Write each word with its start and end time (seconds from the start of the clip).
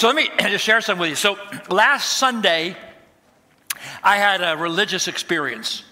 So 0.00 0.06
let 0.06 0.16
me 0.16 0.30
just 0.38 0.64
share 0.64 0.80
something 0.80 1.02
with 1.02 1.10
you. 1.10 1.14
So 1.14 1.36
last 1.68 2.14
Sunday, 2.16 2.74
I 4.02 4.16
had 4.16 4.40
a 4.40 4.56
religious 4.56 5.08
experience. 5.08 5.84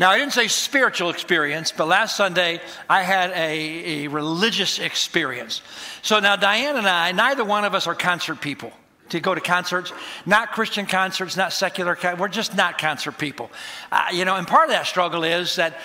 Now, 0.00 0.10
I 0.10 0.18
didn't 0.18 0.32
say 0.32 0.48
spiritual 0.48 1.10
experience, 1.10 1.70
but 1.70 1.86
last 1.86 2.16
Sunday 2.16 2.60
I 2.90 3.02
had 3.02 3.30
a, 3.30 4.04
a 4.04 4.08
religious 4.08 4.80
experience. 4.80 5.62
So 6.02 6.18
now, 6.18 6.34
Diane 6.34 6.76
and 6.76 6.88
I, 6.88 7.12
neither 7.12 7.44
one 7.44 7.64
of 7.64 7.72
us 7.72 7.86
are 7.86 7.94
concert 7.94 8.40
people 8.40 8.72
to 9.10 9.20
go 9.20 9.32
to 9.32 9.40
concerts, 9.40 9.92
not 10.26 10.50
Christian 10.50 10.84
concerts, 10.84 11.36
not 11.36 11.52
secular. 11.52 11.96
We're 12.18 12.26
just 12.26 12.56
not 12.56 12.78
concert 12.78 13.16
people. 13.16 13.52
Uh, 13.92 14.08
you 14.12 14.24
know, 14.24 14.34
and 14.34 14.44
part 14.44 14.64
of 14.64 14.70
that 14.70 14.86
struggle 14.86 15.22
is 15.22 15.54
that 15.54 15.78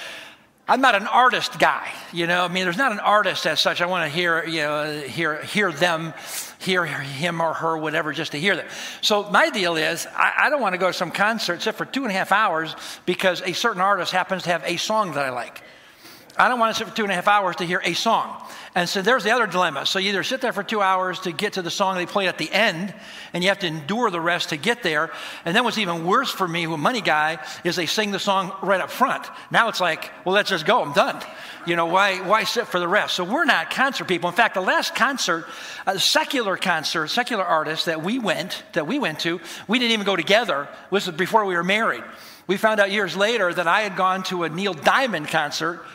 I'm 0.72 0.80
not 0.80 0.96
an 0.96 1.06
artist 1.06 1.60
guy, 1.60 1.92
you 2.14 2.28
know. 2.28 2.46
I 2.46 2.48
mean, 2.48 2.64
there's 2.64 2.78
not 2.78 2.94
an 2.94 3.02
artist 3.02 3.46
as 3.46 3.60
such. 3.60 3.82
I 3.82 3.88
want 3.88 4.10
to 4.10 4.18
hear, 4.18 4.46
you 4.46 4.62
know, 4.62 5.02
hear, 5.02 5.42
hear 5.44 5.70
them, 5.70 6.14
hear 6.60 6.86
him 6.86 7.42
or 7.42 7.54
her, 7.54 7.78
whatever, 7.78 8.14
just 8.14 8.32
to 8.32 8.40
hear 8.40 8.55
them. 8.55 8.66
So 9.02 9.30
my 9.32 9.50
deal 9.50 9.76
is, 9.76 10.08
I, 10.16 10.31
I 10.44 10.50
don't 10.50 10.62
want 10.62 10.72
to 10.72 10.78
go 10.80 10.88
to 10.88 10.94
some 10.94 11.12
concert 11.12 11.55
except 11.55 11.78
for 11.78 11.84
two 11.84 12.04
and 12.04 12.09
a 12.09 12.14
half 12.14 12.31
hours 12.31 12.73
because 13.05 13.42
a 13.42 13.52
certain 13.52 13.81
artist 13.81 14.14
happens 14.14 14.44
to 14.44 14.50
have 14.50 14.64
a 14.64 14.78
song 14.78 15.12
that 15.16 15.26
I 15.26 15.31
like. 15.31 15.62
I 16.38 16.48
don't 16.48 16.58
want 16.58 16.73
to 16.73 16.80
sit 16.80 16.88
for 16.88 16.95
two 16.95 17.03
and 17.03 17.12
a 17.12 17.16
half 17.16 17.28
hours 17.28 17.58
to 17.58 17.66
hear 17.66 17.81
a 17.84 17.94
song. 17.94 18.42
And 18.73 18.88
so 18.88 19.02
there's 19.02 19.25
the 19.25 19.31
other 19.31 19.48
dilemma. 19.48 19.85
So 19.85 19.99
you 19.99 20.09
either 20.09 20.23
sit 20.23 20.39
there 20.39 20.53
for 20.53 20.63
two 20.63 20.81
hours 20.81 21.20
to 21.21 21.34
get 21.34 21.53
to 21.53 21.61
the 21.61 21.70
song 21.70 21.98
they 21.98 22.05
play 22.05 22.27
at 22.27 22.38
the 22.38 22.49
end, 22.49 22.94
and 23.34 23.44
you 23.44 23.49
have 23.49 23.59
to 23.59 23.67
endure 23.67 24.09
the 24.09 24.21
rest 24.21 24.49
to 24.49 24.57
get 24.57 24.81
there. 24.81 25.11
And 25.44 25.53
then 25.53 25.66
what's 25.66 25.77
even 25.77 26.05
worse 26.05 26.31
for 26.31 26.47
me, 26.47 26.63
who 26.63 26.77
money 26.77 27.02
guy, 27.02 27.39
is 27.66 27.75
they 27.75 27.85
sing 27.85 28.11
the 28.11 28.20
song 28.20 28.55
right 28.61 28.80
up 28.80 28.89
front. 28.89 29.27
Now 29.52 29.67
it's 29.67 29.81
like, 29.81 30.09
well, 30.25 30.34
let's 30.34 30.49
just 30.49 30.66
go. 30.66 30.81
I'm 30.81 30.94
done. 30.94 31.21
You 31.67 31.75
know, 31.75 31.88
why, 31.88 32.25
why 32.25 32.45
sit 32.45 32.66
for 32.66 32.80
the 32.80 32.88
rest? 32.88 33.16
So 33.16 33.25
we're 33.25 33.44
not 33.44 33.71
concert 33.71 34.05
people. 34.07 34.30
In 34.30 34.35
fact, 34.35 34.53
the 34.53 34.61
last 34.61 34.95
concert, 34.95 35.45
a 35.85 35.99
secular 35.99 36.55
concert, 36.55 37.09
secular 37.09 37.44
artist 37.44 37.88
that 37.88 38.02
we 38.02 38.19
went, 38.19 38.63
that 38.72 38.88
we 38.88 38.99
went 38.99 39.19
to, 39.19 39.41
we 39.67 39.80
didn't 39.80 39.91
even 39.91 40.05
go 40.05 40.16
together. 40.16 40.69
This 40.91 41.08
was 41.08 41.16
before 41.17 41.44
we 41.44 41.56
were 41.56 41.63
married. 41.63 42.03
We 42.47 42.56
found 42.56 42.80
out 42.80 42.89
years 42.89 43.17
later 43.17 43.53
that 43.53 43.67
I 43.67 43.81
had 43.81 43.97
gone 43.97 44.23
to 44.23 44.44
a 44.44 44.50
Neil 44.50 44.73
Diamond 44.73 45.28
concert 45.28 45.85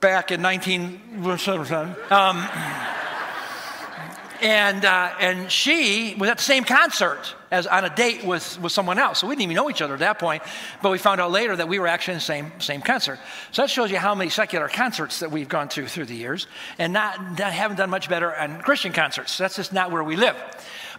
back 0.00 0.30
in 0.30 0.42
19. 0.42 1.00
Um, 2.10 2.48
and, 4.40 4.84
uh, 4.84 5.14
and 5.20 5.50
she 5.50 6.14
was 6.18 6.30
at 6.30 6.38
the 6.38 6.44
same 6.44 6.64
concert 6.64 7.34
as 7.50 7.66
on 7.66 7.84
a 7.84 7.94
date 7.94 8.24
with, 8.24 8.60
with 8.60 8.72
someone 8.72 8.98
else. 8.98 9.18
So 9.20 9.26
we 9.26 9.34
didn't 9.34 9.44
even 9.44 9.56
know 9.56 9.70
each 9.70 9.82
other 9.82 9.94
at 9.94 10.00
that 10.00 10.18
point, 10.18 10.42
but 10.82 10.90
we 10.90 10.98
found 10.98 11.20
out 11.20 11.30
later 11.30 11.56
that 11.56 11.68
we 11.68 11.78
were 11.78 11.86
actually 11.86 12.14
in 12.14 12.18
the 12.18 12.24
same, 12.24 12.52
same 12.60 12.80
concert. 12.80 13.18
So 13.52 13.62
that 13.62 13.70
shows 13.70 13.90
you 13.90 13.98
how 13.98 14.14
many 14.14 14.30
secular 14.30 14.68
concerts 14.68 15.20
that 15.20 15.30
we've 15.30 15.48
gone 15.48 15.68
to 15.70 15.86
through 15.86 16.06
the 16.06 16.14
years 16.14 16.46
and 16.78 16.92
not, 16.92 17.20
not 17.38 17.52
haven't 17.52 17.78
done 17.78 17.90
much 17.90 18.08
better 18.08 18.34
on 18.34 18.60
Christian 18.60 18.92
concerts. 18.92 19.38
That's 19.38 19.56
just 19.56 19.72
not 19.72 19.90
where 19.90 20.04
we 20.04 20.16
live. 20.16 20.36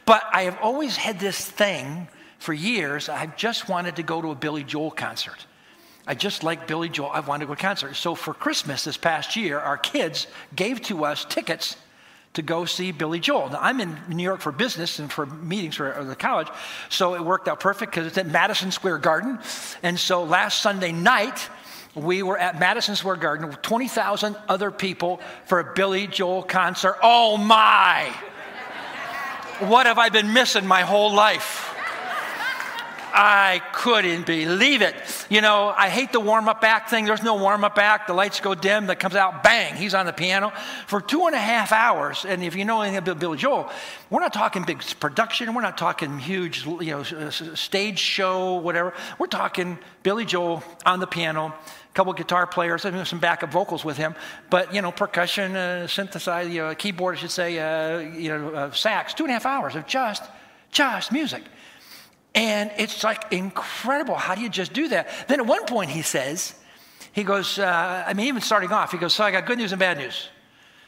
But 0.06 0.24
I 0.34 0.44
have 0.44 0.58
always 0.62 0.98
had 0.98 1.20
this 1.20 1.40
thing 1.40 2.08
for 2.40 2.54
years. 2.54 3.10
I've 3.10 3.38
just 3.38 3.70
wanted 3.70 3.98
to 3.98 4.04
go 4.04 4.22
to 4.22 4.32
a 4.32 4.36
Billy 4.36 4.64
Joel 4.64 4.92
concert. 4.92 5.46
I 6.10 6.16
just 6.16 6.44
like 6.44 6.66
Billy 6.66 6.90
Joel. 6.90 7.12
I 7.12 7.20
wanted 7.20 7.42
to 7.42 7.46
go 7.46 7.54
to 7.54 7.60
a 7.60 7.62
concert. 7.62 7.94
So 7.94 8.16
for 8.16 8.34
Christmas 8.34 8.84
this 8.84 8.98
past 8.98 9.36
year, 9.36 9.60
our 9.60 9.78
kids 9.78 10.26
gave 10.56 10.82
to 10.84 11.06
us 11.06 11.24
tickets 11.24 11.76
to 12.34 12.42
go 12.42 12.66
see 12.66 12.92
Billy 12.92 13.20
Joel. 13.20 13.50
Now, 13.50 13.60
I'm 13.62 13.80
in 13.80 13.96
New 14.10 14.24
York 14.24 14.42
for 14.42 14.52
business 14.52 14.98
and 14.98 15.12
for 15.12 15.28
meetings 15.28 15.76
for 15.76 16.04
the 16.04 16.16
college, 16.16 16.48
so 16.90 17.14
it 17.14 17.22
worked 17.22 17.48
out 17.48 17.60
perfect 17.60 17.92
because 17.92 18.08
it's 18.08 18.18
at 18.18 18.26
Madison 18.26 18.72
Square 18.72 18.98
Garden. 19.00 19.38
And 19.84 20.00
so 20.00 20.24
last 20.24 20.64
Sunday 20.64 20.92
night, 20.92 21.48
we 21.94 22.24
were 22.24 22.40
at 22.40 22.60
Madison 22.60 22.96
Square 22.96 23.18
Garden 23.18 23.48
with 23.48 23.62
20,000 23.62 24.36
other 24.48 24.72
people 24.72 25.22
for 25.46 25.60
a 25.60 25.74
Billy 25.76 26.08
Joel 26.08 26.42
concert. 26.42 26.98
Oh 27.04 27.38
my! 27.38 28.12
What 29.60 29.86
have 29.86 30.00
I 30.00 30.10
been 30.10 30.34
missing 30.34 30.66
my 30.66 30.82
whole 30.82 31.14
life? 31.14 31.69
I 33.14 33.62
couldn't 33.74 34.26
believe 34.26 34.82
it. 34.82 34.96
You 35.30 35.42
know, 35.42 35.74
I 35.76 35.90
hate 35.90 36.12
the 36.12 36.20
warm 36.20 36.48
up 36.48 36.64
act 36.64 36.90
thing. 36.90 37.06
There's 37.06 37.24
no 37.24 37.36
warm 37.36 37.64
up 37.64 37.78
act. 37.78 38.08
The 38.08 38.14
lights 38.14 38.40
go 38.40 38.56
dim, 38.56 38.88
that 38.88 39.00
comes 39.00 39.16
out, 39.16 39.44
bang, 39.44 39.76
he's 39.76 39.94
on 39.94 40.06
the 40.06 40.14
piano 40.14 40.52
for 40.88 41.02
two 41.02 41.26
and 41.26 41.36
a 41.36 41.40
half 41.40 41.72
hours. 41.72 42.26
And 42.26 42.44
if 42.44 42.56
you 42.56 42.66
know 42.66 42.82
anything 42.82 42.98
about 42.98 43.20
Billy 43.20 43.38
Joel, 43.38 43.70
we're 44.10 44.20
not 44.20 44.34
talking 44.34 44.64
big 44.64 44.84
production. 45.00 45.54
We're 45.54 45.62
not 45.62 45.78
talking 45.78 46.20
huge, 46.20 46.66
you 46.66 46.80
know, 46.80 47.04
stage 47.04 48.00
show, 48.00 48.56
whatever. 48.56 48.94
We're 49.18 49.28
talking 49.28 49.80
Billy 50.04 50.26
Joel 50.26 50.64
on 50.86 51.00
the 51.00 51.08
piano, 51.08 51.48
a 51.48 51.94
couple 51.94 52.14
guitar 52.14 52.48
players, 52.48 52.86
I 52.86 53.04
some 53.04 53.20
backup 53.20 53.52
vocals 53.52 53.84
with 53.84 53.98
him, 53.98 54.16
but 54.50 54.74
you 54.74 54.82
know, 54.82 54.92
percussion, 54.92 55.56
uh, 55.56 55.88
synthesizer, 55.88 56.52
you 56.52 56.62
know, 56.62 56.76
keyboard, 56.76 57.18
I 57.18 57.20
should 57.20 57.32
say, 57.32 57.60
uh, 57.60 58.00
you 58.00 58.30
know, 58.30 58.50
uh, 58.50 58.72
sax. 58.72 59.14
Two 59.14 59.24
and 59.24 59.32
a 59.32 59.34
half 59.34 59.46
hours 59.46 59.76
of 59.76 59.86
just, 59.88 60.24
just 60.72 61.12
music. 61.12 61.44
And 62.36 62.72
it's 62.78 63.04
like 63.04 63.32
incredible. 63.32 64.16
How 64.16 64.36
do 64.36 64.42
you 64.42 64.50
just 64.50 64.74
do 64.74 64.90
that? 64.90 65.10
Then 65.28 65.40
at 65.40 65.46
one 65.46 65.66
point 65.66 65.90
he 65.90 66.02
says, 66.02 66.54
he 67.12 67.24
goes, 67.24 67.58
uh, 67.58 68.04
I 68.06 68.14
mean, 68.14 68.28
even 68.28 68.42
starting 68.42 68.72
off, 68.72 68.92
he 68.92 68.98
goes, 68.98 69.14
So 69.14 69.24
I 69.24 69.32
got 69.32 69.46
good 69.46 69.58
news 69.58 69.72
and 69.72 69.80
bad 69.80 69.98
news. 69.98 70.30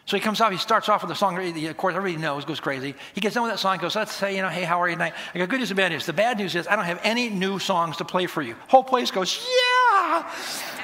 So 0.06 0.18
he 0.18 0.22
comes 0.22 0.42
off, 0.42 0.52
he 0.52 0.58
starts 0.58 0.90
off 0.90 1.04
with 1.04 1.12
a 1.12 1.16
song, 1.16 1.38
of 1.38 1.78
course, 1.78 1.96
everybody 1.96 2.22
knows, 2.22 2.44
goes 2.44 2.60
crazy. 2.60 2.96
He 3.14 3.22
gets 3.22 3.36
done 3.36 3.44
with 3.44 3.54
that 3.54 3.60
song, 3.60 3.78
goes, 3.78 3.96
Let's 3.96 4.12
say, 4.12 4.36
you 4.36 4.42
know, 4.42 4.50
hey, 4.50 4.64
how 4.64 4.82
are 4.82 4.90
you 4.90 4.96
tonight? 4.96 5.14
I 5.34 5.40
got 5.40 5.50
good 5.50 5.60
news 5.60 5.72
and 5.72 5.78
bad 5.78 5.92
news. 5.92 6.06
The 6.06 6.14
bad 6.14 6.38
news 6.38 6.56
is 6.56 6.68
I 6.68 6.76
don't 6.76 6.86
have 6.86 7.00
any 7.04 7.30
new 7.30 7.60
songs 7.60 7.98
to 7.98 8.06
play 8.06 8.28
for 8.28 8.42
you. 8.42 8.56
Whole 8.68 8.84
place 8.84 9.10
goes, 9.10 9.40
Yeah, 9.40 10.30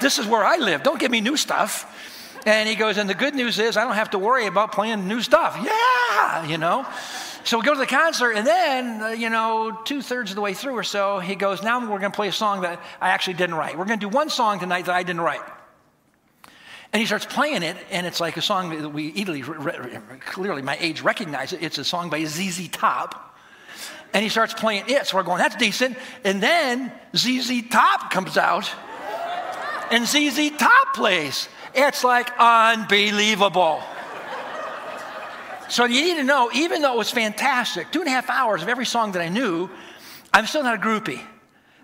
this 0.01 0.17
is 0.17 0.25
where 0.25 0.43
I 0.43 0.57
live. 0.57 0.83
Don't 0.83 0.99
give 0.99 1.11
me 1.11 1.21
new 1.21 1.37
stuff. 1.37 1.93
And 2.45 2.69
he 2.69 2.75
goes, 2.75 2.97
And 2.97 3.09
the 3.09 3.15
good 3.15 3.35
news 3.35 3.59
is 3.59 3.75
I 3.75 3.83
don't 3.83 3.95
have 3.95 4.11
to 4.11 4.19
worry 4.19 4.45
about 4.47 4.71
playing 4.71 5.07
new 5.07 5.21
stuff. 5.21 5.57
Yeah, 5.61 6.45
you 6.45 6.57
know. 6.57 6.85
So 7.47 7.57
we 7.57 7.63
go 7.63 7.73
to 7.73 7.79
the 7.79 7.85
concert, 7.85 8.31
and 8.31 8.45
then, 8.45 9.01
uh, 9.01 9.07
you 9.11 9.29
know, 9.29 9.71
two 9.85 10.01
thirds 10.01 10.31
of 10.31 10.35
the 10.35 10.41
way 10.41 10.53
through 10.53 10.73
or 10.73 10.83
so, 10.83 11.19
he 11.19 11.35
goes, 11.35 11.63
Now 11.63 11.79
we're 11.79 11.97
going 11.99 12.11
to 12.11 12.15
play 12.15 12.27
a 12.27 12.33
song 12.33 12.63
that 12.63 12.81
I 12.99 13.11
actually 13.11 13.35
didn't 13.35 13.55
write. 13.55 13.77
We're 13.77 13.85
going 13.85 14.01
to 14.01 14.05
do 14.05 14.13
one 14.13 14.29
song 14.29 14.59
tonight 14.59 14.87
that 14.87 14.95
I 14.95 15.03
didn't 15.03 15.21
write. 15.21 15.39
And 16.91 16.99
he 16.99 17.05
starts 17.05 17.25
playing 17.25 17.63
it, 17.63 17.77
and 17.89 18.05
it's 18.05 18.19
like 18.19 18.35
a 18.35 18.41
song 18.41 18.77
that 18.77 18.89
we 18.89 19.13
easily, 19.13 19.43
clearly, 19.43 20.61
my 20.61 20.75
age 20.81 20.99
recognize 20.99 21.53
it. 21.53 21.63
It's 21.63 21.77
a 21.77 21.85
song 21.85 22.09
by 22.09 22.25
ZZ 22.25 22.67
Top. 22.67 23.37
And 24.13 24.23
he 24.23 24.27
starts 24.27 24.53
playing 24.53 24.83
it, 24.89 25.07
so 25.07 25.15
we're 25.15 25.23
going, 25.23 25.37
That's 25.37 25.55
decent. 25.55 25.97
And 26.25 26.43
then 26.43 26.91
ZZ 27.15 27.69
Top 27.69 28.11
comes 28.11 28.35
out, 28.35 28.69
and 29.89 30.05
ZZ 30.05 30.51
Top 30.57 30.93
plays. 30.93 31.47
It's 31.73 32.03
like 32.03 32.29
unbelievable. 32.37 33.81
So 35.69 35.85
you 35.85 36.01
need 36.01 36.15
to 36.15 36.23
know, 36.23 36.49
even 36.53 36.81
though 36.81 36.93
it 36.93 36.97
was 36.97 37.11
fantastic, 37.11 37.91
two 37.91 37.99
and 37.99 38.07
a 38.07 38.11
half 38.11 38.29
hours 38.29 38.61
of 38.63 38.69
every 38.69 38.85
song 38.85 39.11
that 39.13 39.21
I 39.21 39.29
knew, 39.29 39.69
I'm 40.33 40.45
still 40.45 40.63
not 40.63 40.75
a 40.75 40.81
groupie. 40.81 41.21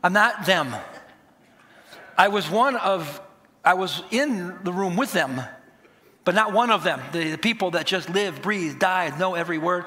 I'm 0.03 0.13
not 0.13 0.45
them. 0.45 0.75
I 2.17 2.27
was 2.27 2.49
one 2.49 2.75
of, 2.75 3.21
I 3.63 3.73
was 3.73 4.03
in 4.11 4.57
the 4.63 4.71
room 4.71 4.95
with 4.95 5.11
them, 5.11 5.41
but 6.23 6.35
not 6.35 6.53
one 6.53 6.71
of 6.71 6.83
them. 6.83 7.01
The, 7.11 7.31
the 7.31 7.37
people 7.37 7.71
that 7.71 7.85
just 7.85 8.09
live, 8.09 8.41
breathe, 8.41 8.79
die, 8.79 9.13
know 9.17 9.35
every 9.35 9.57
word. 9.57 9.85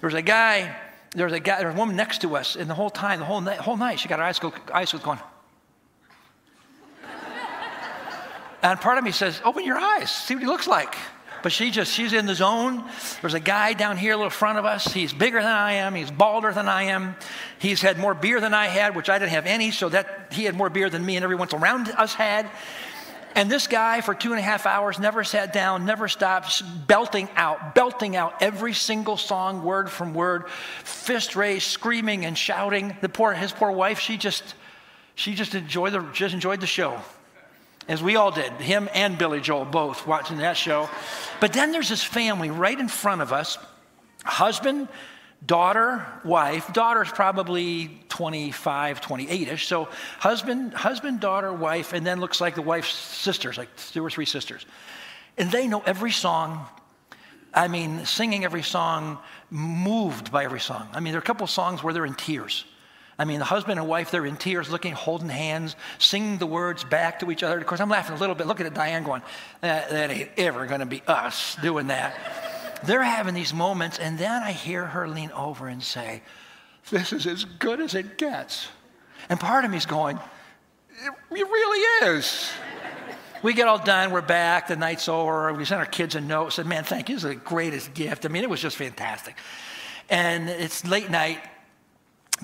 There 0.00 0.08
was 0.08 0.14
a 0.14 0.22
guy, 0.22 0.76
there 1.14 1.24
was 1.26 1.32
a 1.32 1.40
guy, 1.40 1.58
there 1.58 1.68
was 1.68 1.76
a 1.76 1.78
woman 1.78 1.96
next 1.96 2.22
to 2.22 2.36
us, 2.36 2.56
and 2.56 2.68
the 2.68 2.74
whole 2.74 2.90
time, 2.90 3.20
the 3.20 3.24
whole 3.24 3.40
night, 3.40 3.58
whole 3.58 3.76
night 3.76 4.00
she 4.00 4.08
got 4.08 4.18
her 4.18 4.24
eyes, 4.24 4.38
go, 4.38 4.52
eyes 4.72 4.92
going. 4.92 5.20
and 8.62 8.80
part 8.80 8.98
of 8.98 9.04
me 9.04 9.12
says, 9.12 9.40
open 9.44 9.64
your 9.64 9.78
eyes, 9.78 10.10
see 10.10 10.34
what 10.34 10.42
he 10.42 10.48
looks 10.48 10.66
like. 10.66 10.94
But 11.42 11.52
she 11.52 11.70
just, 11.70 11.92
she's 11.92 12.12
in 12.12 12.26
the 12.26 12.34
zone. 12.34 12.84
There's 13.20 13.34
a 13.34 13.40
guy 13.40 13.72
down 13.72 13.96
here 13.96 14.12
a 14.12 14.16
little 14.16 14.30
front 14.30 14.58
of 14.58 14.64
us. 14.64 14.92
He's 14.92 15.12
bigger 15.12 15.38
than 15.40 15.50
I 15.50 15.74
am. 15.74 15.94
He's 15.94 16.10
balder 16.10 16.52
than 16.52 16.68
I 16.68 16.84
am. 16.84 17.16
He's 17.58 17.80
had 17.80 17.98
more 17.98 18.14
beer 18.14 18.40
than 18.40 18.54
I 18.54 18.66
had, 18.66 18.96
which 18.96 19.08
I 19.08 19.18
didn't 19.18 19.32
have 19.32 19.46
any, 19.46 19.70
so 19.70 19.88
that 19.88 20.28
he 20.32 20.44
had 20.44 20.54
more 20.54 20.70
beer 20.70 20.90
than 20.90 21.04
me 21.04 21.16
and 21.16 21.24
everyone 21.24 21.48
around 21.52 21.88
us 21.90 22.14
had. 22.14 22.48
And 23.34 23.50
this 23.50 23.66
guy, 23.66 24.00
for 24.00 24.14
two 24.14 24.30
and 24.30 24.38
a 24.38 24.42
half 24.42 24.66
hours, 24.66 24.98
never 24.98 25.22
sat 25.22 25.52
down, 25.52 25.84
never 25.84 26.08
stopped, 26.08 26.62
belting 26.88 27.28
out, 27.36 27.74
belting 27.74 28.16
out 28.16 28.42
every 28.42 28.74
single 28.74 29.16
song, 29.16 29.62
word 29.62 29.90
from 29.90 30.14
word, 30.14 30.48
fist 30.82 31.36
raised, 31.36 31.66
screaming 31.66 32.24
and 32.24 32.36
shouting. 32.36 32.96
The 33.00 33.08
poor, 33.08 33.32
his 33.34 33.52
poor 33.52 33.70
wife, 33.70 34.00
she 34.00 34.16
just, 34.16 34.54
she 35.14 35.34
just 35.34 35.54
enjoyed 35.54 35.92
the, 35.92 36.00
just 36.12 36.34
enjoyed 36.34 36.60
the 36.60 36.66
show 36.66 37.00
as 37.88 38.02
we 38.02 38.16
all 38.16 38.30
did, 38.30 38.52
him 38.52 38.88
and 38.94 39.16
Billy 39.16 39.40
Joel 39.40 39.64
both 39.64 40.06
watching 40.06 40.36
that 40.38 40.56
show. 40.56 40.88
But 41.40 41.54
then 41.54 41.72
there's 41.72 41.88
this 41.88 42.04
family 42.04 42.50
right 42.50 42.78
in 42.78 42.88
front 42.88 43.22
of 43.22 43.32
us 43.32 43.58
husband, 44.24 44.88
daughter, 45.44 46.04
wife. 46.24 46.72
Daughter's 46.72 47.10
probably 47.10 47.98
25, 48.10 49.00
28 49.00 49.48
ish. 49.48 49.66
So 49.66 49.88
husband, 50.18 50.74
husband, 50.74 51.20
daughter, 51.20 51.52
wife, 51.52 51.92
and 51.94 52.06
then 52.06 52.20
looks 52.20 52.40
like 52.40 52.54
the 52.54 52.62
wife's 52.62 52.92
sisters, 52.92 53.56
like 53.56 53.74
two 53.76 54.04
or 54.04 54.10
three 54.10 54.26
sisters. 54.26 54.66
And 55.38 55.50
they 55.50 55.66
know 55.66 55.82
every 55.86 56.10
song. 56.10 56.66
I 57.54 57.68
mean, 57.68 58.04
singing 58.04 58.44
every 58.44 58.62
song, 58.62 59.18
moved 59.50 60.30
by 60.30 60.44
every 60.44 60.60
song. 60.60 60.88
I 60.92 61.00
mean, 61.00 61.12
there 61.12 61.18
are 61.18 61.22
a 61.22 61.26
couple 61.26 61.46
songs 61.46 61.82
where 61.82 61.94
they're 61.94 62.04
in 62.04 62.14
tears. 62.14 62.64
I 63.18 63.24
mean, 63.24 63.40
the 63.40 63.44
husband 63.44 63.80
and 63.80 63.88
wife, 63.88 64.12
they're 64.12 64.24
in 64.24 64.36
tears, 64.36 64.70
looking, 64.70 64.92
holding 64.92 65.28
hands, 65.28 65.74
singing 65.98 66.38
the 66.38 66.46
words 66.46 66.84
back 66.84 67.18
to 67.20 67.30
each 67.32 67.42
other. 67.42 67.58
Of 67.58 67.66
course, 67.66 67.80
I'm 67.80 67.88
laughing 67.88 68.16
a 68.16 68.18
little 68.18 68.36
bit, 68.36 68.46
Look 68.46 68.60
at 68.60 68.72
Diane 68.72 69.02
going, 69.02 69.22
that, 69.60 69.90
that 69.90 70.10
ain't 70.10 70.30
ever 70.36 70.66
going 70.66 70.80
to 70.80 70.86
be 70.86 71.02
us 71.06 71.56
doing 71.60 71.88
that. 71.88 72.14
they're 72.84 73.02
having 73.02 73.34
these 73.34 73.52
moments, 73.52 73.98
and 73.98 74.16
then 74.18 74.42
I 74.42 74.52
hear 74.52 74.86
her 74.86 75.08
lean 75.08 75.32
over 75.32 75.66
and 75.66 75.82
say, 75.82 76.22
This 76.90 77.12
is 77.12 77.26
as 77.26 77.44
good 77.44 77.80
as 77.80 77.94
it 77.94 78.18
gets. 78.18 78.68
And 79.28 79.40
part 79.40 79.64
of 79.64 79.72
me 79.72 79.78
is 79.78 79.86
going, 79.86 80.18
It, 81.04 81.12
really 81.30 82.14
is. 82.14 82.50
We 83.42 83.52
get 83.52 83.66
all 83.66 83.78
done, 83.78 84.12
we're 84.12 84.20
back, 84.20 84.68
the 84.68 84.76
night's 84.76 85.08
over. 85.08 85.52
We 85.52 85.64
sent 85.64 85.80
our 85.80 85.86
kids 85.86 86.14
a 86.14 86.20
note, 86.20 86.52
said, 86.52 86.66
Man, 86.66 86.84
thank 86.84 87.08
you. 87.08 87.16
This 87.16 87.24
is 87.24 87.30
the 87.30 87.34
greatest 87.36 87.94
gift. 87.94 88.26
I 88.26 88.28
mean, 88.28 88.44
it 88.44 88.50
was 88.50 88.60
just 88.60 88.76
fantastic. 88.76 89.34
And 90.08 90.48
it's 90.48 90.86
late 90.86 91.10
night. 91.10 91.40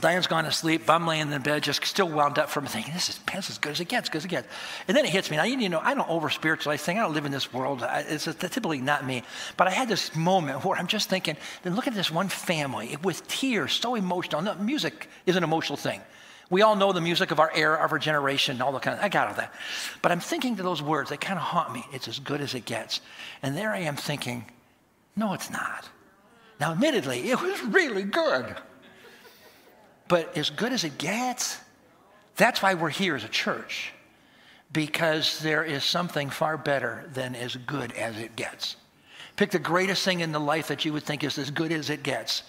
Diane's 0.00 0.26
gone 0.26 0.44
to 0.44 0.52
sleep. 0.52 0.90
I'm 0.90 1.06
laying 1.06 1.30
in 1.30 1.42
bed, 1.42 1.62
just 1.62 1.84
still 1.84 2.08
wound 2.08 2.38
up 2.38 2.50
from 2.50 2.66
thinking, 2.66 2.92
this 2.94 3.08
is, 3.08 3.20
as 3.32 3.58
good 3.58 3.72
as 3.72 3.80
it 3.80 3.88
gets, 3.88 4.08
good 4.08 4.18
as 4.18 4.24
it 4.24 4.28
gets. 4.28 4.48
And 4.88 4.96
then 4.96 5.04
it 5.04 5.10
hits 5.10 5.30
me. 5.30 5.36
Now, 5.36 5.44
you 5.44 5.68
know, 5.68 5.80
I 5.80 5.94
don't 5.94 6.08
over 6.08 6.30
spiritualize 6.30 6.82
things. 6.82 6.98
I 6.98 7.02
don't 7.02 7.14
live 7.14 7.26
in 7.26 7.32
this 7.32 7.52
world. 7.52 7.84
It's 7.88 8.24
typically 8.24 8.80
not 8.80 9.06
me. 9.06 9.22
But 9.56 9.68
I 9.68 9.70
had 9.70 9.88
this 9.88 10.14
moment 10.16 10.64
where 10.64 10.76
I'm 10.76 10.88
just 10.88 11.08
thinking, 11.08 11.36
then 11.62 11.76
look 11.76 11.86
at 11.86 11.94
this 11.94 12.10
one 12.10 12.28
family 12.28 12.96
with 13.02 13.26
tears, 13.28 13.72
so 13.72 13.94
emotional. 13.94 14.42
No, 14.42 14.54
music 14.56 15.08
is 15.26 15.36
an 15.36 15.44
emotional 15.44 15.76
thing. 15.76 16.00
We 16.50 16.62
all 16.62 16.76
know 16.76 16.92
the 16.92 17.00
music 17.00 17.30
of 17.30 17.40
our 17.40 17.50
era, 17.54 17.82
of 17.82 17.92
our 17.92 17.98
generation, 17.98 18.60
all 18.60 18.72
the 18.72 18.80
kind 18.80 18.98
of, 18.98 19.04
I 19.04 19.08
got 19.08 19.28
all 19.28 19.34
that. 19.34 19.54
But 20.02 20.12
I'm 20.12 20.20
thinking 20.20 20.56
to 20.56 20.62
those 20.62 20.82
words, 20.82 21.08
they 21.10 21.16
kind 21.16 21.38
of 21.38 21.44
haunt 21.44 21.72
me. 21.72 21.84
It's 21.92 22.08
as 22.08 22.18
good 22.18 22.40
as 22.40 22.54
it 22.54 22.64
gets. 22.64 23.00
And 23.42 23.56
there 23.56 23.70
I 23.70 23.78
am 23.78 23.96
thinking, 23.96 24.44
no, 25.16 25.32
it's 25.32 25.50
not. 25.50 25.88
Now, 26.60 26.72
admittedly, 26.72 27.30
it 27.30 27.40
was 27.40 27.62
really 27.62 28.02
good. 28.02 28.56
But 30.08 30.36
as 30.36 30.50
good 30.50 30.72
as 30.72 30.84
it 30.84 30.98
gets, 30.98 31.58
that's 32.36 32.62
why 32.62 32.74
we're 32.74 32.90
here 32.90 33.16
as 33.16 33.24
a 33.24 33.28
church. 33.28 33.92
Because 34.72 35.38
there 35.40 35.62
is 35.62 35.84
something 35.84 36.30
far 36.30 36.56
better 36.58 37.08
than 37.12 37.34
as 37.34 37.56
good 37.56 37.92
as 37.92 38.18
it 38.18 38.36
gets. 38.36 38.76
Pick 39.36 39.50
the 39.50 39.58
greatest 39.58 40.04
thing 40.04 40.20
in 40.20 40.32
the 40.32 40.40
life 40.40 40.68
that 40.68 40.84
you 40.84 40.92
would 40.92 41.04
think 41.04 41.24
is 41.24 41.38
as 41.38 41.50
good 41.50 41.72
as 41.72 41.90
it 41.90 42.02
gets. 42.02 42.42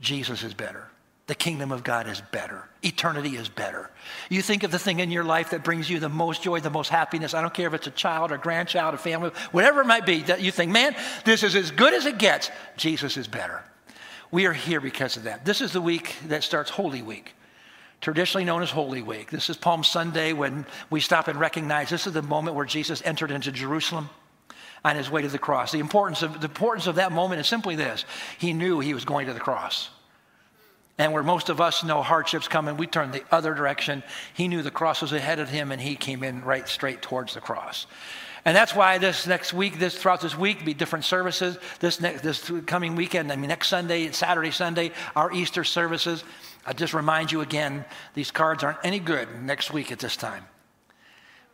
Jesus 0.00 0.42
is 0.42 0.54
better. 0.54 0.88
The 1.28 1.34
kingdom 1.36 1.70
of 1.70 1.84
God 1.84 2.08
is 2.08 2.20
better. 2.32 2.68
Eternity 2.82 3.36
is 3.36 3.48
better. 3.48 3.90
You 4.28 4.42
think 4.42 4.64
of 4.64 4.72
the 4.72 4.78
thing 4.78 4.98
in 4.98 5.10
your 5.10 5.22
life 5.22 5.50
that 5.50 5.62
brings 5.62 5.88
you 5.88 6.00
the 6.00 6.08
most 6.08 6.42
joy, 6.42 6.58
the 6.60 6.68
most 6.68 6.88
happiness. 6.88 7.32
I 7.32 7.40
don't 7.40 7.54
care 7.54 7.68
if 7.68 7.74
it's 7.74 7.86
a 7.86 7.92
child 7.92 8.32
or 8.32 8.38
grandchild 8.38 8.94
or 8.94 8.98
family, 8.98 9.30
whatever 9.52 9.80
it 9.80 9.86
might 9.86 10.04
be, 10.04 10.22
that 10.22 10.40
you 10.40 10.50
think, 10.50 10.72
man, 10.72 10.96
this 11.24 11.44
is 11.44 11.54
as 11.54 11.70
good 11.70 11.94
as 11.94 12.06
it 12.06 12.18
gets. 12.18 12.50
Jesus 12.76 13.16
is 13.16 13.28
better. 13.28 13.62
We 14.32 14.46
are 14.46 14.54
here 14.54 14.80
because 14.80 15.18
of 15.18 15.24
that. 15.24 15.44
This 15.44 15.60
is 15.60 15.72
the 15.72 15.80
week 15.82 16.16
that 16.28 16.42
starts 16.42 16.70
Holy 16.70 17.02
Week, 17.02 17.34
traditionally 18.00 18.46
known 18.46 18.62
as 18.62 18.70
Holy 18.70 19.02
Week. 19.02 19.30
This 19.30 19.50
is 19.50 19.58
Palm 19.58 19.84
Sunday 19.84 20.32
when 20.32 20.64
we 20.88 21.00
stop 21.00 21.28
and 21.28 21.38
recognize 21.38 21.90
this 21.90 22.06
is 22.06 22.14
the 22.14 22.22
moment 22.22 22.56
where 22.56 22.64
Jesus 22.64 23.02
entered 23.04 23.30
into 23.30 23.52
Jerusalem 23.52 24.08
on 24.86 24.96
his 24.96 25.10
way 25.10 25.20
to 25.20 25.28
the 25.28 25.38
cross. 25.38 25.70
The 25.70 25.80
importance 25.80 26.22
of, 26.22 26.40
the 26.40 26.48
importance 26.48 26.86
of 26.86 26.94
that 26.94 27.12
moment 27.12 27.42
is 27.42 27.46
simply 27.46 27.76
this 27.76 28.06
he 28.38 28.54
knew 28.54 28.80
he 28.80 28.94
was 28.94 29.04
going 29.04 29.26
to 29.26 29.34
the 29.34 29.38
cross. 29.38 29.90
And 30.96 31.12
where 31.12 31.22
most 31.22 31.50
of 31.50 31.60
us 31.60 31.84
know 31.84 32.00
hardships 32.00 32.48
coming, 32.48 32.78
we 32.78 32.86
turn 32.86 33.10
the 33.10 33.24
other 33.30 33.52
direction. 33.52 34.02
He 34.32 34.48
knew 34.48 34.62
the 34.62 34.70
cross 34.70 35.02
was 35.02 35.12
ahead 35.12 35.40
of 35.40 35.50
him, 35.50 35.72
and 35.72 35.80
he 35.80 35.94
came 35.94 36.22
in 36.22 36.42
right 36.42 36.66
straight 36.66 37.02
towards 37.02 37.34
the 37.34 37.40
cross. 37.40 37.86
And 38.44 38.56
that's 38.56 38.74
why 38.74 38.98
this 38.98 39.26
next 39.26 39.52
week, 39.52 39.78
this 39.78 39.96
throughout 39.96 40.20
this 40.20 40.36
week, 40.36 40.64
be 40.64 40.74
different 40.74 41.04
services. 41.04 41.58
This 41.78 42.00
next, 42.00 42.22
this 42.22 42.50
coming 42.66 42.96
weekend, 42.96 43.30
I 43.30 43.36
mean, 43.36 43.48
next 43.48 43.68
Sunday, 43.68 44.10
Saturday, 44.10 44.50
Sunday, 44.50 44.90
our 45.14 45.32
Easter 45.32 45.62
services. 45.62 46.24
I 46.66 46.72
just 46.72 46.92
remind 46.92 47.30
you 47.30 47.40
again, 47.40 47.84
these 48.14 48.30
cards 48.30 48.64
aren't 48.64 48.78
any 48.82 48.98
good 48.98 49.28
next 49.42 49.72
week 49.72 49.92
at 49.92 50.00
this 50.00 50.16
time. 50.16 50.44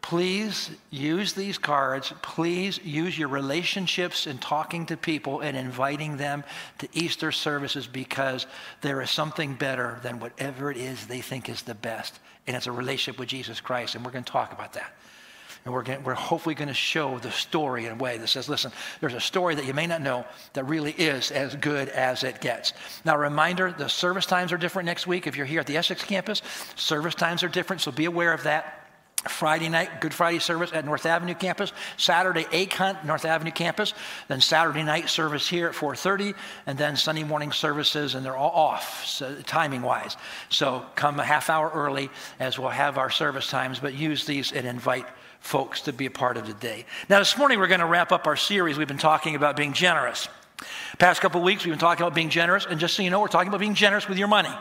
Please 0.01 0.71
use 0.91 1.35
these 1.35 1.59
cards. 1.59 2.13
Please 2.23 2.79
use 2.83 3.19
your 3.19 3.29
relationships 3.29 4.27
in 4.27 4.39
talking 4.39 4.87
to 4.87 4.97
people 4.97 5.41
and 5.41 5.57
inviting 5.57 6.17
them 6.17 6.45
to 6.79 6.89
Easter 6.93 7.33
services 7.33 7.87
because 7.87 8.47
there 8.81 9.03
is 9.03 9.11
something 9.11 9.55
better 9.55 9.99
than 10.03 10.21
whatever 10.21 10.71
it 10.71 10.77
is 10.77 11.07
they 11.07 11.21
think 11.21 11.49
is 11.49 11.63
the 11.63 11.75
best. 11.75 12.19
And 12.47 12.57
it's 12.57 12.67
a 12.67 12.73
relationship 12.73 13.19
with 13.19 13.29
Jesus 13.29 13.61
Christ. 13.61 13.95
And 13.95 14.05
we're 14.05 14.13
going 14.13 14.25
to 14.25 14.33
talk 14.33 14.53
about 14.53 14.73
that. 14.75 14.93
And 15.69 15.75
we're, 15.75 15.99
we're 16.01 16.15
hopefully 16.15 16.55
going 16.55 16.69
to 16.69 16.75
show 16.75 17.19
the 17.19 17.31
story 17.31 17.85
in 17.85 17.93
a 17.93 17.95
way 17.95 18.17
that 18.17 18.29
says, 18.29 18.49
listen, 18.49 18.73
there's 19.01 19.13
a 19.13 19.21
story 19.21 19.55
that 19.55 19.67
you 19.67 19.75
may 19.75 19.87
not 19.87 20.01
know 20.01 20.25
that 20.55 20.65
really 20.65 20.93
is 20.93 21.31
as 21.31 21.55
good 21.57 21.91
as 21.91 22.25
it 22.25 22.41
gets. 22.41 22.73
Now, 23.05 23.19
reminder 23.19 23.71
the 23.77 23.87
service 23.87 24.25
times 24.25 24.51
are 24.51 24.57
different 24.57 24.87
next 24.87 25.07
week. 25.07 25.27
If 25.27 25.37
you're 25.37 25.45
here 25.45 25.61
at 25.61 25.67
the 25.67 25.77
Essex 25.77 26.03
campus, 26.03 26.41
service 26.75 27.15
times 27.15 27.43
are 27.43 27.49
different, 27.49 27.83
so 27.83 27.93
be 27.93 28.07
aware 28.07 28.33
of 28.33 28.45
that. 28.45 28.89
Friday 29.29 29.69
night, 29.69 30.01
Good 30.01 30.15
Friday 30.15 30.39
service 30.39 30.71
at 30.73 30.87
North 30.87 31.05
Avenue 31.05 31.35
campus. 31.35 31.75
Saturday, 31.99 32.47
egg 32.51 32.73
hunt, 32.73 33.05
North 33.05 33.27
Avenue 33.27 33.51
campus. 33.51 33.93
Then 34.29 34.41
Saturday 34.41 34.85
night 34.85 35.11
service 35.11 35.47
here 35.47 35.69
at 35.69 35.75
4:30, 35.75 36.35
and 36.67 36.79
then 36.79 36.97
Sunday 36.97 37.25
morning 37.25 37.53
services, 37.53 38.15
and 38.15 38.25
they're 38.25 38.37
all 38.37 38.53
off 38.53 39.05
so, 39.05 39.35
timing 39.43 39.83
wise. 39.83 40.17
So 40.49 40.87
come 40.95 41.21
a 41.21 41.25
half 41.25 41.51
hour 41.51 41.71
early 41.75 42.09
as 42.41 42.59
we'll 42.59 42.71
have 42.71 42.97
our 42.97 43.11
service 43.11 43.51
times, 43.51 43.81
but 43.81 43.93
use 43.93 44.25
these 44.25 44.51
and 44.53 44.67
invite 44.67 45.05
folks 45.41 45.83
to 45.83 45.93
be 45.93 46.07
a 46.07 46.11
part 46.11 46.37
of 46.37 46.47
today. 46.47 46.85
Now, 47.09 47.19
this 47.19 47.37
morning 47.39 47.59
we're 47.59 47.69
going 47.69 47.81
to 47.81 47.87
wrap 47.87 48.13
up 48.13 48.27
our 48.27 48.37
series. 48.37 48.77
We've 48.77 48.89
been 48.89 48.99
talking 48.99 49.35
about 49.35 49.57
being 49.57 49.73
generous. 49.73 50.29
Past 50.99 51.21
couple 51.21 51.41
weeks 51.43 51.65
we've 51.65 51.73
been 51.73 51.79
talking 51.79 52.03
about 52.03 52.15
being 52.15 52.31
generous, 52.31 52.67
and 52.67 52.81
just 52.81 52.95
so 52.95 53.03
you 53.03 53.11
know, 53.11 53.21
we're 53.21 53.29
talking 53.29 53.49
about 53.49 53.61
being 53.61 53.75
generous 53.75 54.09
with 54.09 54.19
your 54.19 54.29
money. 54.29 54.53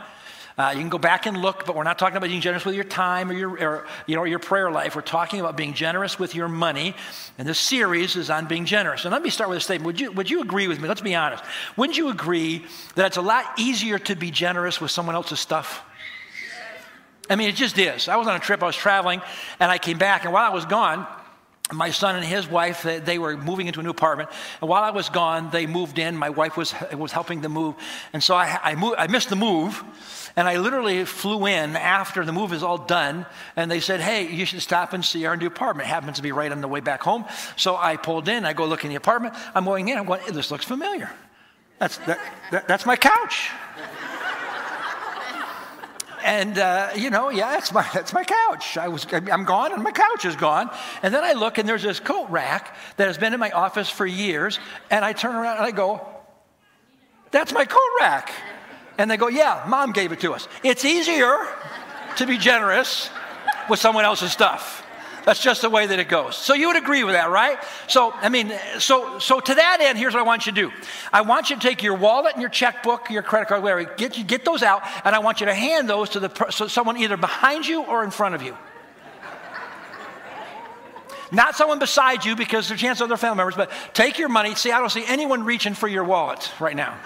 Uh, 0.56 0.72
you 0.72 0.80
can 0.80 0.88
go 0.88 0.98
back 0.98 1.26
and 1.26 1.36
look, 1.36 1.66
but 1.66 1.76
we're 1.76 1.84
not 1.84 2.00
talking 2.00 2.16
about 2.16 2.28
being 2.28 2.40
generous 2.40 2.64
with 2.64 2.74
your 2.74 2.82
time 2.82 3.30
or 3.30 3.34
your, 3.34 3.50
or, 3.50 3.86
you 4.08 4.16
know, 4.16 4.24
your 4.24 4.40
prayer 4.40 4.72
life. 4.72 4.96
We're 4.96 5.02
talking 5.02 5.38
about 5.38 5.56
being 5.56 5.72
generous 5.72 6.18
with 6.18 6.34
your 6.34 6.48
money. 6.48 6.96
And 7.38 7.46
this 7.46 7.60
series 7.60 8.16
is 8.16 8.28
on 8.28 8.46
being 8.46 8.64
generous. 8.64 9.04
And 9.04 9.12
let 9.12 9.22
me 9.22 9.30
start 9.30 9.50
with 9.50 9.58
a 9.58 9.60
statement. 9.60 9.86
Would 9.86 10.00
you, 10.00 10.10
would 10.10 10.28
you 10.28 10.40
agree 10.40 10.66
with 10.66 10.80
me? 10.80 10.88
Let's 10.88 11.00
be 11.00 11.14
honest. 11.14 11.44
Wouldn't 11.76 11.96
you 11.96 12.08
agree 12.08 12.64
that 12.96 13.06
it's 13.06 13.16
a 13.16 13.22
lot 13.22 13.44
easier 13.56 14.00
to 14.00 14.16
be 14.16 14.32
generous 14.32 14.80
with 14.80 14.90
someone 14.90 15.14
else's 15.14 15.38
stuff? 15.38 15.84
I 17.30 17.36
mean, 17.36 17.48
it 17.48 17.54
just 17.54 17.78
is. 17.78 18.08
I 18.08 18.16
was 18.16 18.26
on 18.26 18.36
a 18.36 18.40
trip, 18.40 18.62
I 18.62 18.66
was 18.66 18.76
traveling, 18.76 19.20
and 19.60 19.70
I 19.70 19.78
came 19.78 19.98
back, 19.98 20.24
and 20.24 20.32
while 20.32 20.50
I 20.50 20.54
was 20.54 20.64
gone, 20.64 21.06
my 21.70 21.90
son 21.90 22.16
and 22.16 22.24
his 22.24 22.48
wife 22.48 22.82
they 22.82 23.18
were 23.18 23.36
moving 23.36 23.66
into 23.66 23.78
a 23.78 23.82
new 23.82 23.90
apartment 23.90 24.30
and 24.62 24.70
while 24.70 24.82
i 24.82 24.88
was 24.88 25.10
gone 25.10 25.50
they 25.50 25.66
moved 25.66 25.98
in 25.98 26.16
my 26.16 26.30
wife 26.30 26.56
was, 26.56 26.72
was 26.94 27.12
helping 27.12 27.42
them 27.42 27.52
move 27.52 27.74
and 28.14 28.22
so 28.22 28.34
I, 28.34 28.58
I, 28.62 28.74
moved, 28.74 28.96
I 28.96 29.06
missed 29.06 29.28
the 29.28 29.36
move 29.36 29.84
and 30.38 30.46
I 30.46 30.58
literally 30.58 31.04
flew 31.04 31.46
in 31.46 31.74
after 31.74 32.24
the 32.24 32.30
move 32.30 32.52
is 32.52 32.62
all 32.62 32.78
done, 32.78 33.26
and 33.56 33.68
they 33.68 33.80
said, 33.80 34.00
Hey, 34.00 34.28
you 34.30 34.46
should 34.46 34.62
stop 34.62 34.92
and 34.92 35.04
see 35.04 35.26
our 35.26 35.36
new 35.36 35.48
apartment. 35.48 35.88
It 35.88 35.90
happens 35.90 36.18
to 36.18 36.22
be 36.22 36.30
right 36.30 36.52
on 36.52 36.60
the 36.60 36.68
way 36.68 36.78
back 36.78 37.02
home. 37.02 37.24
So 37.56 37.76
I 37.76 37.96
pulled 37.96 38.28
in, 38.28 38.44
I 38.44 38.52
go 38.52 38.64
look 38.64 38.84
in 38.84 38.90
the 38.90 38.94
apartment. 38.94 39.34
I'm 39.52 39.64
going 39.64 39.88
in, 39.88 39.98
I'm 39.98 40.06
going, 40.06 40.20
This 40.30 40.52
looks 40.52 40.64
familiar. 40.64 41.10
That's, 41.80 41.98
that, 41.98 42.20
that, 42.52 42.68
that's 42.68 42.86
my 42.86 42.94
couch. 42.94 43.50
And 46.28 46.58
uh, 46.58 46.90
you 46.94 47.10
know, 47.10 47.30
yeah, 47.30 47.52
that's 47.52 47.72
my 47.72 47.88
that's 47.94 48.12
my 48.12 48.24
couch. 48.24 48.76
I 48.76 48.88
was 48.88 49.06
I'm 49.12 49.44
gone, 49.44 49.72
and 49.72 49.82
my 49.82 49.92
couch 49.92 50.24
is 50.24 50.36
gone. 50.36 50.70
And 51.02 51.12
then 51.14 51.24
I 51.24 51.32
look, 51.32 51.58
and 51.58 51.68
there's 51.68 51.82
this 51.82 52.00
coat 52.00 52.28
rack 52.30 52.76
that 52.98 53.06
has 53.06 53.18
been 53.18 53.34
in 53.34 53.40
my 53.40 53.50
office 53.50 53.88
for 53.88 54.06
years. 54.06 54.58
And 54.90 55.04
I 55.04 55.12
turn 55.12 55.34
around 55.34 55.56
and 55.56 55.66
I 55.66 55.70
go, 55.70 56.06
"That's 57.30 57.52
my 57.52 57.64
coat 57.64 57.90
rack." 58.00 58.30
And 58.98 59.08
they 59.08 59.16
go, 59.16 59.28
Yeah, 59.28 59.64
mom 59.68 59.92
gave 59.92 60.12
it 60.12 60.20
to 60.20 60.34
us. 60.34 60.48
It's 60.64 60.84
easier 60.84 61.46
to 62.16 62.26
be 62.26 62.36
generous 62.36 63.10
with 63.70 63.78
someone 63.78 64.04
else's 64.04 64.32
stuff. 64.32 64.84
That's 65.24 65.40
just 65.40 65.62
the 65.62 65.70
way 65.70 65.86
that 65.86 65.98
it 65.98 66.08
goes. 66.08 66.36
So 66.36 66.54
you 66.54 66.68
would 66.68 66.76
agree 66.76 67.04
with 67.04 67.14
that, 67.14 67.30
right? 67.30 67.58
So, 67.86 68.12
I 68.12 68.28
mean, 68.28 68.52
so 68.78 69.18
so 69.18 69.40
to 69.40 69.54
that 69.54 69.80
end, 69.80 69.98
here's 69.98 70.14
what 70.14 70.20
I 70.20 70.26
want 70.26 70.46
you 70.46 70.52
to 70.52 70.60
do. 70.60 70.72
I 71.12 71.20
want 71.20 71.50
you 71.50 71.56
to 71.56 71.62
take 71.62 71.82
your 71.82 71.94
wallet 71.94 72.32
and 72.32 72.40
your 72.40 72.50
checkbook, 72.50 73.10
your 73.10 73.22
credit 73.22 73.48
card, 73.48 73.62
whatever, 73.62 73.84
get, 73.84 74.26
get 74.26 74.44
those 74.44 74.62
out, 74.62 74.82
and 75.04 75.14
I 75.14 75.18
want 75.18 75.40
you 75.40 75.46
to 75.46 75.54
hand 75.54 75.88
those 75.88 76.10
to 76.10 76.20
the 76.20 76.50
so 76.50 76.66
someone 76.66 76.96
either 76.96 77.16
behind 77.16 77.66
you 77.66 77.82
or 77.82 78.04
in 78.04 78.10
front 78.10 78.34
of 78.34 78.42
you. 78.42 78.56
Not 81.30 81.56
someone 81.56 81.78
beside 81.78 82.24
you 82.24 82.36
because 82.36 82.68
there's 82.68 82.80
chances 82.80 83.02
other 83.02 83.16
family 83.16 83.36
members, 83.36 83.54
but 83.54 83.70
take 83.92 84.18
your 84.18 84.30
money. 84.30 84.54
See, 84.54 84.72
I 84.72 84.78
don't 84.78 84.90
see 84.90 85.04
anyone 85.06 85.44
reaching 85.44 85.74
for 85.74 85.86
your 85.88 86.04
wallet 86.04 86.50
right 86.58 86.76
now. 86.76 86.96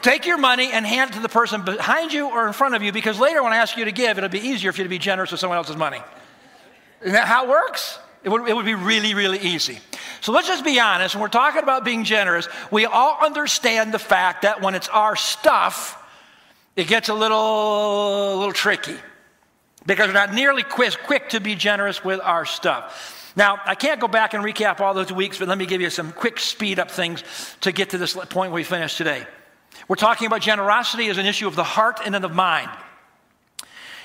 Take 0.00 0.24
your 0.24 0.38
money 0.38 0.70
and 0.72 0.86
hand 0.86 1.10
it 1.10 1.14
to 1.14 1.20
the 1.20 1.28
person 1.28 1.62
behind 1.62 2.12
you 2.12 2.30
or 2.30 2.46
in 2.46 2.52
front 2.52 2.74
of 2.74 2.82
you 2.82 2.92
because 2.92 3.18
later 3.18 3.42
when 3.42 3.52
I 3.52 3.56
ask 3.56 3.76
you 3.76 3.84
to 3.84 3.92
give, 3.92 4.16
it'll 4.16 4.30
be 4.30 4.40
easier 4.40 4.72
for 4.72 4.78
you 4.78 4.84
to 4.84 4.88
be 4.88 4.98
generous 4.98 5.32
with 5.32 5.40
someone 5.40 5.58
else's 5.58 5.76
money. 5.76 6.00
Isn't 7.00 7.12
that 7.12 7.26
how 7.26 7.44
it 7.44 7.50
works? 7.50 7.98
It 8.22 8.28
would, 8.30 8.48
it 8.48 8.56
would 8.56 8.66
be 8.66 8.74
really, 8.74 9.14
really 9.14 9.38
easy. 9.38 9.78
So 10.20 10.32
let's 10.32 10.48
just 10.48 10.64
be 10.64 10.80
honest. 10.80 11.14
When 11.14 11.22
we're 11.22 11.28
talking 11.28 11.62
about 11.62 11.84
being 11.84 12.04
generous, 12.04 12.48
we 12.70 12.86
all 12.86 13.18
understand 13.24 13.94
the 13.94 13.98
fact 13.98 14.42
that 14.42 14.60
when 14.60 14.74
it's 14.74 14.88
our 14.88 15.14
stuff, 15.14 16.02
it 16.74 16.88
gets 16.88 17.08
a 17.08 17.14
little, 17.14 18.34
a 18.34 18.36
little 18.36 18.52
tricky 18.52 18.96
because 19.86 20.08
we're 20.08 20.14
not 20.14 20.34
nearly 20.34 20.62
quick, 20.62 20.96
quick 21.04 21.28
to 21.30 21.40
be 21.40 21.54
generous 21.54 22.04
with 22.04 22.20
our 22.20 22.44
stuff. 22.44 23.32
Now, 23.36 23.60
I 23.64 23.74
can't 23.74 24.00
go 24.00 24.08
back 24.08 24.34
and 24.34 24.42
recap 24.42 24.80
all 24.80 24.94
those 24.94 25.12
weeks, 25.12 25.38
but 25.38 25.46
let 25.46 25.58
me 25.58 25.66
give 25.66 25.80
you 25.80 25.90
some 25.90 26.10
quick 26.10 26.40
speed 26.40 26.78
up 26.78 26.90
things 26.90 27.22
to 27.60 27.70
get 27.70 27.90
to 27.90 27.98
this 27.98 28.14
point 28.14 28.50
where 28.50 28.52
we 28.52 28.64
finished 28.64 28.96
today. 28.96 29.26
We're 29.88 29.96
talking 29.96 30.26
about 30.26 30.40
generosity 30.40 31.08
as 31.08 31.18
an 31.18 31.26
issue 31.26 31.46
of 31.46 31.54
the 31.54 31.64
heart 31.64 32.00
and 32.04 32.14
of 32.16 32.34
mind. 32.34 32.70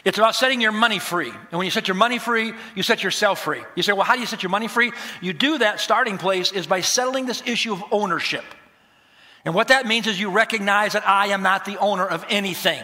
It's 0.04 0.18
about 0.18 0.36
setting 0.36 0.62
your 0.62 0.72
money 0.72 1.00
free. 1.00 1.30
And 1.30 1.52
when 1.52 1.66
you 1.66 1.72
set 1.72 1.88
your 1.88 1.96
money 1.96 2.18
free, 2.18 2.54
you 2.76 2.84
set 2.84 3.04
yourself 3.04 3.40
free. 3.40 3.62
You 3.76 3.84
say, 3.84 3.94
well, 3.94 4.04
how 4.04 4.16
do 4.16 4.20
you 4.20 4.26
set 4.26 4.42
your 4.42 4.50
money 4.50 4.68
free? 4.68 4.92
You 5.22 5.34
do 5.34 5.60
that 5.60 5.80
starting 5.80 6.18
place 6.18 6.52
is 6.52 6.66
by 6.66 6.82
settling 6.82 7.28
this 7.28 7.44
issue 7.46 7.74
of 7.74 7.84
ownership. 7.92 8.44
And 9.46 9.54
what 9.54 9.68
that 9.68 9.86
means 9.86 10.08
is 10.08 10.20
you 10.20 10.32
recognize 10.32 10.94
that 10.94 11.08
I 11.08 11.28
am 11.28 11.44
not 11.44 11.66
the 11.66 11.78
owner 11.78 12.06
of 12.06 12.26
anything. 12.30 12.84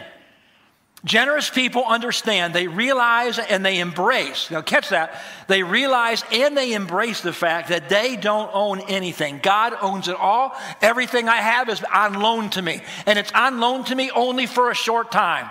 Generous 1.04 1.48
people 1.48 1.84
understand, 1.84 2.52
they 2.54 2.66
realize 2.66 3.38
and 3.38 3.64
they 3.64 3.78
embrace. 3.78 4.50
Now, 4.50 4.62
catch 4.62 4.88
that. 4.88 5.20
They 5.46 5.62
realize 5.62 6.24
and 6.32 6.56
they 6.56 6.72
embrace 6.72 7.20
the 7.20 7.32
fact 7.32 7.68
that 7.68 7.88
they 7.88 8.16
don't 8.16 8.50
own 8.52 8.80
anything. 8.80 9.38
God 9.40 9.74
owns 9.80 10.08
it 10.08 10.16
all. 10.16 10.56
Everything 10.82 11.28
I 11.28 11.36
have 11.36 11.68
is 11.68 11.82
on 11.84 12.14
loan 12.14 12.50
to 12.50 12.62
me, 12.62 12.82
and 13.06 13.16
it's 13.16 13.30
on 13.32 13.60
loan 13.60 13.84
to 13.84 13.94
me 13.94 14.10
only 14.10 14.46
for 14.46 14.70
a 14.70 14.74
short 14.74 15.12
time. 15.12 15.48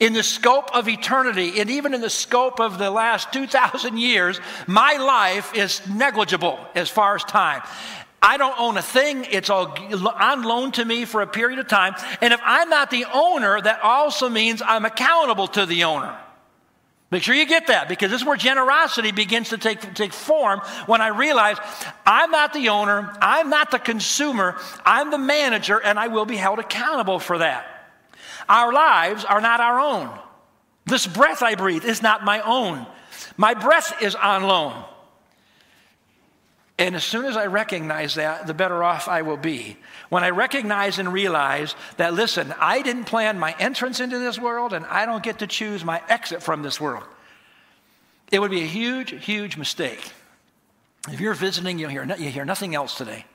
In 0.00 0.14
the 0.14 0.22
scope 0.22 0.74
of 0.74 0.88
eternity, 0.88 1.60
and 1.60 1.70
even 1.70 1.92
in 1.92 2.00
the 2.00 2.10
scope 2.10 2.58
of 2.58 2.78
the 2.78 2.90
last 2.90 3.32
2,000 3.34 3.98
years, 3.98 4.40
my 4.66 4.96
life 4.96 5.54
is 5.54 5.86
negligible 5.86 6.58
as 6.74 6.88
far 6.88 7.14
as 7.14 7.24
time. 7.24 7.62
I 8.22 8.38
don't 8.38 8.58
own 8.58 8.76
a 8.76 8.82
thing. 8.82 9.26
It's 9.30 9.50
all 9.50 9.74
on 10.18 10.42
loan 10.42 10.72
to 10.72 10.84
me 10.84 11.04
for 11.04 11.20
a 11.20 11.26
period 11.26 11.58
of 11.58 11.68
time. 11.68 11.94
And 12.20 12.32
if 12.32 12.40
I'm 12.42 12.68
not 12.70 12.90
the 12.90 13.06
owner, 13.12 13.60
that 13.60 13.80
also 13.82 14.28
means 14.28 14.62
I'm 14.64 14.84
accountable 14.84 15.48
to 15.48 15.66
the 15.66 15.84
owner. 15.84 16.16
Make 17.10 17.22
sure 17.22 17.34
you 17.34 17.46
get 17.46 17.66
that 17.66 17.88
because 17.88 18.10
this 18.10 18.20
is 18.20 18.26
where 18.26 18.36
generosity 18.36 19.10
begins 19.10 19.48
to 19.48 19.58
take, 19.58 19.94
take 19.94 20.12
form 20.12 20.60
when 20.86 21.00
I 21.00 21.08
realize 21.08 21.56
I'm 22.06 22.30
not 22.30 22.52
the 22.52 22.68
owner, 22.68 23.12
I'm 23.20 23.50
not 23.50 23.70
the 23.70 23.80
consumer, 23.80 24.56
I'm 24.84 25.10
the 25.10 25.18
manager, 25.18 25.78
and 25.78 25.98
I 25.98 26.06
will 26.06 26.24
be 26.24 26.36
held 26.36 26.58
accountable 26.58 27.18
for 27.18 27.38
that. 27.38 27.79
Our 28.50 28.72
lives 28.72 29.24
are 29.24 29.40
not 29.40 29.60
our 29.60 29.78
own. 29.78 30.10
This 30.84 31.06
breath 31.06 31.40
I 31.40 31.54
breathe 31.54 31.84
is 31.84 32.02
not 32.02 32.24
my 32.24 32.40
own. 32.40 32.84
My 33.36 33.54
breath 33.54 34.02
is 34.02 34.16
on 34.16 34.42
loan. 34.42 34.84
And 36.76 36.96
as 36.96 37.04
soon 37.04 37.26
as 37.26 37.36
I 37.36 37.46
recognize 37.46 38.16
that, 38.16 38.48
the 38.48 38.54
better 38.54 38.82
off 38.82 39.06
I 39.06 39.22
will 39.22 39.36
be. 39.36 39.76
When 40.08 40.24
I 40.24 40.30
recognize 40.30 40.98
and 40.98 41.12
realize 41.12 41.76
that, 41.96 42.12
listen, 42.12 42.52
I 42.58 42.82
didn't 42.82 43.04
plan 43.04 43.38
my 43.38 43.54
entrance 43.60 44.00
into 44.00 44.18
this 44.18 44.36
world 44.36 44.72
and 44.72 44.84
I 44.86 45.06
don't 45.06 45.22
get 45.22 45.38
to 45.38 45.46
choose 45.46 45.84
my 45.84 46.02
exit 46.08 46.42
from 46.42 46.62
this 46.62 46.80
world, 46.80 47.04
it 48.32 48.40
would 48.40 48.50
be 48.50 48.62
a 48.62 48.66
huge, 48.66 49.24
huge 49.24 49.56
mistake. 49.56 50.12
If 51.08 51.20
you're 51.20 51.34
visiting, 51.34 51.78
you 51.78 51.86
hear, 51.86 52.04
you 52.04 52.30
hear 52.30 52.44
nothing 52.44 52.74
else 52.74 52.96
today. 52.96 53.26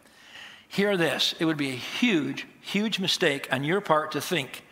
Hear 0.67 0.98
this. 0.98 1.36
It 1.39 1.45
would 1.45 1.55
be 1.55 1.69
a 1.69 1.75
huge, 1.75 2.45
huge 2.60 3.00
mistake 3.00 3.48
on 3.50 3.63
your 3.63 3.79
part 3.79 4.12
to 4.12 4.19
think 4.22 4.64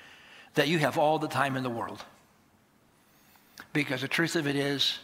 that 0.55 0.67
you 0.67 0.79
have 0.79 0.98
all 0.98 1.19
the 1.19 1.27
time 1.27 1.55
in 1.55 1.63
the 1.63 1.69
world. 1.69 2.03
Because 3.72 4.01
the 4.01 4.07
truth 4.07 4.36
of 4.36 4.48
it 4.48 4.55
is, 4.55 5.00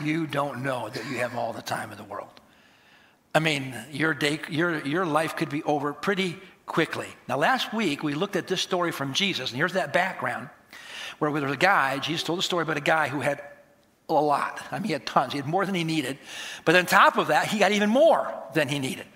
you 0.00 0.26
don't 0.26 0.62
know 0.62 0.88
that 0.88 1.04
you 1.10 1.18
have 1.18 1.36
all 1.36 1.52
the 1.52 1.62
time 1.62 1.90
in 1.92 1.98
the 1.98 2.04
world. 2.04 2.40
I 3.34 3.40
mean, 3.40 3.74
your, 3.92 4.14
day, 4.14 4.40
your, 4.48 4.84
your 4.86 5.06
life 5.06 5.36
could 5.36 5.50
be 5.50 5.62
over 5.62 5.92
pretty 5.92 6.36
quickly. 6.66 7.06
Now, 7.28 7.36
last 7.36 7.72
week 7.72 8.02
we 8.02 8.14
looked 8.14 8.36
at 8.36 8.46
this 8.48 8.60
story 8.60 8.92
from 8.92 9.12
Jesus, 9.12 9.50
and 9.50 9.56
here's 9.56 9.74
that 9.74 9.92
background 9.92 10.48
where 11.18 11.32
there 11.32 11.42
was 11.42 11.52
a 11.52 11.56
guy, 11.56 11.98
Jesus 11.98 12.22
told 12.22 12.38
a 12.38 12.42
story 12.42 12.62
about 12.62 12.76
a 12.76 12.80
guy 12.80 13.08
who 13.08 13.20
had 13.20 13.42
a 14.08 14.14
lot. 14.14 14.60
I 14.70 14.78
mean, 14.78 14.84
he 14.84 14.92
had 14.92 15.04
tons, 15.04 15.32
he 15.32 15.38
had 15.38 15.46
more 15.46 15.66
than 15.66 15.74
he 15.74 15.84
needed. 15.84 16.18
But 16.64 16.76
on 16.76 16.86
top 16.86 17.18
of 17.18 17.28
that, 17.28 17.48
he 17.48 17.58
got 17.58 17.72
even 17.72 17.90
more 17.90 18.32
than 18.54 18.68
he 18.68 18.78
needed. 18.78 19.06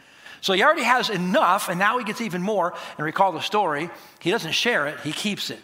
So 0.40 0.52
he 0.52 0.62
already 0.62 0.82
has 0.82 1.08
enough, 1.08 1.68
and 1.68 1.78
now 1.78 1.98
he 1.98 2.04
gets 2.04 2.20
even 2.20 2.42
more. 2.42 2.74
And 2.98 3.04
recall 3.04 3.32
the 3.32 3.40
story, 3.40 3.88
he 4.18 4.30
doesn't 4.30 4.52
share 4.52 4.86
it, 4.86 5.00
he 5.00 5.12
keeps 5.12 5.50
it. 5.50 5.60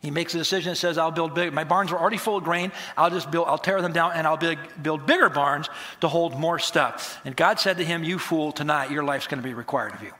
He 0.00 0.12
makes 0.12 0.32
a 0.34 0.38
decision 0.38 0.70
and 0.70 0.78
says, 0.78 0.96
I'll 0.96 1.10
build 1.10 1.34
big. 1.34 1.52
My 1.52 1.64
barns 1.64 1.90
are 1.90 1.98
already 1.98 2.18
full 2.18 2.36
of 2.36 2.44
grain. 2.44 2.70
I'll 2.96 3.10
just 3.10 3.30
build, 3.30 3.48
I'll 3.48 3.58
tear 3.58 3.82
them 3.82 3.92
down 3.92 4.12
and 4.12 4.26
I'll 4.26 4.36
build, 4.36 4.58
build 4.80 5.06
bigger 5.06 5.28
barns 5.28 5.68
to 6.00 6.08
hold 6.08 6.38
more 6.38 6.58
stuff. 6.60 7.20
And 7.24 7.34
God 7.34 7.58
said 7.58 7.78
to 7.78 7.84
him, 7.84 8.04
You 8.04 8.18
fool, 8.18 8.52
tonight 8.52 8.92
your 8.92 9.02
life's 9.02 9.26
going 9.26 9.42
to 9.42 9.48
be 9.48 9.54
required 9.54 9.94
of 9.94 10.02
you. 10.02 10.12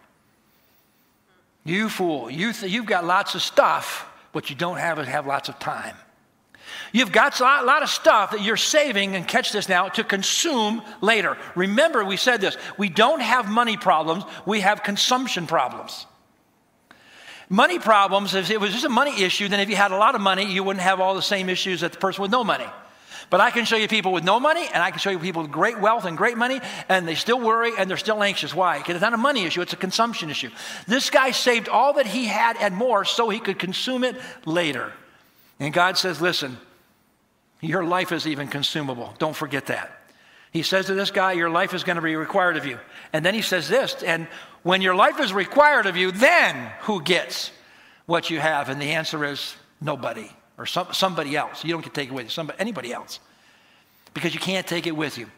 You 1.64 1.88
fool, 1.88 2.30
you 2.30 2.52
th- 2.52 2.72
you've 2.72 2.86
got 2.86 3.04
lots 3.04 3.34
of 3.34 3.42
stuff, 3.42 4.08
but 4.32 4.50
you 4.50 4.56
don't 4.56 4.78
have, 4.78 4.98
have 4.98 5.26
lots 5.26 5.48
of 5.48 5.58
time. 5.60 5.94
You've 6.92 7.12
got 7.12 7.38
a 7.40 7.42
lot 7.42 7.82
of 7.82 7.88
stuff 7.88 8.32
that 8.32 8.42
you're 8.42 8.56
saving, 8.56 9.14
and 9.14 9.26
catch 9.28 9.52
this 9.52 9.68
now, 9.68 9.88
to 9.90 10.04
consume 10.04 10.82
later. 11.00 11.36
Remember, 11.54 12.04
we 12.04 12.16
said 12.16 12.40
this 12.40 12.56
we 12.78 12.88
don't 12.88 13.20
have 13.20 13.48
money 13.48 13.76
problems, 13.76 14.24
we 14.44 14.60
have 14.60 14.82
consumption 14.82 15.46
problems. 15.46 16.06
Money 17.50 17.78
problems, 17.78 18.34
if 18.34 18.50
it 18.50 18.60
was 18.60 18.72
just 18.72 18.84
a 18.84 18.90
money 18.90 19.22
issue, 19.22 19.48
then 19.48 19.60
if 19.60 19.70
you 19.70 19.76
had 19.76 19.90
a 19.90 19.96
lot 19.96 20.14
of 20.14 20.20
money, 20.20 20.52
you 20.52 20.62
wouldn't 20.62 20.82
have 20.82 21.00
all 21.00 21.14
the 21.14 21.22
same 21.22 21.48
issues 21.48 21.80
that 21.80 21.92
the 21.92 21.98
person 21.98 22.22
with 22.22 22.30
no 22.30 22.44
money. 22.44 22.66
But 23.30 23.40
I 23.40 23.50
can 23.50 23.64
show 23.64 23.76
you 23.76 23.88
people 23.88 24.12
with 24.12 24.24
no 24.24 24.40
money, 24.40 24.66
and 24.72 24.82
I 24.82 24.90
can 24.90 24.98
show 24.98 25.10
you 25.10 25.18
people 25.18 25.42
with 25.42 25.50
great 25.50 25.78
wealth 25.78 26.04
and 26.04 26.16
great 26.16 26.36
money, 26.38 26.60
and 26.88 27.06
they 27.06 27.14
still 27.14 27.40
worry 27.40 27.72
and 27.76 27.88
they're 27.88 27.96
still 27.98 28.22
anxious. 28.22 28.54
Why? 28.54 28.78
Because 28.78 28.96
it's 28.96 29.02
not 29.02 29.14
a 29.14 29.18
money 29.18 29.44
issue, 29.44 29.60
it's 29.60 29.72
a 29.72 29.76
consumption 29.76 30.30
issue. 30.30 30.50
This 30.86 31.10
guy 31.10 31.30
saved 31.30 31.68
all 31.68 31.94
that 31.94 32.06
he 32.06 32.26
had 32.26 32.56
and 32.58 32.74
more 32.74 33.04
so 33.04 33.28
he 33.28 33.38
could 33.38 33.58
consume 33.58 34.04
it 34.04 34.16
later. 34.44 34.92
And 35.60 35.74
God 35.74 35.98
says, 35.98 36.20
Listen, 36.20 36.58
your 37.60 37.84
life 37.84 38.12
is 38.12 38.26
even 38.26 38.48
consumable. 38.48 39.14
Don't 39.18 39.36
forget 39.36 39.66
that. 39.66 39.97
He 40.52 40.62
says 40.62 40.86
to 40.86 40.94
this 40.94 41.10
guy, 41.10 41.32
Your 41.32 41.50
life 41.50 41.74
is 41.74 41.84
going 41.84 41.96
to 41.96 42.02
be 42.02 42.16
required 42.16 42.56
of 42.56 42.66
you. 42.66 42.78
And 43.12 43.24
then 43.24 43.34
he 43.34 43.42
says 43.42 43.68
this, 43.68 44.02
and 44.02 44.26
when 44.62 44.82
your 44.82 44.94
life 44.94 45.20
is 45.20 45.32
required 45.32 45.86
of 45.86 45.96
you, 45.96 46.10
then 46.10 46.72
who 46.80 47.02
gets 47.02 47.50
what 48.06 48.30
you 48.30 48.40
have? 48.40 48.68
And 48.68 48.80
the 48.80 48.92
answer 48.92 49.24
is 49.24 49.54
nobody 49.80 50.28
or 50.58 50.66
some, 50.66 50.88
somebody 50.92 51.36
else. 51.36 51.64
You 51.64 51.72
don't 51.72 51.82
get 51.82 51.94
to 51.94 52.00
take 52.00 52.10
it 52.10 52.14
with 52.14 52.24
you, 52.24 52.30
somebody, 52.30 52.58
anybody 52.58 52.92
else, 52.92 53.20
because 54.12 54.34
you 54.34 54.40
can't 54.40 54.66
take 54.66 54.86
it 54.86 54.96
with 54.96 55.16
you. 55.16 55.30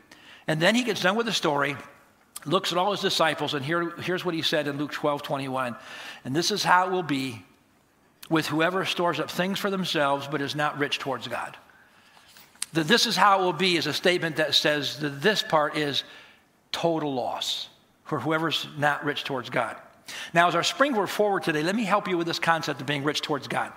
And 0.48 0.60
then 0.60 0.74
he 0.74 0.82
gets 0.82 1.02
done 1.02 1.16
with 1.16 1.26
the 1.26 1.32
story, 1.32 1.76
looks 2.44 2.72
at 2.72 2.78
all 2.78 2.90
his 2.90 3.00
disciples, 3.00 3.54
and 3.54 3.64
here, 3.64 3.90
here's 4.00 4.24
what 4.24 4.34
he 4.34 4.42
said 4.42 4.66
in 4.66 4.78
Luke 4.78 4.92
12 4.92 5.22
21. 5.22 5.76
And 6.24 6.34
this 6.34 6.50
is 6.50 6.64
how 6.64 6.86
it 6.86 6.90
will 6.90 7.02
be 7.02 7.44
with 8.28 8.46
whoever 8.46 8.84
stores 8.84 9.20
up 9.20 9.30
things 9.30 9.58
for 9.58 9.70
themselves 9.70 10.26
but 10.28 10.40
is 10.40 10.56
not 10.56 10.78
rich 10.78 10.98
towards 10.98 11.28
God. 11.28 11.56
That 12.72 12.86
this 12.86 13.06
is 13.06 13.16
how 13.16 13.40
it 13.40 13.44
will 13.44 13.52
be 13.52 13.76
is 13.76 13.86
a 13.86 13.92
statement 13.92 14.36
that 14.36 14.54
says 14.54 14.98
that 15.00 15.20
this 15.20 15.42
part 15.42 15.76
is 15.76 16.04
total 16.72 17.12
loss 17.12 17.68
for 18.04 18.20
whoever's 18.20 18.66
not 18.78 19.04
rich 19.04 19.24
towards 19.24 19.50
God. 19.50 19.76
Now, 20.34 20.48
as 20.48 20.54
our 20.54 20.62
springboard 20.62 21.10
forward 21.10 21.42
today, 21.42 21.62
let 21.62 21.76
me 21.76 21.84
help 21.84 22.08
you 22.08 22.16
with 22.16 22.26
this 22.26 22.38
concept 22.38 22.80
of 22.80 22.86
being 22.86 23.04
rich 23.04 23.22
towards 23.22 23.48
God. 23.48 23.72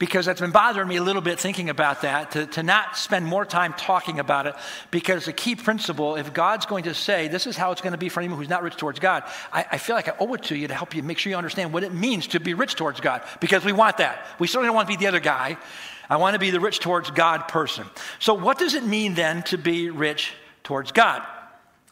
Because 0.00 0.24
that's 0.24 0.40
been 0.40 0.50
bothering 0.50 0.88
me 0.88 0.96
a 0.96 1.02
little 1.02 1.20
bit 1.20 1.38
thinking 1.38 1.68
about 1.68 2.00
that, 2.00 2.30
to, 2.30 2.46
to 2.46 2.62
not 2.62 2.96
spend 2.96 3.26
more 3.26 3.44
time 3.44 3.74
talking 3.74 4.18
about 4.18 4.46
it. 4.46 4.54
Because 4.90 5.26
the 5.26 5.32
key 5.34 5.54
principle, 5.54 6.16
if 6.16 6.32
God's 6.32 6.64
going 6.64 6.84
to 6.84 6.94
say, 6.94 7.28
this 7.28 7.46
is 7.46 7.54
how 7.54 7.70
it's 7.70 7.82
going 7.82 7.92
to 7.92 7.98
be 7.98 8.08
for 8.08 8.20
anyone 8.20 8.38
who's 8.38 8.48
not 8.48 8.62
rich 8.62 8.76
towards 8.76 8.98
God, 8.98 9.24
I, 9.52 9.66
I 9.72 9.76
feel 9.76 9.94
like 9.94 10.08
I 10.08 10.14
owe 10.18 10.32
it 10.32 10.44
to 10.44 10.56
you 10.56 10.68
to 10.68 10.74
help 10.74 10.94
you 10.94 11.02
make 11.02 11.18
sure 11.18 11.28
you 11.28 11.36
understand 11.36 11.70
what 11.70 11.84
it 11.84 11.92
means 11.92 12.28
to 12.28 12.40
be 12.40 12.54
rich 12.54 12.76
towards 12.76 12.98
God. 12.98 13.22
Because 13.40 13.62
we 13.62 13.72
want 13.72 13.98
that. 13.98 14.26
We 14.38 14.46
certainly 14.46 14.68
don't 14.68 14.74
want 14.74 14.88
to 14.88 14.96
be 14.96 14.98
the 14.98 15.06
other 15.06 15.20
guy. 15.20 15.58
I 16.08 16.16
want 16.16 16.32
to 16.32 16.40
be 16.40 16.50
the 16.50 16.60
rich 16.60 16.80
towards 16.80 17.10
God 17.10 17.46
person. 17.46 17.84
So, 18.20 18.32
what 18.32 18.58
does 18.58 18.74
it 18.74 18.84
mean 18.84 19.14
then 19.14 19.42
to 19.44 19.58
be 19.58 19.90
rich 19.90 20.32
towards 20.64 20.92
God? 20.92 21.22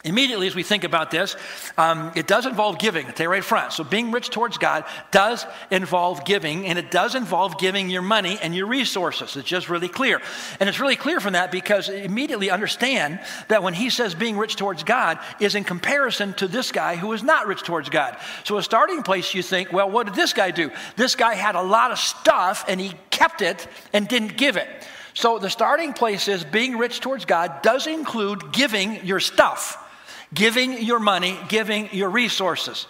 Immediately, 0.05 0.47
as 0.47 0.55
we 0.55 0.63
think 0.63 0.85
about 0.85 1.11
this, 1.11 1.35
um, 1.77 2.13
it 2.15 2.25
does 2.25 2.45
involve 2.45 2.79
giving. 2.79 3.05
I'll 3.05 3.11
tell 3.11 3.25
you 3.25 3.31
right 3.31 3.43
front. 3.43 3.73
So, 3.73 3.83
being 3.83 4.11
rich 4.11 4.29
towards 4.29 4.57
God 4.57 4.85
does 5.11 5.45
involve 5.71 6.23
giving, 6.23 6.67
and 6.67 6.79
it 6.79 6.89
does 6.89 7.15
involve 7.15 7.59
giving 7.59 7.89
your 7.89 8.01
money 8.01 8.39
and 8.41 8.55
your 8.55 8.67
resources. 8.67 9.35
It's 9.35 9.45
just 9.45 9.67
really 9.67 9.89
clear. 9.89 10.21
And 10.61 10.69
it's 10.69 10.79
really 10.79 10.95
clear 10.95 11.19
from 11.19 11.33
that 11.33 11.51
because 11.51 11.89
immediately 11.89 12.49
understand 12.49 13.19
that 13.49 13.61
when 13.61 13.73
he 13.73 13.89
says 13.89 14.15
being 14.15 14.37
rich 14.37 14.55
towards 14.55 14.83
God 14.83 15.19
is 15.41 15.53
in 15.53 15.65
comparison 15.65 16.31
to 16.35 16.47
this 16.47 16.71
guy 16.71 16.95
who 16.95 17.11
is 17.11 17.21
not 17.21 17.47
rich 17.47 17.63
towards 17.63 17.89
God. 17.89 18.17
So, 18.45 18.57
a 18.57 18.63
starting 18.63 19.03
place, 19.03 19.33
you 19.33 19.43
think, 19.43 19.73
well, 19.73 19.91
what 19.91 20.05
did 20.05 20.15
this 20.15 20.31
guy 20.31 20.51
do? 20.51 20.71
This 20.95 21.15
guy 21.17 21.33
had 21.33 21.55
a 21.55 21.61
lot 21.61 21.91
of 21.91 21.99
stuff 21.99 22.63
and 22.69 22.79
he 22.79 22.93
kept 23.09 23.41
it 23.41 23.67
and 23.91 24.07
didn't 24.07 24.37
give 24.37 24.55
it. 24.55 24.69
So, 25.13 25.39
the 25.39 25.49
starting 25.49 25.91
place 25.91 26.29
is 26.29 26.45
being 26.45 26.77
rich 26.77 27.01
towards 27.01 27.25
God 27.25 27.61
does 27.63 27.85
include 27.85 28.53
giving 28.53 29.05
your 29.05 29.19
stuff 29.19 29.87
giving 30.33 30.81
your 30.83 30.99
money, 30.99 31.37
giving 31.47 31.89
your 31.93 32.09
resources. 32.09 32.87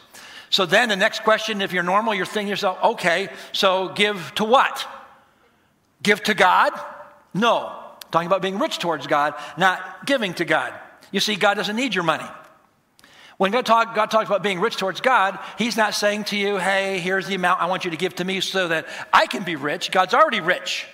So 0.49 0.65
then 0.65 0.89
the 0.89 0.95
next 0.95 1.23
question, 1.23 1.61
if 1.61 1.71
you're 1.73 1.83
normal, 1.83 2.13
you're 2.13 2.25
thinking 2.25 2.49
yourself, 2.49 2.77
okay, 2.83 3.29
so 3.51 3.89
give 3.89 4.33
to 4.35 4.43
what? 4.43 4.87
Give 6.01 6.21
to 6.23 6.33
God? 6.33 6.71
No. 7.33 7.75
Talking 8.11 8.27
about 8.27 8.41
being 8.41 8.57
rich 8.57 8.79
towards 8.79 9.05
God, 9.05 9.35
not 9.57 10.05
giving 10.05 10.33
to 10.35 10.45
God. 10.45 10.73
You 11.11 11.19
see, 11.19 11.35
God 11.35 11.55
doesn't 11.55 11.75
need 11.75 11.93
your 11.93 12.03
money. 12.03 12.25
When 13.37 13.51
God, 13.51 13.65
talk, 13.65 13.95
God 13.95 14.11
talks 14.11 14.27
about 14.27 14.43
being 14.43 14.59
rich 14.59 14.75
towards 14.75 14.99
God, 14.99 15.39
He's 15.57 15.77
not 15.77 15.93
saying 15.93 16.25
to 16.25 16.37
you, 16.37 16.57
hey, 16.57 16.99
here's 16.99 17.27
the 17.27 17.35
amount 17.35 17.61
I 17.61 17.67
want 17.67 17.85
you 17.85 17.91
to 17.91 17.97
give 17.97 18.15
to 18.15 18.25
me 18.25 18.41
so 18.41 18.67
that 18.67 18.85
I 19.13 19.27
can 19.27 19.43
be 19.43 19.55
rich. 19.55 19.91
God's 19.91 20.13
already 20.13 20.41
rich. 20.41 20.87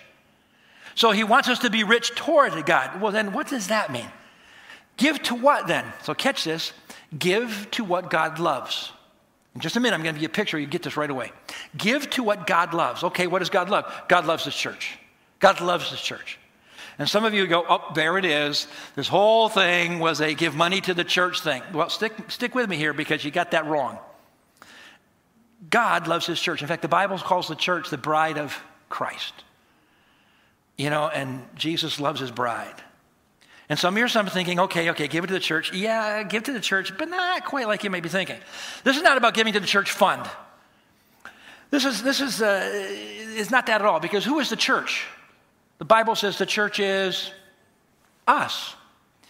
So 0.94 1.12
He 1.12 1.24
wants 1.24 1.50
us 1.50 1.60
to 1.60 1.70
be 1.70 1.84
rich 1.84 2.12
toward 2.12 2.66
God. 2.66 3.02
Well, 3.02 3.12
then 3.12 3.34
what 3.34 3.48
does 3.48 3.70
that 3.70 3.92
mean? 3.92 4.10
Give 4.98 5.22
to 5.24 5.36
what 5.36 5.68
then? 5.68 5.86
So 6.04 6.14
catch 6.14 6.44
this. 6.44 6.74
Give 7.18 7.68
to 7.72 7.84
what 7.84 8.10
God 8.10 8.40
loves. 8.40 8.92
In 9.54 9.62
just 9.62 9.75
a 9.75 9.80
minute, 9.80 9.96
I'm 9.96 10.04
going 10.04 10.16
to 10.16 10.20
give 10.20 10.24
you 10.24 10.34
a 10.34 10.36
picture. 10.36 10.60
You 10.60 10.68
get 10.68 10.84
this 10.84 10.98
right 10.98 11.10
away. 11.10 11.32
Give 11.78 12.10
to 12.12 12.24
what 12.24 12.46
God 12.46 12.74
loves. 12.74 13.04
Okay, 13.04 13.28
what 13.28 13.40
does 13.40 13.50
God 13.50 13.70
love? 13.70 13.92
God 14.08 14.25
loves 14.25 14.44
His 14.44 14.56
church. 14.56 14.98
God 15.40 15.62
loves 15.62 15.90
His 15.90 16.02
church. 16.02 16.40
And 16.98 17.10
some 17.10 17.25
of 17.25 17.34
you 17.34 17.46
go, 17.48 17.66
oh, 17.68 17.92
there 17.94 18.18
it 18.18 18.25
is. 18.25 18.68
This 18.96 19.08
whole 19.08 19.50
thing 19.50 20.00
was 20.00 20.22
a 20.22 20.34
give 20.34 20.56
money 20.56 20.82
to 20.82 20.94
the 20.94 21.04
church 21.04 21.42
thing. 21.42 21.62
Well, 21.74 21.90
stick, 21.90 22.14
stick 22.30 22.56
with 22.56 22.70
me 22.70 22.78
here 22.78 22.94
because 22.94 23.24
you 23.24 23.32
got 23.32 23.52
that 23.52 23.66
wrong. 23.66 24.00
God 25.70 26.08
loves 26.08 26.25
his 26.25 26.40
church. 26.40 26.62
In 26.62 26.68
fact, 26.68 26.82
the 26.82 26.88
Bible 26.88 27.18
calls 27.18 27.48
the 27.48 27.56
church 27.56 27.90
the 27.90 27.98
bride 27.98 28.38
of 28.38 28.58
Christ. 28.88 29.34
You 30.78 30.90
know, 30.90 31.08
and 31.08 31.46
Jesus 31.56 32.00
loves 32.00 32.20
his 32.20 32.32
bride. 32.32 32.75
And 33.68 33.80
some 33.80 33.96
of 33.96 33.98
you 33.98 34.06
are 34.06 34.30
thinking, 34.30 34.60
okay, 34.60 34.92
okay, 34.92 35.08
give 35.08 35.24
it 35.24 35.28
to 35.28 35.34
the 35.34 35.40
church. 35.40 35.74
Yeah, 35.74 36.22
give 36.24 36.44
to 36.44 36.54
the 36.54 36.60
church, 36.60 36.96
but 36.98 37.10
not 37.10 37.46
quite 37.46 37.68
like 37.68 37.84
you 37.84 37.90
may 37.90 38.00
be 38.00 38.10
thinking. 38.10 38.38
This 38.84 38.96
is 38.96 39.02
not 39.02 39.18
about 39.18 39.34
giving 39.34 39.54
to 39.54 39.60
the 39.60 39.66
church 39.66 39.92
fund. 39.92 40.30
This 41.72 41.84
is, 41.84 42.04
this 42.04 42.22
is, 42.22 42.42
uh, 42.42 42.70
is 43.36 43.50
not 43.50 43.66
that 43.66 43.82
at 43.82 43.88
all, 43.88 44.00
because 44.00 44.24
who 44.24 44.40
is 44.40 44.50
the 44.50 44.56
church? 44.56 45.08
The 45.80 45.86
Bible 45.86 46.16
says 46.16 46.38
the 46.38 46.46
church 46.46 46.80
is 46.80 47.32
us. 48.28 48.76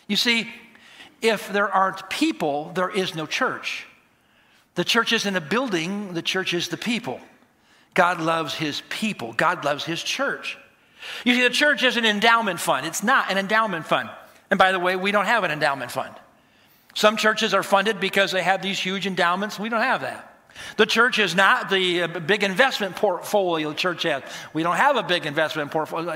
You 0.08 0.18
see, 0.18 0.50
if 1.22 1.52
there 1.52 1.70
aren't 1.70 2.10
people, 2.10 2.72
there 2.76 2.90
is 2.90 3.16
no 3.16 3.26
church. 3.26 3.88
The 4.76 4.84
church 4.84 5.14
isn't 5.14 5.36
a 5.36 5.42
building, 5.42 6.14
the 6.14 6.22
church 6.22 6.54
is 6.54 6.68
the 6.68 6.78
people. 6.78 7.20
God 7.94 8.20
loves 8.20 8.54
his 8.54 8.84
people, 8.90 9.32
God 9.32 9.64
loves 9.64 9.86
his 9.86 10.04
church. 10.04 10.58
You 11.24 11.34
see, 11.36 11.42
the 11.42 11.50
church 11.50 11.84
is 11.84 11.98
an 11.98 12.06
endowment 12.06 12.60
fund. 12.60 12.86
It's 12.86 13.04
not 13.04 13.32
an 13.32 13.38
endowment 13.38 13.86
fund. 13.86 14.10
And 14.56 14.58
by 14.58 14.72
the 14.72 14.80
way, 14.80 14.96
we 14.96 15.12
don't 15.12 15.26
have 15.26 15.44
an 15.44 15.52
endowment 15.52 15.92
fund. 15.92 16.16
Some 16.94 17.18
churches 17.18 17.54
are 17.54 17.62
funded 17.62 18.00
because 18.00 18.32
they 18.32 18.42
have 18.42 18.62
these 18.62 18.80
huge 18.80 19.06
endowments. 19.06 19.60
We 19.60 19.68
don't 19.68 19.82
have 19.82 20.00
that. 20.00 20.34
The 20.78 20.86
church 20.86 21.20
is 21.20 21.36
not 21.36 21.70
the 21.70 22.04
uh, 22.04 22.08
big 22.22 22.42
investment 22.42 22.96
portfolio 22.96 23.72
the 23.72 23.76
church 23.76 24.04
has. 24.04 24.24
We 24.54 24.64
don't 24.64 24.78
have 24.78 24.96
a 24.96 25.04
big 25.04 25.26
investment 25.26 25.72
portfolio. 25.72 26.14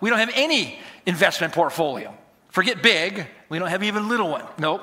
We 0.00 0.08
don't 0.08 0.20
have 0.20 0.30
any 0.34 0.78
investment 1.04 1.52
portfolio. 1.52 2.16
Forget 2.50 2.80
big, 2.80 3.26
we 3.48 3.58
don't 3.58 3.70
have 3.70 3.82
even 3.82 4.08
little 4.08 4.30
one. 4.30 4.44
Nope. 4.56 4.82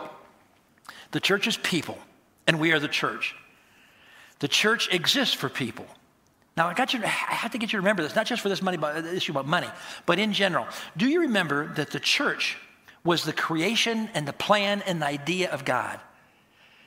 The 1.11 1.21
church 1.21 1.47
is 1.47 1.55
people, 1.55 1.97
and 2.45 2.59
we 2.59 2.73
are 2.73 2.79
the 2.81 2.89
church. 2.89 3.35
The 4.39 4.49
church 4.49 4.93
exists 4.93 5.33
for 5.33 5.47
people. 5.47 5.85
Now, 6.57 6.67
I, 6.67 6.73
got 6.73 6.93
you, 6.93 7.01
I 7.03 7.07
have 7.07 7.51
to 7.51 7.57
get 7.57 7.67
you 7.67 7.77
to 7.77 7.77
remember 7.77 8.03
this, 8.03 8.15
not 8.15 8.25
just 8.25 8.41
for 8.41 8.49
this 8.49 8.61
money, 8.61 8.75
but, 8.75 9.05
issue 9.05 9.33
about 9.33 9.47
money, 9.47 9.67
but 10.05 10.19
in 10.19 10.31
general. 10.31 10.67
Do 10.95 11.07
you 11.07 11.21
remember 11.21 11.67
that 11.75 11.91
the 11.91 11.99
church 11.99 12.57
was 13.05 13.23
the 13.23 13.31
creation 13.31 14.09
and 14.13 14.27
the 14.27 14.33
plan 14.33 14.81
and 14.85 15.01
the 15.01 15.05
idea 15.05 15.49
of 15.51 15.63
God? 15.63 16.01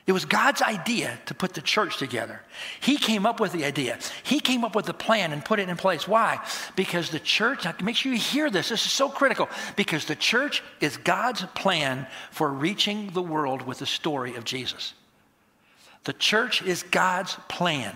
It 0.05 0.11
was 0.11 0.25
God's 0.25 0.63
idea 0.63 1.19
to 1.27 1.35
put 1.35 1.53
the 1.53 1.61
church 1.61 1.97
together. 1.97 2.41
He 2.81 2.97
came 2.97 3.27
up 3.27 3.39
with 3.39 3.51
the 3.51 3.63
idea. 3.63 3.99
He 4.23 4.39
came 4.39 4.63
up 4.63 4.75
with 4.75 4.87
the 4.87 4.93
plan 4.93 5.31
and 5.31 5.45
put 5.45 5.59
it 5.59 5.69
in 5.69 5.77
place. 5.77 6.07
Why? 6.07 6.43
Because 6.75 7.11
the 7.11 7.19
church, 7.19 7.67
make 7.83 7.95
sure 7.95 8.11
you 8.11 8.17
hear 8.17 8.49
this, 8.49 8.69
this 8.69 8.83
is 8.85 8.91
so 8.91 9.07
critical. 9.07 9.47
Because 9.75 10.05
the 10.05 10.15
church 10.15 10.63
is 10.81 10.97
God's 10.97 11.43
plan 11.53 12.07
for 12.31 12.49
reaching 12.49 13.11
the 13.11 13.21
world 13.21 13.61
with 13.61 13.77
the 13.77 13.85
story 13.85 14.35
of 14.35 14.45
Jesus. 14.45 14.95
The 16.05 16.13
church 16.13 16.63
is 16.63 16.81
God's 16.81 17.35
plan. 17.47 17.95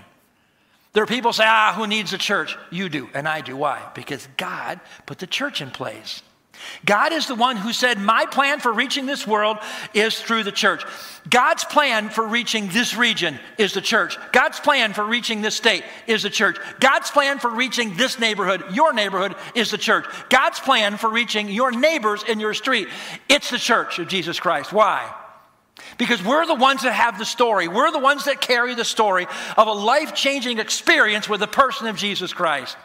There 0.94 1.01
are 1.01 1.08
people 1.08 1.34
say, 1.34 1.46
ah, 1.48 1.74
who 1.75 1.88
needs 1.88 2.13
a 2.13 2.20
church? 2.20 2.56
You 2.70 2.89
do, 2.89 3.10
and 3.15 3.27
I 3.27 3.42
do. 3.42 3.58
Why? 3.58 3.82
Because 3.96 4.27
God 4.38 4.80
put 5.08 5.18
the 5.18 5.25
church 5.25 5.62
in 5.62 5.72
place. 5.72 6.22
God 6.86 7.13
is 7.13 7.27
the 7.27 7.36
one 7.36 7.55
who 7.55 7.74
said, 7.74 8.00
My 8.00 8.25
plan 8.25 8.60
for 8.60 8.72
reaching 8.72 9.05
this 9.05 9.25
world 9.25 9.57
is 9.93 10.19
through 10.19 10.43
the 10.43 10.51
church. 10.51 10.83
God's 11.29 11.63
plan 11.63 12.10
for 12.10 12.27
reaching 12.27 12.67
this 12.69 12.95
region 12.95 13.39
is 13.57 13.74
the 13.74 13.81
church. 13.81 14.17
God's 14.31 14.60
plan 14.60 14.93
for 14.93 15.05
reaching 15.05 15.41
this 15.41 15.55
state 15.55 15.83
is 16.07 16.24
the 16.24 16.29
church. 16.29 16.57
God's 16.79 17.10
plan 17.10 17.39
for 17.39 17.50
reaching 17.50 17.95
this 17.95 18.19
neighborhood, 18.19 18.63
your 18.72 18.93
neighborhood, 18.93 19.36
is 19.55 19.72
the 19.72 19.77
church. 19.77 20.05
God's 20.29 20.60
plan 20.60 20.98
for 20.98 21.10
reaching 21.10 21.50
your 21.50 21.72
neighbors 21.72 22.24
in 22.24 22.39
your 22.39 22.53
street, 22.53 22.88
it's 23.29 23.50
the 23.50 23.60
church 23.60 24.00
of 24.00 24.07
Jesus 24.07 24.39
Christ. 24.39 24.74
Why? 24.74 25.13
Because 25.98 26.24
we're 26.24 26.45
the 26.45 26.55
ones 26.55 26.83
that 26.83 26.93
have 26.93 27.17
the 27.17 27.25
story. 27.25 27.67
We're 27.67 27.91
the 27.91 28.00
ones 28.00 28.25
that 28.25 28.41
carry 28.41 28.75
the 28.75 28.86
story 28.86 29.27
of 29.57 29.67
a 29.67 29.72
life 29.72 30.13
changing 30.13 30.60
experience 30.60 31.29
with 31.29 31.39
the 31.39 31.48
person 31.48 31.88
of 31.88 31.95
Jesus 31.95 32.33
Christ. 32.33 32.77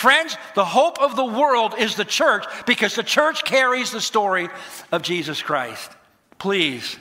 Friends, 0.00 0.34
the 0.54 0.64
hope 0.64 0.98
of 0.98 1.14
the 1.14 1.26
world 1.26 1.74
is 1.78 1.94
the 1.94 2.06
church 2.06 2.46
because 2.64 2.94
the 2.94 3.02
church 3.02 3.44
carries 3.44 3.90
the 3.90 4.00
story 4.00 4.48
of 4.90 5.02
Jesus 5.02 5.42
Christ. 5.42 5.90
Please, 6.38 6.96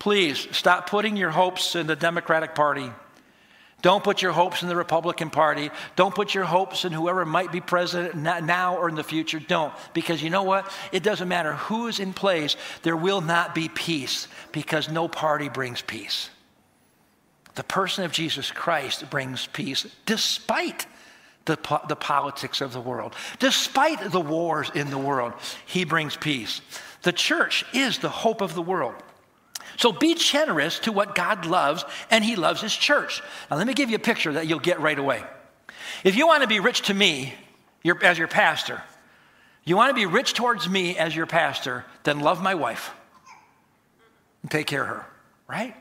please 0.00 0.48
stop 0.50 0.90
putting 0.90 1.16
your 1.16 1.30
hopes 1.30 1.76
in 1.76 1.86
the 1.86 1.94
Democratic 1.94 2.56
Party. 2.56 2.90
Don't 3.82 4.02
put 4.02 4.20
your 4.20 4.32
hopes 4.32 4.62
in 4.62 4.68
the 4.68 4.74
Republican 4.74 5.30
Party. 5.30 5.70
Don't 5.94 6.12
put 6.12 6.34
your 6.34 6.42
hopes 6.42 6.84
in 6.84 6.90
whoever 6.90 7.24
might 7.24 7.52
be 7.52 7.60
president 7.60 8.16
now 8.16 8.78
or 8.78 8.88
in 8.88 8.96
the 8.96 9.04
future. 9.04 9.38
Don't. 9.38 9.72
Because 9.92 10.20
you 10.20 10.28
know 10.28 10.42
what? 10.42 10.68
It 10.90 11.04
doesn't 11.04 11.28
matter 11.28 11.52
who 11.52 11.86
is 11.86 12.00
in 12.00 12.12
place, 12.12 12.56
there 12.82 12.96
will 12.96 13.20
not 13.20 13.54
be 13.54 13.68
peace 13.68 14.26
because 14.50 14.88
no 14.90 15.06
party 15.06 15.48
brings 15.48 15.82
peace. 15.82 16.30
The 17.54 17.62
person 17.62 18.04
of 18.04 18.10
Jesus 18.10 18.50
Christ 18.50 19.08
brings 19.08 19.46
peace 19.46 19.86
despite 20.04 20.86
the, 21.44 21.56
po- 21.56 21.80
the 21.88 21.96
politics 21.96 22.60
of 22.60 22.72
the 22.72 22.80
world. 22.80 23.14
Despite 23.38 24.10
the 24.10 24.20
wars 24.20 24.70
in 24.74 24.90
the 24.90 24.98
world, 24.98 25.34
he 25.66 25.84
brings 25.84 26.16
peace. 26.16 26.60
The 27.02 27.12
church 27.12 27.64
is 27.72 27.98
the 27.98 28.08
hope 28.08 28.40
of 28.40 28.54
the 28.54 28.62
world. 28.62 28.94
So 29.76 29.92
be 29.92 30.14
generous 30.14 30.78
to 30.80 30.92
what 30.92 31.14
God 31.14 31.46
loves, 31.46 31.84
and 32.10 32.24
he 32.24 32.36
loves 32.36 32.60
his 32.60 32.74
church. 32.74 33.22
Now, 33.50 33.56
let 33.56 33.66
me 33.66 33.74
give 33.74 33.90
you 33.90 33.96
a 33.96 34.00
picture 34.00 34.32
that 34.34 34.46
you'll 34.46 34.60
get 34.60 34.80
right 34.80 34.98
away. 34.98 35.22
If 36.04 36.16
you 36.16 36.26
want 36.26 36.42
to 36.42 36.48
be 36.48 36.60
rich 36.60 36.82
to 36.82 36.94
me 36.94 37.34
your, 37.82 38.02
as 38.04 38.16
your 38.16 38.28
pastor, 38.28 38.82
you 39.64 39.76
want 39.76 39.90
to 39.90 39.94
be 39.94 40.06
rich 40.06 40.34
towards 40.34 40.68
me 40.68 40.96
as 40.96 41.14
your 41.14 41.26
pastor, 41.26 41.84
then 42.04 42.20
love 42.20 42.42
my 42.42 42.54
wife 42.54 42.92
and 44.42 44.50
take 44.50 44.66
care 44.66 44.82
of 44.82 44.88
her, 44.88 45.06
right? 45.48 45.74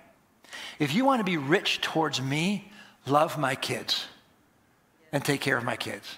If 0.79 0.93
you 0.93 1.05
want 1.05 1.19
to 1.19 1.25
be 1.25 1.37
rich 1.37 1.81
towards 1.81 2.21
me, 2.21 2.71
love 3.05 3.37
my 3.37 3.55
kids 3.55 4.07
and 5.13 5.23
take 5.23 5.39
care 5.39 5.57
of 5.57 5.63
my 5.63 5.77
kids. 5.77 6.17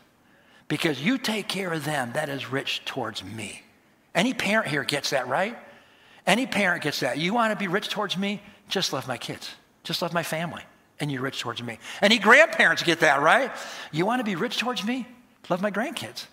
Because 0.67 0.99
you 0.99 1.19
take 1.19 1.47
care 1.47 1.71
of 1.71 1.85
them, 1.85 2.13
that 2.13 2.29
is 2.29 2.51
rich 2.51 2.83
towards 2.85 3.23
me. 3.23 3.61
Any 4.15 4.33
parent 4.33 4.67
here 4.67 4.83
gets 4.83 5.11
that, 5.11 5.27
right? 5.27 5.55
Any 6.25 6.47
parent 6.47 6.81
gets 6.81 7.01
that. 7.01 7.19
You 7.19 7.33
want 7.33 7.51
to 7.51 7.59
be 7.59 7.67
rich 7.67 7.89
towards 7.89 8.17
me? 8.17 8.41
Just 8.67 8.93
love 8.93 9.07
my 9.07 9.17
kids. 9.17 9.51
Just 9.83 10.01
love 10.01 10.13
my 10.13 10.23
family. 10.23 10.63
And 10.99 11.11
you're 11.11 11.21
rich 11.21 11.39
towards 11.41 11.61
me. 11.61 11.77
Any 12.01 12.17
grandparents 12.17 12.81
get 12.81 13.01
that, 13.01 13.21
right? 13.21 13.51
You 13.91 14.05
want 14.05 14.21
to 14.21 14.23
be 14.23 14.35
rich 14.35 14.57
towards 14.57 14.83
me? 14.83 15.05
Love 15.49 15.61
my 15.61 15.69
grandkids. 15.69 16.25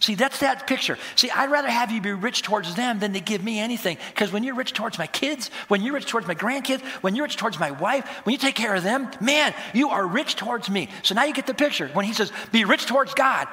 See, 0.00 0.14
that's 0.14 0.40
that 0.40 0.66
picture. 0.66 0.98
See, 1.16 1.30
I'd 1.30 1.50
rather 1.50 1.68
have 1.68 1.90
you 1.90 2.00
be 2.00 2.12
rich 2.12 2.42
towards 2.42 2.74
them 2.74 2.98
than 2.98 3.12
to 3.14 3.20
give 3.20 3.42
me 3.42 3.58
anything. 3.58 3.98
Because 4.10 4.32
when 4.32 4.44
you're 4.44 4.54
rich 4.54 4.72
towards 4.72 4.98
my 4.98 5.06
kids, 5.06 5.50
when 5.68 5.82
you're 5.82 5.94
rich 5.94 6.06
towards 6.06 6.26
my 6.26 6.34
grandkids, 6.34 6.82
when 7.02 7.16
you're 7.16 7.24
rich 7.24 7.36
towards 7.36 7.58
my 7.58 7.70
wife, 7.70 8.06
when 8.24 8.32
you 8.32 8.38
take 8.38 8.54
care 8.54 8.74
of 8.74 8.82
them, 8.82 9.10
man, 9.20 9.54
you 9.74 9.90
are 9.90 10.06
rich 10.06 10.36
towards 10.36 10.70
me. 10.70 10.88
So 11.02 11.14
now 11.14 11.24
you 11.24 11.34
get 11.34 11.46
the 11.46 11.54
picture. 11.54 11.88
When 11.88 12.04
he 12.04 12.12
says, 12.12 12.32
be 12.52 12.64
rich 12.64 12.86
towards 12.86 13.14
God, 13.14 13.48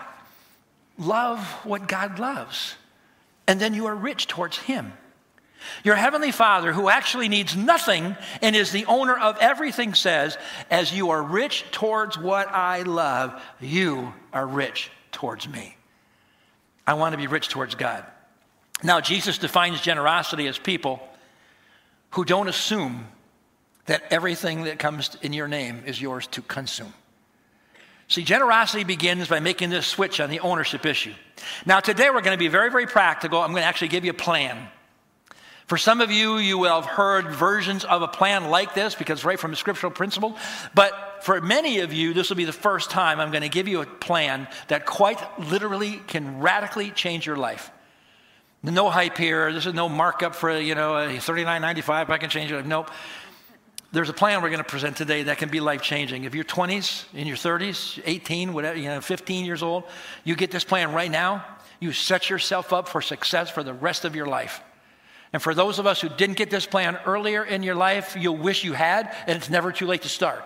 love 0.97 1.39
what 1.63 1.87
God 1.87 2.19
loves. 2.19 2.75
And 3.47 3.59
then 3.59 3.73
you 3.73 3.87
are 3.87 3.95
rich 3.95 4.27
towards 4.27 4.57
him. 4.57 4.93
Your 5.83 5.95
heavenly 5.95 6.31
Father, 6.31 6.73
who 6.73 6.89
actually 6.89 7.29
needs 7.29 7.55
nothing 7.55 8.15
and 8.41 8.55
is 8.55 8.71
the 8.71 8.85
owner 8.85 9.17
of 9.17 9.37
everything, 9.39 9.93
says, 9.93 10.37
As 10.69 10.93
you 10.93 11.09
are 11.09 11.21
rich 11.21 11.65
towards 11.71 12.17
what 12.17 12.49
I 12.49 12.83
love, 12.83 13.41
you 13.59 14.13
are 14.31 14.45
rich 14.45 14.91
towards 15.11 15.47
me. 15.47 15.75
I 16.87 16.93
want 16.93 17.13
to 17.13 17.17
be 17.17 17.27
rich 17.27 17.49
towards 17.49 17.75
God. 17.75 18.05
Now, 18.83 19.01
Jesus 19.01 19.37
defines 19.37 19.81
generosity 19.81 20.47
as 20.47 20.57
people 20.57 21.01
who 22.11 22.25
don't 22.25 22.47
assume 22.47 23.07
that 23.85 24.03
everything 24.11 24.63
that 24.63 24.79
comes 24.79 25.17
in 25.21 25.33
your 25.33 25.47
name 25.47 25.83
is 25.85 26.01
yours 26.01 26.27
to 26.27 26.41
consume. 26.41 26.93
See, 28.07 28.23
generosity 28.23 28.83
begins 28.83 29.27
by 29.27 29.39
making 29.39 29.71
this 29.71 29.87
switch 29.87 30.19
on 30.19 30.29
the 30.29 30.39
ownership 30.41 30.85
issue. 30.85 31.13
Now, 31.65 31.79
today 31.79 32.09
we're 32.09 32.21
going 32.21 32.37
to 32.37 32.43
be 32.43 32.47
very, 32.47 32.69
very 32.69 32.85
practical. 32.85 33.41
I'm 33.41 33.51
going 33.51 33.63
to 33.63 33.67
actually 33.67 33.87
give 33.87 34.05
you 34.05 34.11
a 34.11 34.15
plan. 34.15 34.67
For 35.67 35.77
some 35.79 35.99
of 35.99 36.11
you, 36.11 36.37
you 36.37 36.59
will 36.59 36.79
have 36.79 36.85
heard 36.85 37.31
versions 37.31 37.85
of 37.85 38.03
a 38.03 38.07
plan 38.07 38.51
like 38.51 38.75
this 38.75 38.93
because 38.93 39.25
right 39.25 39.39
from 39.39 39.53
a 39.53 39.55
scriptural 39.55 39.91
principle. 39.91 40.37
But 40.75 41.23
for 41.23 41.41
many 41.41 41.79
of 41.79 41.91
you, 41.91 42.13
this 42.13 42.29
will 42.29 42.35
be 42.35 42.45
the 42.45 42.53
first 42.53 42.91
time 42.91 43.19
I'm 43.19 43.31
going 43.31 43.41
to 43.41 43.49
give 43.49 43.67
you 43.67 43.81
a 43.81 43.85
plan 43.85 44.47
that 44.67 44.85
quite 44.85 45.19
literally 45.39 46.01
can 46.05 46.39
radically 46.39 46.91
change 46.91 47.25
your 47.25 47.35
life. 47.35 47.71
No 48.61 48.91
hype 48.91 49.17
here. 49.17 49.51
This 49.51 49.65
is 49.65 49.73
no 49.73 49.89
markup 49.89 50.35
for, 50.35 50.55
you 50.55 50.75
know, 50.75 50.93
$39.95. 50.93 52.09
I 52.09 52.17
can 52.19 52.29
change 52.29 52.51
it. 52.51 52.65
Nope. 52.65 52.91
There's 53.91 54.09
a 54.09 54.13
plan 54.13 54.41
we're 54.41 54.49
going 54.49 54.63
to 54.63 54.69
present 54.69 54.97
today 54.97 55.23
that 55.23 55.37
can 55.39 55.49
be 55.49 55.59
life 55.59 55.81
changing. 55.81 56.25
If 56.25 56.35
you're 56.35 56.43
20s, 56.43 57.05
in 57.13 57.27
your 57.27 57.37
30s, 57.37 58.01
18, 58.05 58.53
whatever, 58.53 58.77
you 58.77 58.89
know, 58.89 59.01
15 59.01 59.45
years 59.45 59.63
old, 59.63 59.83
you 60.23 60.35
get 60.35 60.51
this 60.51 60.63
plan 60.63 60.93
right 60.93 61.09
now. 61.09 61.45
You 61.79 61.91
set 61.91 62.29
yourself 62.29 62.71
up 62.73 62.87
for 62.87 63.01
success 63.01 63.49
for 63.49 63.63
the 63.63 63.73
rest 63.73 64.05
of 64.05 64.15
your 64.15 64.25
life. 64.27 64.61
And 65.35 65.41
for 65.41 65.53
those 65.53 65.79
of 65.79 65.85
us 65.85 65.99
who 65.99 66.07
didn't 66.07 66.37
get 66.37 66.49
this 66.49 66.65
plan 66.65 66.97
earlier 67.05 67.43
in 67.43 67.61
your 67.61 67.75
life, 67.75 68.15
you'll 68.17 68.37
wish 68.37 68.63
you 68.63 68.71
had, 68.71 69.13
and 69.27 69.35
it's 69.35 69.49
never 69.49 69.73
too 69.73 69.85
late 69.85 70.03
to 70.03 70.07
start. 70.07 70.41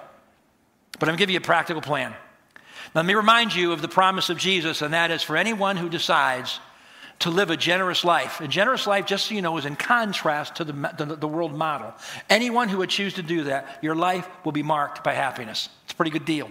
But 0.97 1.09
I'm 1.09 1.15
give 1.15 1.29
you 1.29 1.37
a 1.37 1.41
practical 1.41 1.83
plan. 1.83 2.09
Now, 2.09 3.01
let 3.01 3.05
me 3.05 3.13
remind 3.13 3.53
you 3.53 3.71
of 3.71 3.83
the 3.83 3.87
promise 3.87 4.31
of 4.31 4.39
Jesus, 4.39 4.81
and 4.81 4.95
that 4.95 5.11
is 5.11 5.21
for 5.21 5.37
anyone 5.37 5.77
who 5.77 5.89
decides 5.89 6.59
to 7.19 7.29
live 7.29 7.51
a 7.51 7.55
generous 7.55 8.03
life. 8.03 8.41
A 8.41 8.47
generous 8.47 8.87
life, 8.87 9.05
just 9.05 9.27
so 9.27 9.35
you 9.35 9.43
know, 9.43 9.55
is 9.57 9.65
in 9.65 9.75
contrast 9.75 10.55
to 10.55 10.63
the, 10.63 10.73
the, 10.97 11.05
the, 11.17 11.27
world 11.27 11.53
model. 11.53 11.93
Anyone 12.27 12.67
who 12.67 12.79
would 12.79 12.89
choose 12.89 13.13
to 13.13 13.21
do 13.21 13.43
that, 13.43 13.77
your 13.83 13.93
life 13.93 14.27
will 14.43 14.53
be 14.53 14.63
marked 14.63 15.03
by 15.03 15.13
happiness. 15.13 15.69
It's 15.83 15.93
a 15.93 15.95
pretty 15.95 16.09
good 16.09 16.25
deal. 16.25 16.49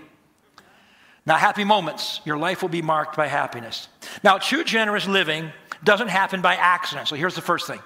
Now, 1.26 1.38
happy 1.38 1.64
moments, 1.64 2.20
your 2.24 2.38
life 2.38 2.62
will 2.62 2.68
be 2.68 2.82
marked 2.82 3.16
by 3.16 3.26
happiness. 3.26 3.88
Now, 4.22 4.38
true 4.38 4.62
generous 4.62 5.08
living 5.08 5.50
doesn't 5.82 6.06
happen 6.06 6.40
by 6.40 6.54
accident. 6.54 7.08
So 7.08 7.16
here's 7.16 7.34
the 7.34 7.42
first 7.42 7.66
thing. 7.66 7.80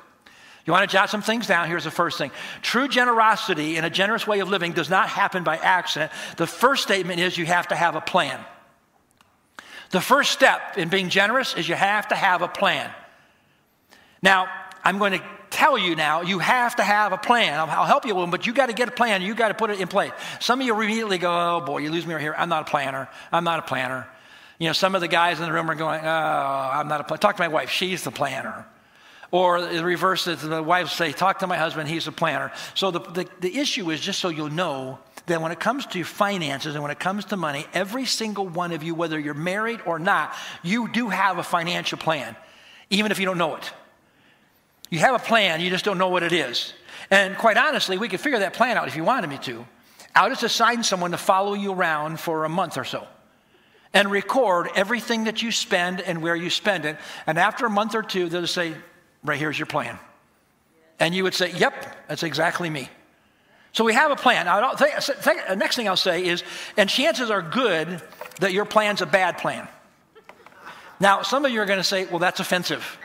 You 0.64 0.72
want 0.72 0.88
to 0.88 0.92
jot 0.92 1.10
some 1.10 1.22
things 1.22 1.46
down? 1.46 1.66
Here's 1.66 1.84
the 1.84 1.90
first 1.90 2.18
thing. 2.18 2.30
True 2.62 2.86
generosity 2.86 3.76
and 3.76 3.84
a 3.84 3.90
generous 3.90 4.26
way 4.26 4.40
of 4.40 4.48
living 4.48 4.72
does 4.72 4.88
not 4.88 5.08
happen 5.08 5.42
by 5.42 5.56
accident. 5.56 6.12
The 6.36 6.46
first 6.46 6.84
statement 6.84 7.18
is 7.18 7.36
you 7.36 7.46
have 7.46 7.68
to 7.68 7.74
have 7.74 7.96
a 7.96 8.00
plan. 8.00 8.38
The 9.90 10.00
first 10.00 10.30
step 10.30 10.78
in 10.78 10.88
being 10.88 11.08
generous 11.08 11.54
is 11.54 11.68
you 11.68 11.74
have 11.74 12.08
to 12.08 12.14
have 12.14 12.42
a 12.42 12.48
plan. 12.48 12.90
Now, 14.22 14.46
I'm 14.84 14.98
going 14.98 15.12
to 15.12 15.22
tell 15.50 15.76
you 15.76 15.96
now, 15.96 16.22
you 16.22 16.38
have 16.38 16.76
to 16.76 16.82
have 16.82 17.12
a 17.12 17.18
plan. 17.18 17.58
I'll, 17.58 17.84
help 17.84 18.06
you 18.06 18.14
with 18.14 18.30
but 18.30 18.46
you 18.46 18.54
got 18.54 18.66
to 18.66 18.72
get 18.72 18.88
a 18.88 18.92
plan. 18.92 19.20
You 19.20 19.34
got 19.34 19.48
to 19.48 19.54
put 19.54 19.70
it 19.70 19.80
in 19.80 19.88
place. 19.88 20.12
Some 20.40 20.60
of 20.60 20.66
you 20.66 20.80
immediately 20.80 21.18
go, 21.18 21.30
oh 21.30 21.60
boy, 21.60 21.78
you 21.78 21.90
lose 21.90 22.06
me 22.06 22.14
right 22.14 22.22
here. 22.22 22.34
I'm 22.38 22.48
not 22.48 22.68
a 22.68 22.70
planner. 22.70 23.08
I'm 23.32 23.44
not 23.44 23.58
a 23.58 23.62
planner. 23.62 24.08
You 24.58 24.68
know, 24.68 24.72
some 24.72 24.94
of 24.94 25.00
the 25.00 25.08
guys 25.08 25.40
in 25.40 25.44
the 25.44 25.52
room 25.52 25.70
are 25.70 25.74
going, 25.74 26.00
oh, 26.04 26.08
I'm 26.08 26.88
not 26.88 27.00
a 27.00 27.04
planner. 27.04 27.18
Talk 27.18 27.36
to 27.36 27.42
my 27.42 27.48
wife. 27.48 27.68
She's 27.68 28.04
the 28.04 28.12
planner. 28.12 28.64
Or 29.32 29.62
the 29.62 29.82
reverse, 29.82 30.26
is 30.26 30.42
the 30.42 30.62
wives 30.62 30.92
say, 30.92 31.10
talk 31.10 31.38
to 31.40 31.46
my 31.46 31.56
husband. 31.56 31.88
He's 31.88 32.06
a 32.06 32.12
planner. 32.12 32.52
So 32.74 32.90
the, 32.90 33.00
the, 33.00 33.28
the 33.40 33.58
issue 33.58 33.90
is 33.90 33.98
just 33.98 34.20
so 34.20 34.28
you'll 34.28 34.50
know 34.50 34.98
that 35.26 35.40
when 35.40 35.50
it 35.52 35.58
comes 35.58 35.86
to 35.86 36.04
finances 36.04 36.74
and 36.74 36.82
when 36.82 36.92
it 36.92 37.00
comes 37.00 37.24
to 37.26 37.36
money, 37.36 37.66
every 37.72 38.04
single 38.04 38.46
one 38.46 38.72
of 38.72 38.82
you, 38.82 38.94
whether 38.94 39.18
you're 39.18 39.32
married 39.32 39.80
or 39.86 39.98
not, 39.98 40.34
you 40.62 40.86
do 40.92 41.08
have 41.08 41.38
a 41.38 41.42
financial 41.42 41.96
plan, 41.96 42.36
even 42.90 43.10
if 43.10 43.18
you 43.18 43.24
don't 43.24 43.38
know 43.38 43.56
it. 43.56 43.72
You 44.90 44.98
have 44.98 45.14
a 45.14 45.18
plan, 45.18 45.62
you 45.62 45.70
just 45.70 45.86
don't 45.86 45.96
know 45.96 46.08
what 46.08 46.22
it 46.22 46.32
is. 46.32 46.74
And 47.10 47.36
quite 47.38 47.56
honestly, 47.56 47.96
we 47.96 48.08
could 48.08 48.20
figure 48.20 48.40
that 48.40 48.52
plan 48.52 48.76
out 48.76 48.86
if 48.86 48.96
you 48.96 49.04
wanted 49.04 49.30
me 49.30 49.38
to. 49.38 49.66
I'll 50.14 50.28
just 50.28 50.42
assign 50.42 50.82
someone 50.82 51.12
to 51.12 51.16
follow 51.16 51.54
you 51.54 51.72
around 51.72 52.20
for 52.20 52.44
a 52.44 52.50
month 52.50 52.76
or 52.76 52.84
so 52.84 53.06
and 53.94 54.10
record 54.10 54.68
everything 54.74 55.24
that 55.24 55.42
you 55.42 55.50
spend 55.52 56.00
and 56.00 56.22
where 56.22 56.36
you 56.36 56.50
spend 56.50 56.84
it. 56.84 56.98
And 57.26 57.38
after 57.38 57.64
a 57.66 57.70
month 57.70 57.94
or 57.94 58.02
two, 58.02 58.28
they'll 58.28 58.46
say, 58.46 58.74
Right 59.24 59.38
here's 59.38 59.58
your 59.58 59.66
plan. 59.66 59.98
And 60.98 61.14
you 61.14 61.24
would 61.24 61.34
say, 61.34 61.52
Yep, 61.52 62.08
that's 62.08 62.22
exactly 62.22 62.70
me. 62.70 62.88
So 63.72 63.84
we 63.84 63.94
have 63.94 64.10
a 64.10 64.16
plan. 64.16 64.46
Now, 64.46 64.74
the 64.74 65.56
next 65.56 65.76
thing 65.76 65.88
I'll 65.88 65.96
say 65.96 66.26
is, 66.26 66.44
and 66.76 66.90
chances 66.90 67.30
are 67.30 67.40
good 67.40 68.02
that 68.40 68.52
your 68.52 68.66
plan's 68.66 69.00
a 69.00 69.06
bad 69.06 69.38
plan. 69.38 69.66
Now, 71.00 71.22
some 71.22 71.46
of 71.46 71.52
you 71.52 71.60
are 71.62 71.66
going 71.66 71.78
to 71.78 71.84
say, 71.84 72.04
well, 72.04 72.18
that's 72.18 72.38
offensive. 72.38 72.98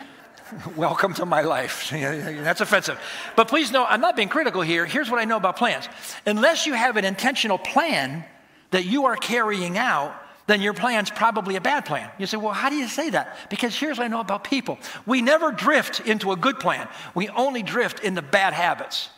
Welcome 0.76 1.12
to 1.14 1.26
my 1.26 1.42
life. 1.42 1.90
that's 1.92 2.62
offensive. 2.62 2.98
But 3.36 3.48
please 3.48 3.70
know, 3.70 3.84
I'm 3.84 4.00
not 4.00 4.16
being 4.16 4.30
critical 4.30 4.62
here. 4.62 4.86
Here's 4.86 5.10
what 5.10 5.20
I 5.20 5.24
know 5.24 5.36
about 5.36 5.56
plans. 5.56 5.88
Unless 6.24 6.66
you 6.66 6.72
have 6.72 6.96
an 6.96 7.04
intentional 7.04 7.58
plan 7.58 8.24
that 8.70 8.86
you 8.86 9.04
are 9.04 9.16
carrying 9.16 9.76
out, 9.76 10.14
then 10.46 10.60
your 10.60 10.74
plan's 10.74 11.10
probably 11.10 11.56
a 11.56 11.60
bad 11.60 11.84
plan. 11.84 12.10
You 12.18 12.26
say, 12.26 12.36
well, 12.36 12.52
how 12.52 12.68
do 12.68 12.76
you 12.76 12.88
say 12.88 13.10
that? 13.10 13.36
Because 13.48 13.76
here's 13.76 13.98
what 13.98 14.04
I 14.04 14.08
know 14.08 14.20
about 14.20 14.44
people 14.44 14.78
we 15.06 15.22
never 15.22 15.52
drift 15.52 16.00
into 16.00 16.32
a 16.32 16.36
good 16.36 16.58
plan, 16.58 16.88
we 17.14 17.28
only 17.30 17.62
drift 17.62 18.00
into 18.00 18.22
bad 18.22 18.52
habits. 18.52 19.08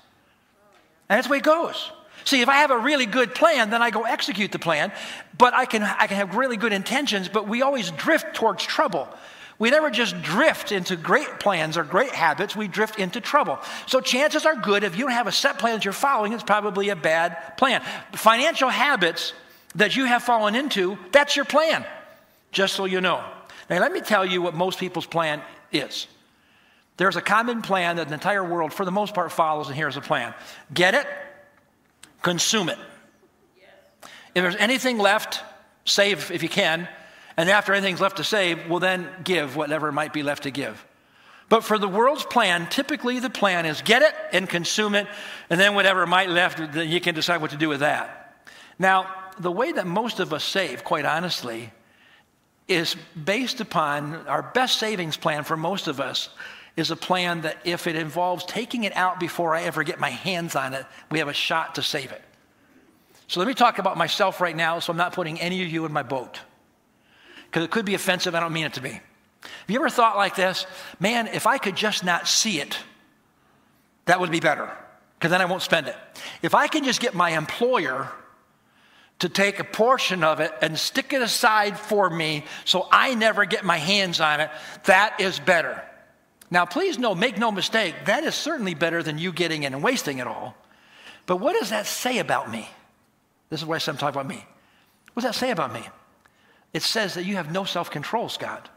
And 1.09 1.19
that's 1.19 1.27
the 1.27 1.33
way 1.33 1.39
it 1.39 1.45
goes. 1.45 1.91
See, 2.25 2.41
if 2.41 2.49
I 2.49 2.57
have 2.57 2.71
a 2.71 2.79
really 2.79 3.05
good 3.05 3.35
plan, 3.35 3.69
then 3.69 3.83
I 3.83 3.91
go 3.91 4.05
execute 4.05 4.51
the 4.51 4.59
plan, 4.59 4.93
but 5.37 5.53
I 5.53 5.67
can, 5.67 5.83
I 5.83 6.07
can 6.07 6.17
have 6.17 6.37
really 6.37 6.57
good 6.57 6.73
intentions, 6.73 7.29
but 7.29 7.47
we 7.47 7.61
always 7.61 7.91
drift 7.91 8.35
towards 8.35 8.65
trouble. 8.65 9.09
We 9.59 9.71
never 9.71 9.91
just 9.91 10.21
drift 10.23 10.73
into 10.73 10.97
great 10.97 11.39
plans 11.39 11.77
or 11.77 11.85
great 11.85 12.11
habits, 12.11 12.57
we 12.57 12.67
drift 12.67 12.99
into 12.99 13.21
trouble. 13.21 13.59
So 13.87 14.01
chances 14.01 14.47
are 14.47 14.57
good 14.57 14.85
if 14.85 14.97
you 14.97 15.05
don't 15.05 15.13
have 15.13 15.27
a 15.27 15.33
set 15.33 15.59
plan 15.59 15.75
that 15.75 15.85
you're 15.85 15.93
following, 15.93 16.33
it's 16.33 16.43
probably 16.43 16.89
a 16.89 16.97
bad 16.97 17.57
plan. 17.59 17.83
Financial 18.13 18.71
habits 18.71 19.35
that 19.75 19.97
you 19.97 20.05
have 20.05 20.23
fallen 20.23 20.55
into, 20.55 20.99
that's 21.13 21.37
your 21.37 21.45
plan, 21.45 21.85
just 22.53 22.75
so 22.75 22.85
you 22.85 23.01
know. 23.01 23.25
Now, 23.69 23.81
let 23.81 23.93
me 23.93 24.01
tell 24.01 24.25
you 24.25 24.43
what 24.43 24.55
most 24.55 24.79
people's 24.79 25.07
plan 25.07 25.43
is. 25.73 26.07
There's 26.97 27.17
a 27.17 27.23
common 27.23 27.63
plan 27.63 27.97
that 27.97 28.09
the 28.09 28.15
entire 28.15 28.45
world, 28.45 28.73
for 28.73 28.85
the 28.85 28.93
most 28.93 29.15
part, 29.15 29.33
follows, 29.33 29.69
and 29.69 29.77
here's 29.77 29.97
the 29.97 30.01
plan 30.01 30.35
get 30.73 30.95
it, 30.95 31.07
consume 32.23 32.69
it. 32.69 32.79
If 34.35 34.43
there's 34.43 34.57
anything 34.57 34.99
left, 34.99 35.43
save 35.85 36.31
if 36.31 36.43
you 36.43 36.49
can. 36.49 36.89
And 37.37 37.51
after 37.51 37.73
anything's 37.73 38.01
left 38.01 38.19
to 38.19 38.25
save, 38.25 38.69
well, 38.69 38.79
then 38.79 39.09
give 39.25 39.57
whatever 39.57 39.91
might 39.91 40.13
be 40.13 40.23
left 40.23 40.45
to 40.45 40.51
give. 40.51 40.85
But 41.49 41.65
for 41.65 41.79
the 41.79 41.89
world's 41.89 42.25
plan, 42.25 42.69
typically 42.69 43.19
the 43.19 43.31
plan 43.31 43.67
is 43.67 43.83
get 43.83 44.03
it 44.03 44.15
and 44.33 44.49
consume 44.49 44.95
it, 44.95 45.07
and 45.51 45.61
then 45.61 45.75
whatever 45.75 46.07
might 46.07 46.31
left, 46.31 46.73
then 46.73 46.89
you 46.89 47.01
can 47.01 47.15
decide 47.15 47.41
what 47.41 47.51
to 47.51 47.57
do 47.57 47.69
with 47.69 47.81
that. 47.81 48.45
Now, 48.79 49.13
the 49.38 49.53
way 49.53 49.73
that 49.73 49.87
most 49.87 50.20
of 50.20 50.33
us 50.33 50.44
save, 50.44 50.85
quite 50.85 51.05
honestly, 51.05 51.73
is 52.68 52.97
based 53.25 53.61
upon 53.61 54.27
our 54.27 54.42
best 54.42 54.79
savings 54.79 55.16
plan 55.16 55.44
for 55.44 55.57
most 55.57 55.87
of 55.87 56.01
us 56.01 56.31
is 56.77 56.90
a 56.90 56.97
plan 56.97 57.42
that 57.42 57.59
if 57.64 57.87
it 57.87 57.94
involves 57.94 58.44
taking 58.44 58.85
it 58.85 58.97
out 58.97 59.20
before 59.20 59.55
I 59.55 59.62
ever 59.62 59.85
get 59.85 60.01
my 60.01 60.11
hands 60.11 60.57
on 60.57 60.75
it, 60.75 60.85
we 61.11 61.18
have 61.18 61.29
a 61.29 61.35
shot 61.35 61.77
to 61.77 61.83
save 61.83 62.11
it. 62.11 62.23
So 63.29 63.40
let 63.40 63.47
me 63.47 63.55
talk 63.55 63.79
about 63.79 63.97
myself 63.97 64.40
right 64.40 64.57
now 64.57 64.79
so 64.81 64.92
I'm 64.92 64.97
not 64.97 65.12
putting 65.12 65.40
any 65.40 65.62
of 65.62 65.68
you 65.68 65.85
in 65.87 65.92
my 65.92 66.03
boat. 66.03 66.40
Because 67.47 67.64
it 67.64 67.70
could 67.70 67.85
be 67.85 67.94
offensive, 67.94 68.35
I 68.35 68.40
don't 68.40 68.53
mean 68.53 68.66
it 68.66 68.75
to 68.75 68.81
be. 68.81 68.90
Have 68.90 69.68
you 69.68 69.77
ever 69.77 69.90
thought 69.90 70.16
like 70.16 70.35
this? 70.35 70.66
Man, 70.99 71.29
if 71.29 71.47
I 71.47 71.59
could 71.59 71.77
just 71.77 72.03
not 72.03 72.27
see 72.27 72.61
it, 72.61 72.79
that 74.07 74.20
would 74.20 74.31
be 74.31 74.40
better, 74.40 74.70
because 75.18 75.31
then 75.31 75.40
I 75.40 75.44
won't 75.44 75.62
spend 75.62 75.87
it. 75.87 75.97
If 76.42 76.55
I 76.55 76.66
can 76.66 76.85
just 76.85 77.01
get 77.01 77.14
my 77.14 77.31
employer 77.31 78.11
to 79.20 79.29
take 79.29 79.59
a 79.59 79.64
portion 79.64 80.24
of 80.24 80.40
it 80.40 80.53
and 80.61 80.79
stick 80.79 81.12
it 81.12 81.22
aside 81.22 81.79
for 81.79 82.11
me 82.11 82.44
so 82.64 82.88
I 82.90 83.14
never 83.14 83.44
get 83.44 83.64
my 83.64 83.79
hands 83.79 84.20
on 84.20 84.40
it, 84.40 84.50
that 84.85 85.20
is 85.20 85.38
better. 85.38 85.83
Now, 86.50 86.66
please 86.66 86.98
know, 86.98 87.14
make 87.14 87.38
no 87.38 87.50
mistake, 87.50 87.94
that 88.07 88.24
is 88.24 88.35
certainly 88.35 88.74
better 88.74 89.03
than 89.03 89.18
you 89.18 89.33
getting 89.33 89.62
it 89.62 89.72
and 89.72 89.83
wasting 89.83 90.18
it 90.18 90.27
all. 90.27 90.55
But 91.27 91.37
what 91.37 91.59
does 91.59 91.70
that 91.70 91.87
say 91.87 92.18
about 92.18 92.50
me? 92.50 92.68
This 93.50 93.61
is 93.61 93.66
why 93.66 93.77
I'm 93.77 93.96
talking 93.96 94.09
about 94.09 94.29
me. 94.29 94.44
What 95.14 95.22
does 95.22 95.33
that 95.33 95.38
say 95.38 95.50
about 95.50 95.72
me? 95.72 95.83
It 96.72 96.83
says 96.83 97.14
that 97.14 97.24
you 97.24 97.37
have 97.37 97.53
no 97.53 97.64
self 97.64 97.90
control, 97.90 98.29
Scott. 98.29 98.68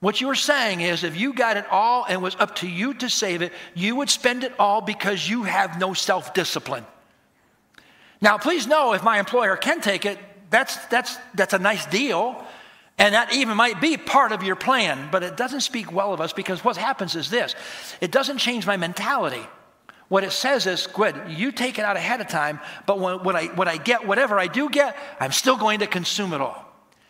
What 0.00 0.20
you're 0.20 0.34
saying 0.34 0.80
is 0.80 1.04
if 1.04 1.16
you 1.16 1.32
got 1.32 1.56
it 1.56 1.66
all 1.70 2.04
and 2.08 2.20
was 2.20 2.34
up 2.36 2.56
to 2.56 2.68
you 2.68 2.94
to 2.94 3.08
save 3.08 3.40
it, 3.40 3.52
you 3.74 3.94
would 3.96 4.10
spend 4.10 4.42
it 4.42 4.52
all 4.58 4.80
because 4.80 5.28
you 5.28 5.44
have 5.44 5.78
no 5.78 5.94
self 5.94 6.34
discipline. 6.34 6.84
Now, 8.22 8.38
please 8.38 8.66
know 8.66 8.94
if 8.94 9.02
my 9.02 9.18
employer 9.18 9.56
can 9.56 9.80
take 9.80 10.06
it, 10.06 10.18
that's, 10.48 10.76
that's, 10.86 11.18
that's 11.34 11.52
a 11.52 11.58
nice 11.58 11.84
deal. 11.86 12.42
And 12.98 13.14
that 13.14 13.34
even 13.34 13.56
might 13.56 13.80
be 13.80 13.96
part 13.96 14.32
of 14.32 14.42
your 14.44 14.54
plan, 14.54 15.08
but 15.10 15.22
it 15.22 15.36
doesn't 15.36 15.62
speak 15.62 15.90
well 15.90 16.12
of 16.12 16.20
us 16.20 16.32
because 16.32 16.64
what 16.64 16.76
happens 16.76 17.16
is 17.16 17.28
this 17.30 17.54
it 18.00 18.12
doesn't 18.12 18.38
change 18.38 18.66
my 18.66 18.76
mentality. 18.76 19.44
What 20.08 20.24
it 20.24 20.32
says 20.32 20.66
is, 20.66 20.86
good, 20.86 21.16
you 21.26 21.52
take 21.52 21.78
it 21.78 21.86
out 21.86 21.96
ahead 21.96 22.20
of 22.20 22.28
time, 22.28 22.60
but 22.86 23.00
when, 23.00 23.24
when, 23.24 23.34
I, 23.34 23.46
when 23.46 23.66
I 23.66 23.78
get 23.78 24.06
whatever 24.06 24.38
I 24.38 24.46
do 24.46 24.68
get, 24.68 24.94
I'm 25.18 25.32
still 25.32 25.56
going 25.56 25.80
to 25.80 25.86
consume 25.86 26.34
it 26.34 26.40
all. 26.42 26.68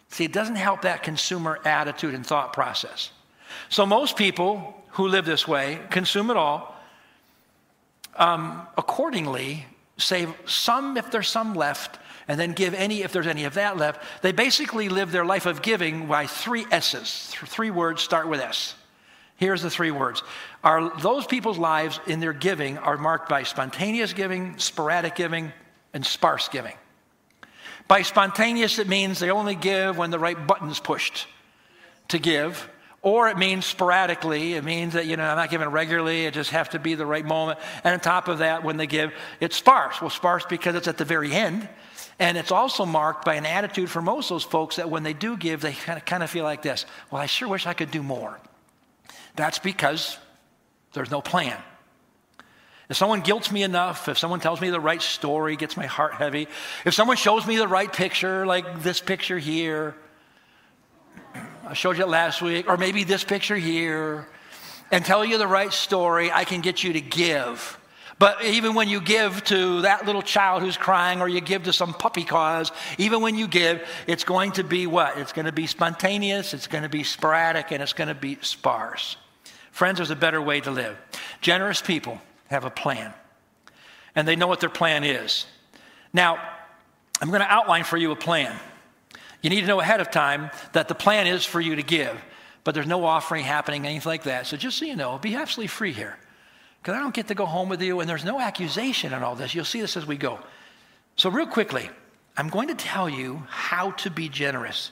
See, 0.09 0.25
it 0.25 0.33
doesn't 0.33 0.55
help 0.55 0.83
that 0.83 1.03
consumer 1.03 1.59
attitude 1.65 2.15
and 2.15 2.25
thought 2.25 2.53
process. 2.53 3.11
So 3.71 3.85
most 3.85 4.17
people 4.17 4.81
who 4.91 5.09
live 5.09 5.25
this 5.25 5.49
way 5.49 5.81
consume 5.91 6.31
it 6.31 6.37
all. 6.37 6.77
Um, 8.15 8.69
accordingly, 8.79 9.67
save 10.03 10.35
some 10.47 10.97
if 10.97 11.11
there's 11.11 11.29
some 11.29 11.55
left, 11.55 11.99
and 12.29 12.39
then 12.39 12.53
give 12.53 12.75
any 12.75 13.03
if 13.03 13.13
there's 13.13 13.27
any 13.27 13.45
of 13.45 13.55
that 13.55 13.77
left. 13.77 14.03
They 14.23 14.33
basically 14.33 14.89
live 14.89 15.13
their 15.13 15.25
life 15.25 15.47
of 15.47 15.63
giving 15.63 16.07
by 16.07 16.27
three 16.27 16.67
S's. 16.71 17.33
Three 17.47 17.71
words 17.71 18.03
start 18.03 18.29
with 18.29 18.41
S. 18.41 18.75
Here's 19.37 19.63
the 19.63 19.71
three 19.71 19.91
words. 19.91 20.23
Are 20.63 20.97
those 21.01 21.27
people's 21.27 21.59
lives 21.59 21.99
in 22.07 22.21
their 22.21 22.33
giving 22.33 22.79
are 22.79 22.97
marked 22.97 23.29
by 23.29 23.43
spontaneous 23.43 24.13
giving, 24.13 24.59
sporadic 24.59 25.17
giving, 25.17 25.53
and 25.93 26.07
sparse 26.07 26.49
giving. 26.49 26.75
By 27.89 28.03
spontaneous, 28.03 28.79
it 28.79 28.89
means 28.89 29.19
they 29.19 29.31
only 29.31 29.55
give 29.55 29.99
when 29.99 30.11
the 30.11 30.19
right 30.19 30.47
button's 30.47 30.81
pushed 30.81 31.27
to 32.09 32.19
give. 32.19 32.69
Or 33.03 33.29
it 33.29 33.37
means 33.37 33.67
sporadically. 33.67 34.55
It 34.55 34.63
means 34.63 34.93
that, 34.93 35.07
you 35.07 35.17
know, 35.17 35.25
I'm 35.25 35.37
not 35.37 35.51
giving 35.51 35.69
regularly. 35.69 36.25
It 36.25 36.35
just 36.35 36.51
has 36.51 36.69
to 36.69 36.79
be 36.79 36.95
the 36.95 37.05
right 37.05 37.25
moment. 37.25 37.59
And 37.83 37.93
on 37.95 38.01
top 38.01 38.29
of 38.29 38.39
that, 38.39 38.63
when 38.63 38.77
they 38.77 38.87
give, 38.87 39.13
it's 39.41 39.57
sparse. 39.57 40.01
Well, 40.01 40.09
sparse 40.09 40.47
because 40.49 40.77
it's 40.77 40.87
at 40.87 40.99
the 40.99 41.05
very 41.05 41.33
end. 41.33 41.69
And 42.21 42.39
it's 42.39 42.53
also 42.53 42.87
marked 42.87 43.25
by 43.25 43.35
an 43.35 43.45
attitude 43.45 43.91
for 43.91 44.01
most 44.01 44.31
of 44.31 44.37
those 44.37 44.45
folks 44.45 44.77
that 44.77 44.89
when 44.89 45.03
they 45.03 45.15
do 45.15 45.37
give, 45.37 45.61
they 45.61 45.73
kind 45.73 45.99
of, 45.99 46.05
kind 46.05 46.23
of 46.23 46.31
feel 46.31 46.45
like 46.45 46.63
this 46.63 46.87
Well, 47.11 47.21
I 47.21 47.27
sure 47.27 47.49
wish 47.49 47.67
I 47.67 47.75
could 47.75 47.91
do 47.91 48.03
more. 48.03 48.39
That's 49.35 49.59
because 49.59 50.17
there's 50.93 51.11
no 51.11 51.21
plan. 51.21 51.59
If 52.89 52.97
someone 52.97 53.23
guilts 53.23 53.51
me 53.51 53.63
enough, 53.63 54.09
if 54.09 54.19
someone 54.19 54.39
tells 54.39 54.61
me 54.61 54.71
the 54.71 54.79
right 54.79 55.01
story, 55.01 55.57
gets 55.57 55.77
my 55.77 55.87
heart 55.87 56.15
heavy, 56.15 56.47
if 56.85 56.95
someone 56.95 57.17
shows 57.17 57.47
me 57.47 57.57
the 57.57 57.67
right 57.67 57.91
picture, 57.91 58.47
like 58.47 58.83
this 58.83 59.01
picture 59.01 59.39
here, 59.39 59.95
I 61.67 61.75
showed 61.75 61.97
you 61.97 62.07
last 62.07 62.43
week, 62.43 62.69
or 62.69 62.77
maybe 62.77 63.05
this 63.05 63.25
picture 63.25 63.57
here, 63.57 64.27
and 64.91 65.05
tell 65.05 65.25
you 65.25 65.39
the 65.39 65.47
right 65.47 65.73
story, 65.73 66.31
I 66.31 66.45
can 66.45 66.61
get 66.61 66.85
you 66.85 66.93
to 66.93 67.01
give. 67.01 67.79
But 68.19 68.45
even 68.45 68.75
when 68.75 68.89
you 68.89 69.01
give 69.01 69.43
to 69.45 69.81
that 69.83 70.07
little 70.07 70.23
child 70.23 70.63
who's 70.63 70.77
crying, 70.77 71.21
or 71.21 71.29
you 71.29 71.41
give 71.41 71.65
to 71.65 71.73
some 71.73 71.93
puppy 71.95 72.25
cause, 72.25 72.71
even 72.99 73.21
when 73.21 73.37
you 73.37 73.49
give, 73.49 73.85
it's 74.07 74.23
going 74.23 74.53
to 74.53 74.65
be 74.65 74.87
what? 74.87 75.19
It's 75.19 75.33
going 75.33 75.47
to 75.47 75.53
be 75.53 75.67
spontaneous, 75.67 76.55
it's 76.55 76.67
going 76.67 76.83
to 76.83 76.89
be 76.89 77.03
sporadic, 77.03 77.73
and 77.73 77.83
it's 77.83 77.95
going 77.95 78.09
to 78.09 78.15
be 78.15 78.39
sparse. 78.43 79.17
Friends, 79.73 79.97
there's 79.97 80.11
a 80.11 80.17
better 80.17 80.41
way 80.41 80.61
to 80.61 80.71
live. 80.71 80.97
Generous 81.41 81.81
people 81.83 82.21
have 82.49 82.65
a 82.65 82.71
plan, 82.71 83.13
and 84.15 84.29
they 84.29 84.37
know 84.37 84.47
what 84.47 84.61
their 84.61 84.69
plan 84.69 85.03
is. 85.05 85.47
Now, 86.13 86.39
I'm 87.21 87.29
going 87.29 87.41
to 87.41 87.51
outline 87.51 87.85
for 87.85 87.97
you 87.97 88.13
a 88.13 88.17
plan. 88.17 88.55
You 89.43 89.51
need 89.51 89.61
to 89.61 89.67
know 89.67 89.81
ahead 89.81 90.01
of 90.01 90.11
time 90.11 90.51
that 90.73 90.89
the 90.89 90.95
plan 90.95 91.27
is 91.27 91.45
for 91.45 91.61
you 91.61 91.77
to 91.77 91.83
give, 91.83 92.19
but 92.65 92.75
there's 92.75 92.87
no 92.87 93.05
offering 93.05 93.45
happening, 93.45 93.85
anything 93.85 94.09
like 94.09 94.23
that. 94.23 94.47
So 94.47 94.57
just 94.57 94.79
so 94.79 94.85
you 94.85 94.97
know, 94.97 95.19
be 95.19 95.35
absolutely 95.35 95.67
free 95.69 95.93
here 95.93 96.17
because 96.83 96.97
I 96.97 97.01
don't 97.01 97.15
get 97.15 97.29
to 97.29 97.35
go 97.35 97.47
home 97.47 97.69
with 97.69 97.81
you, 97.81 98.01
and 98.01 98.09
there's 98.11 98.25
no 98.25 98.41
accusation 98.41 99.13
in 99.13 99.23
all 99.23 99.37
this. 99.37 99.55
You'll 99.55 99.65
see 99.65 99.81
this 99.81 99.97
as 99.97 100.05
we 100.05 100.17
go. 100.17 100.41
So, 101.15 101.31
real 101.31 101.47
quickly, 101.47 101.89
I'm 102.37 102.49
going 102.49 102.69
to 102.69 102.75
tell 102.75 103.09
you 103.09 103.45
how 103.49 103.93
to 103.93 104.11
be 104.11 104.29
generous. 104.29 104.91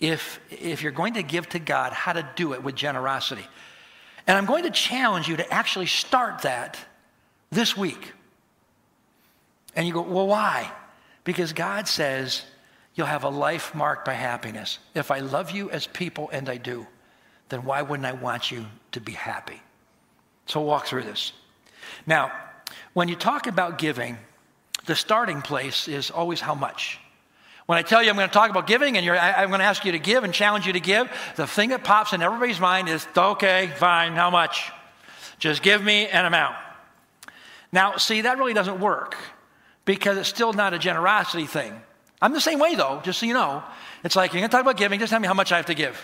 If, 0.00 0.38
if 0.50 0.82
you're 0.82 0.92
going 0.92 1.14
to 1.14 1.22
give 1.22 1.48
to 1.50 1.58
God, 1.58 1.94
how 1.94 2.12
to 2.12 2.28
do 2.36 2.52
it 2.52 2.62
with 2.62 2.74
generosity. 2.74 3.46
And 4.26 4.36
I'm 4.36 4.44
going 4.44 4.64
to 4.64 4.70
challenge 4.70 5.28
you 5.28 5.36
to 5.36 5.50
actually 5.52 5.86
start 5.86 6.42
that 6.42 6.78
this 7.50 7.76
week. 7.76 8.12
And 9.76 9.86
you 9.86 9.94
go, 9.94 10.02
well, 10.02 10.26
why? 10.26 10.70
Because 11.22 11.52
God 11.52 11.88
says 11.88 12.42
you'll 12.94 13.06
have 13.06 13.24
a 13.24 13.28
life 13.28 13.74
marked 13.74 14.04
by 14.04 14.14
happiness. 14.14 14.78
If 14.94 15.10
I 15.10 15.18
love 15.18 15.50
you 15.50 15.70
as 15.70 15.86
people, 15.86 16.30
and 16.32 16.48
I 16.48 16.56
do, 16.56 16.86
then 17.48 17.64
why 17.64 17.82
wouldn't 17.82 18.06
I 18.06 18.12
want 18.12 18.50
you 18.50 18.66
to 18.92 19.00
be 19.00 19.12
happy? 19.12 19.60
So 20.46 20.60
we'll 20.60 20.68
walk 20.68 20.86
through 20.86 21.02
this. 21.02 21.32
Now, 22.06 22.32
when 22.92 23.08
you 23.08 23.16
talk 23.16 23.46
about 23.46 23.78
giving, 23.78 24.16
the 24.86 24.94
starting 24.94 25.42
place 25.42 25.88
is 25.88 26.10
always 26.10 26.40
how 26.40 26.54
much. 26.54 26.98
When 27.66 27.78
I 27.78 27.82
tell 27.82 28.02
you 28.02 28.10
I'm 28.10 28.16
going 28.16 28.28
to 28.28 28.32
talk 28.32 28.50
about 28.50 28.66
giving 28.66 28.96
and 28.98 29.08
I'm 29.08 29.48
going 29.48 29.60
to 29.60 29.64
ask 29.64 29.84
you 29.84 29.92
to 29.92 29.98
give 29.98 30.22
and 30.22 30.34
challenge 30.34 30.66
you 30.66 30.74
to 30.74 30.80
give, 30.80 31.10
the 31.36 31.46
thing 31.46 31.70
that 31.70 31.82
pops 31.82 32.12
in 32.12 32.22
everybody's 32.22 32.60
mind 32.60 32.88
is 32.88 33.06
okay, 33.16 33.72
fine, 33.76 34.12
how 34.12 34.30
much? 34.30 34.70
Just 35.38 35.62
give 35.62 35.82
me 35.82 36.06
an 36.06 36.26
amount. 36.26 36.56
Now, 37.72 37.96
see, 37.96 38.20
that 38.20 38.38
really 38.38 38.52
doesn't 38.52 38.80
work 38.80 39.16
because 39.84 40.18
it's 40.18 40.28
still 40.28 40.52
not 40.52 40.74
a 40.74 40.78
generosity 40.78 41.46
thing. 41.46 41.80
I'm 42.22 42.32
the 42.32 42.40
same 42.40 42.58
way, 42.58 42.74
though, 42.74 43.00
just 43.04 43.20
so 43.20 43.26
you 43.26 43.34
know. 43.34 43.62
It's 44.02 44.16
like, 44.16 44.32
you're 44.32 44.40
going 44.40 44.50
to 44.50 44.52
talk 44.52 44.62
about 44.62 44.76
giving, 44.76 45.00
just 45.00 45.10
tell 45.10 45.20
me 45.20 45.28
how 45.28 45.34
much 45.34 45.52
I 45.52 45.56
have 45.56 45.66
to 45.66 45.74
give. 45.74 46.00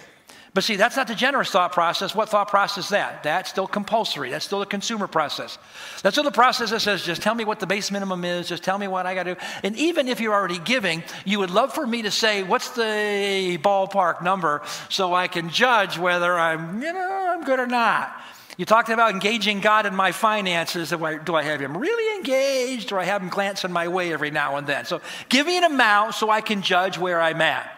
But 0.52 0.64
see, 0.64 0.74
that's 0.74 0.96
not 0.96 1.06
the 1.06 1.14
generous 1.14 1.50
thought 1.50 1.70
process. 1.72 2.12
What 2.12 2.28
thought 2.28 2.48
process 2.48 2.86
is 2.86 2.90
that? 2.90 3.22
That's 3.22 3.48
still 3.48 3.68
compulsory. 3.68 4.30
That's 4.30 4.44
still 4.44 4.58
the 4.58 4.66
consumer 4.66 5.06
process. 5.06 5.58
That's 6.02 6.14
still 6.14 6.24
the 6.24 6.32
process 6.32 6.70
that 6.70 6.80
says, 6.80 7.04
just 7.04 7.22
tell 7.22 7.36
me 7.36 7.44
what 7.44 7.60
the 7.60 7.68
base 7.68 7.92
minimum 7.92 8.24
is, 8.24 8.48
just 8.48 8.64
tell 8.64 8.76
me 8.76 8.88
what 8.88 9.06
I 9.06 9.14
got 9.14 9.24
to 9.24 9.34
do. 9.34 9.40
And 9.62 9.76
even 9.76 10.08
if 10.08 10.20
you're 10.20 10.34
already 10.34 10.58
giving, 10.58 11.04
you 11.24 11.38
would 11.38 11.50
love 11.50 11.72
for 11.72 11.86
me 11.86 12.02
to 12.02 12.10
say, 12.10 12.42
what's 12.42 12.70
the 12.70 13.58
ballpark 13.62 14.22
number 14.22 14.62
so 14.88 15.14
I 15.14 15.28
can 15.28 15.50
judge 15.50 15.98
whether 15.98 16.36
I'm, 16.36 16.82
you 16.82 16.92
know, 16.92 17.28
I'm 17.30 17.44
good 17.44 17.60
or 17.60 17.68
not. 17.68 18.12
You 18.56 18.64
talked 18.64 18.88
about 18.88 19.12
engaging 19.12 19.60
God 19.60 19.86
in 19.86 19.94
my 19.94 20.12
finances. 20.12 20.90
Do 20.90 21.04
I, 21.04 21.18
I 21.34 21.42
have 21.42 21.60
Him 21.60 21.76
really 21.76 22.16
engaged 22.16 22.92
or 22.92 22.98
I 22.98 23.04
have 23.04 23.22
Him 23.22 23.28
glancing 23.28 23.72
my 23.72 23.88
way 23.88 24.12
every 24.12 24.30
now 24.30 24.56
and 24.56 24.66
then? 24.66 24.84
So 24.84 25.00
give 25.28 25.46
me 25.46 25.56
an 25.56 25.64
amount 25.64 26.14
so 26.14 26.30
I 26.30 26.40
can 26.40 26.62
judge 26.62 26.98
where 26.98 27.20
I'm 27.20 27.40
at. 27.40 27.76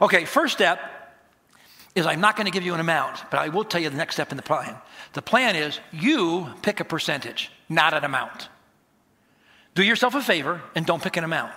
Okay, 0.00 0.24
first 0.24 0.54
step 0.54 0.80
is 1.94 2.06
I'm 2.06 2.20
not 2.20 2.36
going 2.36 2.44
to 2.44 2.52
give 2.52 2.62
you 2.62 2.74
an 2.74 2.80
amount, 2.80 3.22
but 3.30 3.38
I 3.38 3.48
will 3.48 3.64
tell 3.64 3.80
you 3.80 3.88
the 3.88 3.96
next 3.96 4.14
step 4.14 4.30
in 4.30 4.36
the 4.36 4.42
plan. 4.42 4.76
The 5.14 5.22
plan 5.22 5.56
is 5.56 5.80
you 5.92 6.48
pick 6.62 6.80
a 6.80 6.84
percentage, 6.84 7.50
not 7.68 7.94
an 7.94 8.04
amount. 8.04 8.48
Do 9.74 9.82
yourself 9.82 10.14
a 10.14 10.22
favor 10.22 10.62
and 10.74 10.86
don't 10.86 11.02
pick 11.02 11.16
an 11.16 11.24
amount. 11.24 11.52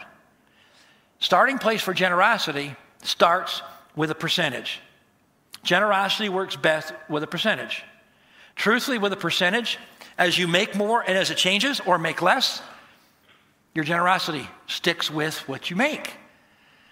Starting 1.20 1.58
place 1.58 1.82
for 1.82 1.94
generosity 1.94 2.76
starts 3.04 3.62
with 3.96 4.12
a 4.12 4.16
percentage. 4.16 4.80
Generosity 5.64 6.30
works 6.30 6.56
best 6.56 6.94
with 7.10 7.24
a 7.24 7.28
percentage. 7.28 7.84
Truthfully, 8.60 8.98
with 8.98 9.14
a 9.14 9.16
percentage, 9.16 9.80
as 10.18 10.38
you 10.38 10.46
make 10.46 10.76
more 10.76 11.02
and 11.02 11.18
as 11.18 11.32
it 11.32 11.38
changes 11.38 11.80
or 11.80 11.98
make 11.98 12.22
less, 12.22 12.62
your 13.74 13.86
generosity 13.86 14.50
sticks 14.68 15.10
with 15.10 15.48
what 15.48 15.70
you 15.70 15.78
make. 15.78 16.12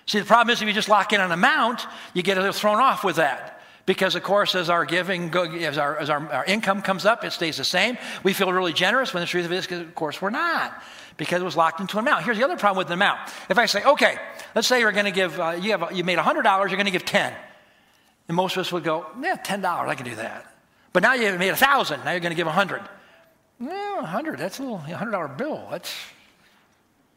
See, 0.06 0.18
the 0.18 0.24
problem 0.24 0.54
is 0.54 0.62
if 0.62 0.68
you 0.70 0.74
just 0.74 0.88
lock 0.88 1.12
in 1.12 1.20
an 1.20 1.34
amount, 1.34 1.86
you 2.14 2.24
get 2.24 2.38
a 2.38 2.40
little 2.40 2.54
thrown 2.54 2.78
off 2.78 3.04
with 3.04 3.18
that. 3.18 3.62
Because, 3.86 4.16
of 4.16 4.24
course, 4.24 4.56
as 4.56 4.70
our 4.70 4.86
giving, 4.86 5.36
as, 5.36 5.78
our, 5.78 5.98
as 5.98 6.10
our, 6.10 6.32
our 6.32 6.46
income 6.46 6.82
comes 6.82 7.06
up, 7.06 7.26
it 7.26 7.34
stays 7.34 7.58
the 7.58 7.66
same. 7.66 7.98
We 8.24 8.32
feel 8.32 8.50
really 8.54 8.72
generous 8.72 9.14
when 9.14 9.20
the 9.20 9.28
truth 9.28 9.44
of 9.44 9.52
it 9.52 9.70
is, 9.70 9.82
of 9.82 9.94
course, 9.94 10.22
we're 10.22 10.30
not. 10.30 10.82
Because 11.18 11.42
it 11.42 11.46
was 11.46 11.58
locked 11.58 11.82
into 11.82 11.98
an 11.98 12.08
amount. 12.08 12.24
Here's 12.24 12.38
the 12.38 12.46
other 12.46 12.56
problem 12.56 12.78
with 12.78 12.88
the 12.88 12.94
amount. 12.94 13.20
If 13.50 13.58
I 13.58 13.66
say, 13.66 13.84
okay, 13.84 14.16
let's 14.56 14.70
say 14.70 14.80
you're 14.80 14.94
going 14.94 15.04
to 15.04 15.12
give, 15.12 15.38
uh, 15.38 15.58
you, 15.60 15.72
have, 15.72 15.92
you 15.92 16.06
made 16.06 16.18
$100, 16.18 16.44
you're 16.46 16.70
going 16.70 16.86
to 16.86 16.92
give 16.92 17.04
10. 17.04 17.34
And 18.30 18.38
most 18.38 18.56
of 18.56 18.62
us 18.62 18.72
would 18.72 18.86
go, 18.86 19.06
yeah, 19.22 19.36
$10, 19.36 19.66
I 19.66 19.96
can 19.96 20.06
do 20.06 20.16
that. 20.16 20.54
But 20.94 21.04
now 21.04 21.14
you've 21.14 21.38
made 21.40 21.50
a 21.50 21.52
1000 21.52 22.04
now 22.04 22.12
you're 22.12 22.20
going 22.20 22.32
to 22.32 22.36
give 22.36 22.48
a 22.48 22.50
100 22.50 22.82
Well, 23.60 23.96
100 23.98 24.40
that's 24.40 24.60
a 24.60 24.64
little 24.64 24.80
$100 24.80 25.38
bill. 25.38 25.68
That's, 25.72 25.94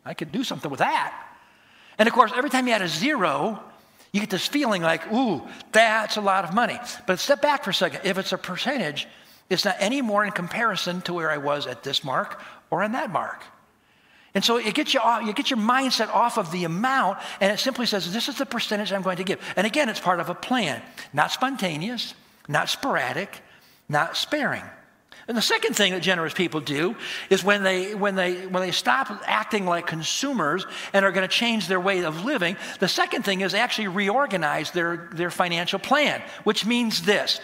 I 0.04 0.14
could 0.14 0.32
do 0.32 0.44
something 0.44 0.70
with 0.70 0.80
that. 0.80 1.14
And 1.98 2.08
of 2.08 2.14
course, 2.14 2.32
every 2.34 2.50
time 2.50 2.66
you 2.66 2.72
add 2.72 2.82
a 2.82 2.88
zero, 2.88 3.62
you 4.12 4.20
get 4.20 4.30
this 4.30 4.46
feeling 4.46 4.82
like, 4.82 5.10
ooh, 5.12 5.42
that's 5.72 6.16
a 6.16 6.20
lot 6.20 6.44
of 6.44 6.54
money. 6.54 6.78
But 7.06 7.20
step 7.20 7.42
back 7.42 7.64
for 7.64 7.70
a 7.70 7.74
second. 7.74 8.00
If 8.04 8.18
it's 8.18 8.32
a 8.32 8.38
percentage, 8.38 9.06
it's 9.48 9.64
not 9.64 9.76
any 9.78 10.00
more 10.00 10.24
in 10.24 10.32
comparison 10.32 11.02
to 11.02 11.12
where 11.12 11.30
I 11.30 11.36
was 11.36 11.66
at 11.66 11.82
this 11.82 12.02
mark 12.02 12.40
or 12.70 12.82
on 12.82 12.92
that 12.92 13.10
mark. 13.10 13.42
And 14.34 14.44
so 14.44 14.58
it 14.58 14.74
gets 14.74 14.94
you 14.94 15.00
off, 15.00 15.24
you 15.24 15.32
get 15.32 15.50
your 15.50 15.58
mindset 15.58 16.08
off 16.08 16.38
of 16.38 16.52
the 16.52 16.64
amount, 16.64 17.18
and 17.40 17.52
it 17.52 17.58
simply 17.58 17.86
says, 17.86 18.12
this 18.12 18.28
is 18.28 18.38
the 18.38 18.46
percentage 18.46 18.92
I'm 18.92 19.02
going 19.02 19.16
to 19.16 19.24
give. 19.24 19.40
And 19.56 19.66
again, 19.66 19.88
it's 19.88 19.98
part 19.98 20.20
of 20.20 20.28
a 20.28 20.34
plan, 20.34 20.80
not 21.12 21.32
spontaneous, 21.32 22.14
not 22.46 22.68
sporadic, 22.68 23.42
not 23.90 24.16
sparing. 24.16 24.62
And 25.28 25.36
the 25.36 25.42
second 25.42 25.76
thing 25.76 25.92
that 25.92 26.02
generous 26.02 26.34
people 26.34 26.60
do 26.60 26.96
is 27.28 27.44
when 27.44 27.62
they, 27.62 27.94
when 27.94 28.14
they, 28.16 28.46
when 28.46 28.62
they 28.62 28.72
stop 28.72 29.10
acting 29.26 29.64
like 29.64 29.86
consumers 29.86 30.66
and 30.92 31.04
are 31.04 31.12
going 31.12 31.28
to 31.28 31.32
change 31.32 31.68
their 31.68 31.78
way 31.78 32.04
of 32.04 32.24
living, 32.24 32.56
the 32.80 32.88
second 32.88 33.24
thing 33.24 33.42
is 33.42 33.54
actually 33.54 33.88
reorganize 33.88 34.72
their, 34.72 35.08
their 35.12 35.30
financial 35.30 35.78
plan, 35.78 36.22
which 36.44 36.66
means 36.66 37.02
this 37.02 37.40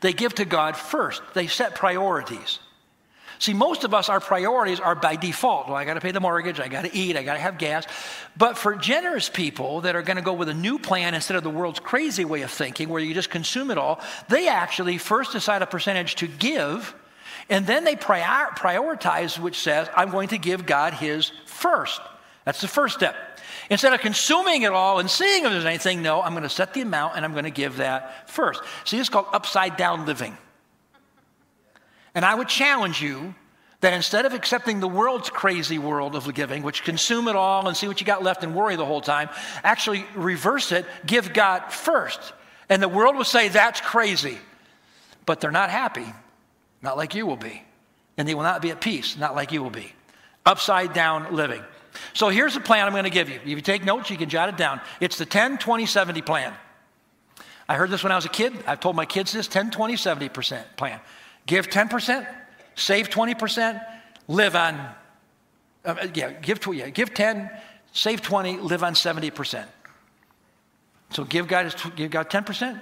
they 0.00 0.12
give 0.12 0.34
to 0.34 0.44
God 0.44 0.76
first, 0.76 1.22
they 1.32 1.46
set 1.46 1.74
priorities. 1.74 2.58
See, 3.38 3.52
most 3.52 3.84
of 3.84 3.92
us, 3.94 4.08
our 4.08 4.20
priorities 4.20 4.80
are 4.80 4.94
by 4.94 5.16
default. 5.16 5.66
Well, 5.66 5.76
I 5.76 5.84
got 5.84 5.94
to 5.94 6.00
pay 6.00 6.12
the 6.12 6.20
mortgage, 6.20 6.60
I 6.60 6.68
got 6.68 6.84
to 6.84 6.94
eat, 6.94 7.16
I 7.16 7.22
got 7.22 7.34
to 7.34 7.40
have 7.40 7.58
gas. 7.58 7.86
But 8.36 8.56
for 8.56 8.74
generous 8.74 9.28
people 9.28 9.82
that 9.82 9.96
are 9.96 10.02
going 10.02 10.16
to 10.16 10.22
go 10.22 10.32
with 10.32 10.48
a 10.48 10.54
new 10.54 10.78
plan 10.78 11.14
instead 11.14 11.36
of 11.36 11.42
the 11.42 11.50
world's 11.50 11.80
crazy 11.80 12.24
way 12.24 12.42
of 12.42 12.50
thinking, 12.50 12.88
where 12.88 13.02
you 13.02 13.14
just 13.14 13.30
consume 13.30 13.70
it 13.70 13.78
all, 13.78 14.00
they 14.28 14.48
actually 14.48 14.98
first 14.98 15.32
decide 15.32 15.62
a 15.62 15.66
percentage 15.66 16.16
to 16.16 16.26
give, 16.26 16.94
and 17.48 17.66
then 17.66 17.84
they 17.84 17.96
prior- 17.96 18.50
prioritize, 18.52 19.38
which 19.38 19.58
says, 19.58 19.88
I'm 19.96 20.10
going 20.10 20.28
to 20.28 20.38
give 20.38 20.66
God 20.66 20.94
His 20.94 21.32
first. 21.46 22.00
That's 22.44 22.60
the 22.60 22.68
first 22.68 22.94
step. 22.94 23.16
Instead 23.70 23.94
of 23.94 24.00
consuming 24.00 24.62
it 24.62 24.72
all 24.72 24.98
and 24.98 25.10
seeing 25.10 25.44
if 25.44 25.50
there's 25.50 25.64
anything, 25.64 26.02
no, 26.02 26.20
I'm 26.20 26.32
going 26.32 26.42
to 26.42 26.48
set 26.48 26.74
the 26.74 26.82
amount 26.82 27.16
and 27.16 27.24
I'm 27.24 27.32
going 27.32 27.44
to 27.44 27.50
give 27.50 27.78
that 27.78 28.28
first. 28.28 28.60
See, 28.84 28.98
it's 28.98 29.08
called 29.08 29.26
upside 29.32 29.76
down 29.76 30.04
living. 30.04 30.36
And 32.14 32.24
I 32.24 32.34
would 32.34 32.48
challenge 32.48 33.02
you 33.02 33.34
that 33.80 33.92
instead 33.92 34.24
of 34.24 34.32
accepting 34.32 34.80
the 34.80 34.88
world's 34.88 35.28
crazy 35.28 35.78
world 35.78 36.16
of 36.16 36.32
giving, 36.32 36.62
which 36.62 36.84
consume 36.84 37.28
it 37.28 37.36
all 37.36 37.68
and 37.68 37.76
see 37.76 37.86
what 37.86 38.00
you 38.00 38.06
got 38.06 38.22
left 38.22 38.42
and 38.42 38.54
worry 38.54 38.76
the 38.76 38.86
whole 38.86 39.00
time, 39.00 39.28
actually 39.62 40.06
reverse 40.14 40.72
it, 40.72 40.86
give 41.04 41.34
God 41.34 41.70
first. 41.70 42.32
And 42.68 42.82
the 42.82 42.88
world 42.88 43.16
will 43.16 43.24
say 43.24 43.48
that's 43.48 43.80
crazy. 43.80 44.38
But 45.26 45.40
they're 45.40 45.50
not 45.50 45.70
happy, 45.70 46.06
not 46.82 46.96
like 46.96 47.14
you 47.14 47.26
will 47.26 47.36
be. 47.36 47.62
And 48.16 48.28
they 48.28 48.34
will 48.34 48.42
not 48.42 48.62
be 48.62 48.70
at 48.70 48.80
peace, 48.80 49.16
not 49.18 49.34
like 49.34 49.52
you 49.52 49.62
will 49.62 49.70
be. 49.70 49.92
Upside 50.46 50.92
down 50.92 51.34
living. 51.34 51.62
So 52.12 52.28
here's 52.28 52.54
the 52.54 52.60
plan 52.60 52.86
I'm 52.86 52.92
going 52.92 53.04
to 53.04 53.10
give 53.10 53.28
you. 53.28 53.36
If 53.36 53.46
you 53.46 53.60
take 53.60 53.84
notes, 53.84 54.10
you 54.10 54.16
can 54.16 54.28
jot 54.28 54.48
it 54.48 54.56
down. 54.56 54.80
It's 55.00 55.18
the 55.18 55.26
10 55.26 55.58
20 55.58 55.86
70 55.86 56.22
plan. 56.22 56.52
I 57.68 57.76
heard 57.76 57.90
this 57.90 58.02
when 58.02 58.12
I 58.12 58.16
was 58.16 58.24
a 58.24 58.30
kid. 58.30 58.52
I've 58.66 58.80
told 58.80 58.96
my 58.96 59.06
kids 59.06 59.32
this 59.32 59.48
10 59.48 59.70
20 59.70 59.94
70% 59.94 60.64
plan. 60.76 61.00
Give 61.46 61.68
10%, 61.68 62.26
save 62.74 63.10
20%, 63.10 63.84
live 64.28 64.56
on, 64.56 64.88
uh, 65.84 66.06
yeah, 66.14 66.32
give, 66.32 66.66
yeah, 66.72 66.88
give 66.88 67.12
10, 67.12 67.50
save 67.92 68.22
20, 68.22 68.58
live 68.58 68.82
on 68.82 68.94
70%. 68.94 69.64
So 71.10 71.24
give 71.24 71.46
God, 71.46 71.74
give 71.96 72.10
God 72.10 72.30
10%, 72.30 72.80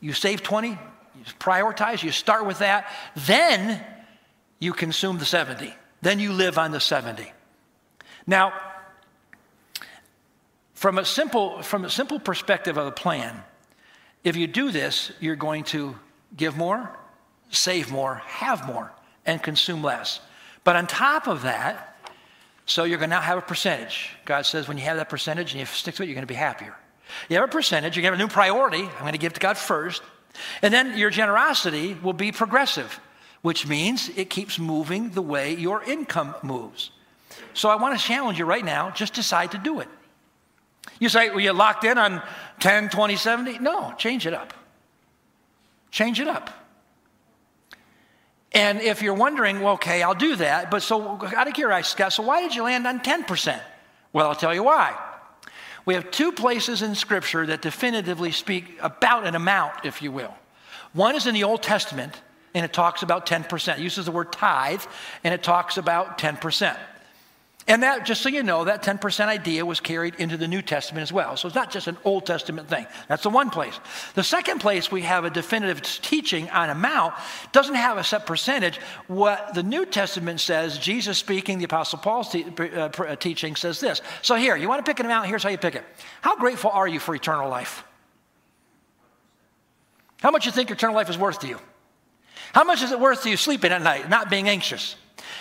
you 0.00 0.12
save 0.12 0.42
20, 0.42 0.68
you 0.70 0.76
prioritize, 1.38 2.02
you 2.02 2.10
start 2.10 2.46
with 2.46 2.60
that, 2.60 2.90
then 3.14 3.84
you 4.58 4.72
consume 4.72 5.18
the 5.18 5.24
70. 5.24 5.74
Then 6.02 6.18
you 6.18 6.32
live 6.32 6.58
on 6.58 6.70
the 6.70 6.80
70. 6.80 7.30
Now, 8.26 8.52
from 10.74 10.98
a 10.98 11.04
simple, 11.04 11.62
from 11.62 11.84
a 11.84 11.90
simple 11.90 12.18
perspective 12.18 12.78
of 12.78 12.86
the 12.86 12.92
plan, 12.92 13.42
If 14.22 14.36
you 14.36 14.46
do 14.46 14.70
this, 14.70 15.12
you're 15.20 15.36
going 15.36 15.64
to 15.64 15.96
give 16.36 16.56
more, 16.56 16.90
save 17.50 17.90
more, 17.90 18.16
have 18.26 18.66
more, 18.66 18.92
and 19.26 19.42
consume 19.42 19.82
less. 19.82 20.20
But 20.64 20.76
on 20.76 20.86
top 20.86 21.26
of 21.26 21.42
that, 21.42 21.98
so 22.66 22.84
you're 22.84 22.98
going 22.98 23.10
to 23.10 23.16
now 23.16 23.20
have 23.20 23.38
a 23.38 23.42
percentage. 23.42 24.10
God 24.24 24.46
says 24.46 24.68
when 24.68 24.78
you 24.78 24.84
have 24.84 24.96
that 24.96 25.08
percentage 25.08 25.52
and 25.52 25.60
you 25.60 25.66
stick 25.66 25.96
to 25.96 26.02
it, 26.02 26.06
you're 26.06 26.14
going 26.14 26.22
to 26.22 26.28
be 26.28 26.34
happier. 26.34 26.74
You 27.28 27.36
have 27.36 27.48
a 27.48 27.52
percentage, 27.52 27.96
you 27.96 28.02
have 28.04 28.14
a 28.14 28.18
new 28.18 28.28
priority. 28.28 28.82
I'm 28.82 29.00
going 29.00 29.12
to 29.12 29.18
give 29.18 29.32
to 29.32 29.40
God 29.40 29.58
first. 29.58 30.02
And 30.62 30.72
then 30.72 30.96
your 30.96 31.10
generosity 31.10 31.94
will 31.94 32.12
be 32.12 32.30
progressive, 32.30 33.00
which 33.42 33.66
means 33.66 34.10
it 34.16 34.30
keeps 34.30 34.58
moving 34.58 35.10
the 35.10 35.22
way 35.22 35.54
your 35.54 35.82
income 35.82 36.34
moves. 36.42 36.92
So 37.54 37.68
I 37.68 37.76
want 37.76 37.98
to 37.98 38.04
challenge 38.04 38.38
you 38.38 38.44
right 38.44 38.64
now 38.64 38.90
just 38.90 39.14
decide 39.14 39.50
to 39.52 39.58
do 39.58 39.80
it. 39.80 39.88
You 40.98 41.08
say, 41.08 41.30
well, 41.30 41.40
you 41.40 41.52
locked 41.52 41.84
in 41.84 41.98
on 41.98 42.22
10, 42.60 42.90
20, 42.90 43.16
70? 43.16 43.58
No, 43.58 43.92
change 43.98 44.26
it 44.26 44.34
up. 44.34 44.54
Change 45.90 46.20
it 46.20 46.28
up. 46.28 46.50
And 48.52 48.80
if 48.80 49.00
you're 49.02 49.14
wondering, 49.14 49.60
well, 49.60 49.74
okay, 49.74 50.02
I'll 50.02 50.14
do 50.14 50.36
that, 50.36 50.70
but 50.70 50.82
so 50.82 51.24
out 51.36 51.46
of 51.46 51.54
curiosity, 51.54 51.90
Scott, 51.90 52.12
so 52.12 52.24
why 52.24 52.42
did 52.42 52.54
you 52.54 52.64
land 52.64 52.86
on 52.86 53.00
10%? 53.00 53.60
Well, 54.12 54.28
I'll 54.28 54.34
tell 54.34 54.54
you 54.54 54.64
why. 54.64 54.98
We 55.86 55.94
have 55.94 56.10
two 56.10 56.32
places 56.32 56.82
in 56.82 56.94
Scripture 56.94 57.46
that 57.46 57.62
definitively 57.62 58.32
speak 58.32 58.78
about 58.80 59.24
an 59.26 59.34
amount, 59.34 59.84
if 59.84 60.02
you 60.02 60.10
will. 60.10 60.34
One 60.92 61.14
is 61.14 61.26
in 61.26 61.34
the 61.34 61.44
Old 61.44 61.62
Testament, 61.62 62.20
and 62.52 62.64
it 62.64 62.72
talks 62.72 63.02
about 63.02 63.26
10%. 63.26 63.78
It 63.78 63.80
uses 63.80 64.06
the 64.06 64.12
word 64.12 64.32
tithe, 64.32 64.82
and 65.22 65.32
it 65.32 65.42
talks 65.42 65.76
about 65.76 66.18
10%. 66.18 66.76
And 67.68 67.82
that, 67.82 68.06
just 68.06 68.22
so 68.22 68.28
you 68.28 68.42
know, 68.42 68.64
that 68.64 68.82
10% 68.82 69.26
idea 69.26 69.64
was 69.66 69.80
carried 69.80 70.14
into 70.16 70.36
the 70.36 70.48
New 70.48 70.62
Testament 70.62 71.02
as 71.02 71.12
well. 71.12 71.36
So 71.36 71.46
it's 71.46 71.54
not 71.54 71.70
just 71.70 71.86
an 71.88 71.98
Old 72.04 72.26
Testament 72.26 72.68
thing. 72.68 72.86
That's 73.06 73.22
the 73.22 73.30
one 73.30 73.50
place. 73.50 73.78
The 74.14 74.24
second 74.24 74.60
place 74.60 74.90
we 74.90 75.02
have 75.02 75.24
a 75.24 75.30
definitive 75.30 75.82
teaching 75.82 76.48
on 76.50 76.70
amount 76.70 77.14
doesn't 77.52 77.74
have 77.74 77.98
a 77.98 78.04
set 78.04 78.26
percentage. 78.26 78.78
What 79.08 79.54
the 79.54 79.62
New 79.62 79.84
Testament 79.84 80.40
says, 80.40 80.78
Jesus 80.78 81.18
speaking, 81.18 81.58
the 81.58 81.64
Apostle 81.64 81.98
Paul's 81.98 82.30
te- 82.30 82.44
uh, 82.44 82.88
uh, 82.88 83.16
teaching 83.16 83.54
says 83.56 83.78
this. 83.78 84.00
So 84.22 84.36
here, 84.36 84.56
you 84.56 84.68
want 84.68 84.84
to 84.84 84.90
pick 84.90 84.98
an 84.98 85.06
amount? 85.06 85.28
Here's 85.28 85.42
how 85.42 85.50
you 85.50 85.58
pick 85.58 85.74
it. 85.74 85.84
How 86.22 86.36
grateful 86.36 86.70
are 86.70 86.88
you 86.88 86.98
for 86.98 87.14
eternal 87.14 87.48
life? 87.48 87.84
How 90.22 90.30
much 90.30 90.46
you 90.46 90.52
think 90.52 90.70
eternal 90.70 90.96
life 90.96 91.10
is 91.10 91.18
worth 91.18 91.40
to 91.40 91.46
you? 91.46 91.58
How 92.52 92.64
much 92.64 92.82
is 92.82 92.90
it 92.90 92.98
worth 92.98 93.22
to 93.22 93.30
you 93.30 93.36
sleeping 93.36 93.70
at 93.70 93.82
night, 93.82 94.08
not 94.08 94.28
being 94.28 94.48
anxious? 94.48 94.96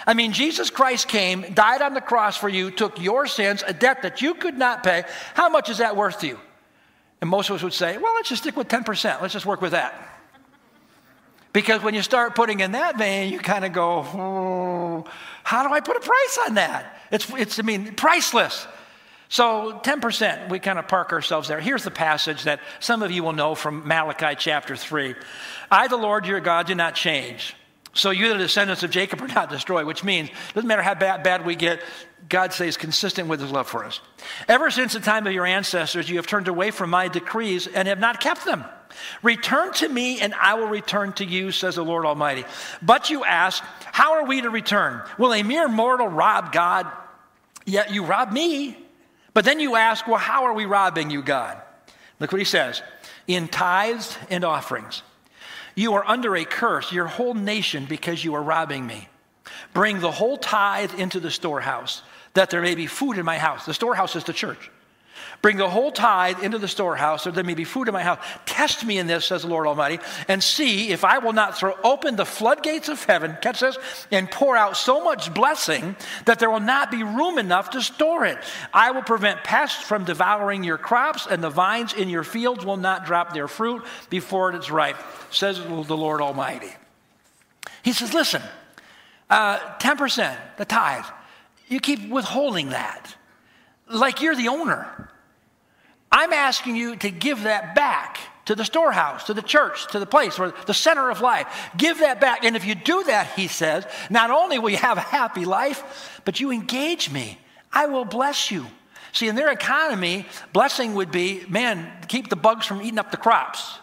I 0.06 0.14
mean, 0.14 0.34
Jesus 0.34 0.70
Christ 0.70 1.08
came, 1.08 1.42
died 1.54 1.82
on 1.82 1.94
the 1.94 2.02
cross 2.02 2.38
for 2.38 2.50
you, 2.50 2.72
took 2.72 3.00
your 3.00 3.28
sins, 3.28 3.64
a 3.66 3.74
debt 3.74 4.04
that 4.04 4.22
you 4.22 4.34
could 4.34 4.58
not 4.58 4.84
pay. 4.84 5.04
How 5.34 5.50
much 5.50 5.70
is 5.70 5.80
that 5.80 5.96
worth 5.96 6.20
to 6.20 6.28
you? 6.28 6.40
And 7.22 7.30
most 7.30 7.50
of 7.50 7.56
us 7.56 7.64
would 7.64 7.74
say, 7.74 7.98
well, 7.98 8.14
let's 8.16 8.30
just 8.30 8.44
stick 8.44 8.56
with 8.56 8.68
10%. 8.68 9.22
Let's 9.22 9.34
just 9.34 9.46
work 9.46 9.62
with 9.62 9.72
that. 9.72 9.94
Because 11.52 11.82
when 11.82 11.94
you 11.94 12.02
start 12.02 12.36
putting 12.36 12.60
in 12.60 12.74
that 12.74 12.98
vein, 12.98 13.34
you 13.34 13.40
kind 13.40 13.66
of 13.66 13.74
go, 13.74 14.06
oh, 14.14 15.06
how 15.44 15.68
do 15.68 15.74
I 15.74 15.80
put 15.80 15.98
a 15.98 16.00
price 16.00 16.40
on 16.48 16.56
that? 16.56 17.02
It's, 17.12 17.28
it's, 17.34 17.60
I 17.60 17.64
mean, 17.64 17.96
priceless. 17.96 18.68
So 19.30 19.80
10%, 19.84 20.50
we 20.50 20.60
kind 20.60 20.80
of 20.80 20.88
park 20.88 21.12
ourselves 21.12 21.48
there. 21.48 21.60
Here's 21.60 21.84
the 21.84 21.92
passage 21.92 22.44
that 22.44 22.60
some 22.80 23.04
of 23.04 23.12
you 23.12 23.24
will 23.24 23.34
know 23.34 23.56
from 23.56 23.88
Malachi 23.88 24.36
chapter 24.38 24.76
3. 24.76 25.16
I, 25.72 25.88
the 25.88 25.98
Lord 25.98 26.26
your 26.26 26.40
God, 26.40 26.68
do 26.68 26.76
not 26.76 26.96
change. 26.96 27.56
So 27.94 28.12
you, 28.12 28.30
the 28.30 28.38
descendants 28.38 28.84
of 28.84 28.92
Jacob, 28.92 29.22
are 29.22 29.28
not 29.28 29.50
destroyed, 29.50 29.86
which 29.86 30.04
means 30.04 30.30
it 30.30 30.54
doesn't 30.54 30.68
matter 30.68 30.82
how 30.82 30.94
bad, 30.94 31.24
bad 31.24 31.46
we 31.46 31.56
get, 31.56 31.82
God 32.28 32.54
stays 32.54 32.78
consistent 32.78 33.28
with 33.28 33.40
his 33.42 33.52
love 33.52 33.68
for 33.68 33.84
us. 33.84 34.02
Ever 34.48 34.70
since 34.70 34.94
the 34.94 35.00
time 35.00 35.26
of 35.26 35.34
your 35.34 35.46
ancestors, 35.46 36.10
you 36.10 36.18
have 36.18 36.28
turned 36.28 36.48
away 36.48 36.72
from 36.72 36.90
my 36.92 37.08
decrees 37.08 37.66
and 37.68 37.88
have 37.88 38.00
not 38.00 38.20
kept 38.20 38.46
them. 38.46 38.64
Return 39.24 39.74
to 39.74 39.90
me, 39.90 40.20
and 40.20 40.34
I 40.34 40.56
will 40.56 40.68
return 40.68 41.14
to 41.14 41.26
you, 41.26 41.52
says 41.52 41.76
the 41.76 41.84
Lord 41.84 42.06
Almighty. 42.06 42.44
But 42.82 43.10
you 43.10 43.24
ask, 43.24 43.64
How 43.86 44.14
are 44.14 44.26
we 44.26 44.42
to 44.42 44.50
return? 44.50 45.02
Will 45.18 45.34
a 45.34 45.44
mere 45.44 45.68
mortal 45.68 46.08
rob 46.08 46.52
God? 46.52 46.88
Yet 47.66 47.92
you 47.92 48.04
rob 48.04 48.32
me. 48.32 48.78
But 49.34 49.46
then 49.46 49.60
you 49.60 49.76
ask, 49.76 50.08
Well, 50.08 50.18
how 50.18 50.46
are 50.46 50.54
we 50.54 50.66
robbing 50.66 51.10
you, 51.12 51.22
God? 51.22 51.62
Look 52.20 52.32
what 52.32 52.40
he 52.40 52.46
says 52.46 52.82
in 53.28 53.48
tithes 53.48 54.18
and 54.30 54.44
offerings. 54.44 55.04
You 55.80 55.94
are 55.94 56.06
under 56.06 56.36
a 56.36 56.44
curse, 56.44 56.92
your 56.92 57.08
whole 57.08 57.34
nation, 57.34 57.86
because 57.86 58.22
you 58.22 58.36
are 58.36 58.44
robbing 58.44 58.86
me. 58.86 59.08
Bring 59.74 60.02
the 60.02 60.12
whole 60.12 60.36
tithe 60.36 60.94
into 61.00 61.22
the 61.22 61.32
storehouse, 61.32 62.04
that 62.34 62.50
there 62.50 62.62
may 62.62 62.76
be 62.76 62.86
food 62.86 63.18
in 63.18 63.24
my 63.24 63.38
house. 63.38 63.66
The 63.66 63.74
storehouse 63.74 64.18
is 64.18 64.26
the 64.26 64.34
church. 64.34 64.70
Bring 65.42 65.58
the 65.58 65.70
whole 65.70 65.92
tithe 65.92 66.44
into 66.44 66.58
the 66.58 66.68
storehouse, 66.68 67.24
so 67.24 67.32
there 67.32 67.44
may 67.44 67.54
be 67.54 67.64
food 67.64 67.88
in 67.88 67.94
my 67.94 68.04
house. 68.04 68.20
Test 68.46 68.86
me 68.86 68.98
in 68.98 69.08
this, 69.08 69.26
says 69.26 69.44
the 69.44 69.48
Lord 69.48 69.68
Almighty, 69.68 70.00
and 70.28 70.44
see 70.44 70.90
if 70.90 71.06
I 71.06 71.20
will 71.20 71.34
not 71.34 71.58
throw 71.58 71.76
open 71.84 72.16
the 72.18 72.26
floodgates 72.26 72.90
of 72.90 73.04
heaven, 73.04 73.38
catch 73.42 73.62
this, 73.62 73.78
and 74.12 74.30
pour 74.30 74.58
out 74.58 74.76
so 74.76 75.04
much 75.04 75.34
blessing 75.34 75.96
that 76.26 76.40
there 76.40 76.50
will 76.50 76.60
not 76.60 76.92
be 76.92 77.04
room 77.04 77.38
enough 77.38 77.70
to 77.72 77.82
store 77.82 78.26
it. 78.26 78.38
I 78.74 78.92
will 78.92 79.04
prevent 79.04 79.44
pests 79.44 79.82
from 79.82 80.04
devouring 80.04 80.64
your 80.64 80.78
crops, 80.78 81.26
and 81.26 81.44
the 81.44 81.50
vines 81.50 81.94
in 81.94 82.10
your 82.10 82.24
fields 82.24 82.66
will 82.66 82.78
not 82.78 83.06
drop 83.06 83.34
their 83.34 83.48
fruit 83.48 83.84
before 84.10 84.52
it 84.52 84.58
is 84.58 84.70
ripe, 84.70 84.98
says 85.32 85.58
the 85.60 85.98
Lord 85.98 86.22
Almighty. 86.22 86.72
He 87.84 87.94
says, 87.94 88.14
listen, 88.14 88.42
uh, 89.30 89.60
10%, 89.80 90.36
the 90.58 90.66
tithe, 90.66 91.06
you 91.68 91.80
keep 91.80 92.10
withholding 92.10 92.70
that 92.70 93.16
like 93.90 94.22
you're 94.22 94.36
the 94.36 94.48
owner. 94.48 95.10
I'm 96.12 96.34
asking 96.34 96.76
you 96.76 96.96
to 96.98 97.12
give 97.12 97.44
that 97.44 97.76
back 97.76 98.20
to 98.46 98.56
the 98.56 98.66
storehouse, 98.66 99.26
to 99.26 99.34
the 99.34 99.44
church, 99.44 99.88
to 99.92 100.00
the 100.00 100.08
place, 100.08 100.40
or 100.40 100.54
the 100.66 100.74
center 100.74 101.12
of 101.12 101.22
life. 101.22 101.70
Give 101.78 102.00
that 102.00 102.20
back. 102.20 102.44
And 102.44 102.56
if 102.56 102.66
you 102.66 102.74
do 102.74 103.04
that, 103.04 103.28
he 103.36 103.48
says, 103.48 103.86
not 104.10 104.32
only 104.32 104.58
will 104.58 104.72
you 104.72 104.78
have 104.78 104.98
a 104.98 105.02
happy 105.02 105.46
life, 105.46 106.22
but 106.26 106.40
you 106.40 106.52
engage 106.52 107.12
me. 107.12 107.38
I 107.72 107.86
will 107.86 108.06
bless 108.06 108.50
you. 108.50 108.66
See, 109.12 109.28
in 109.28 109.36
their 109.36 109.52
economy, 109.52 110.26
blessing 110.54 110.96
would 110.96 111.12
be 111.12 111.44
man, 111.48 111.92
keep 112.08 112.30
the 112.30 112.36
bugs 112.36 112.66
from 112.66 112.82
eating 112.82 113.00
up 113.00 113.12
the 113.12 113.18
crops. 113.18 113.78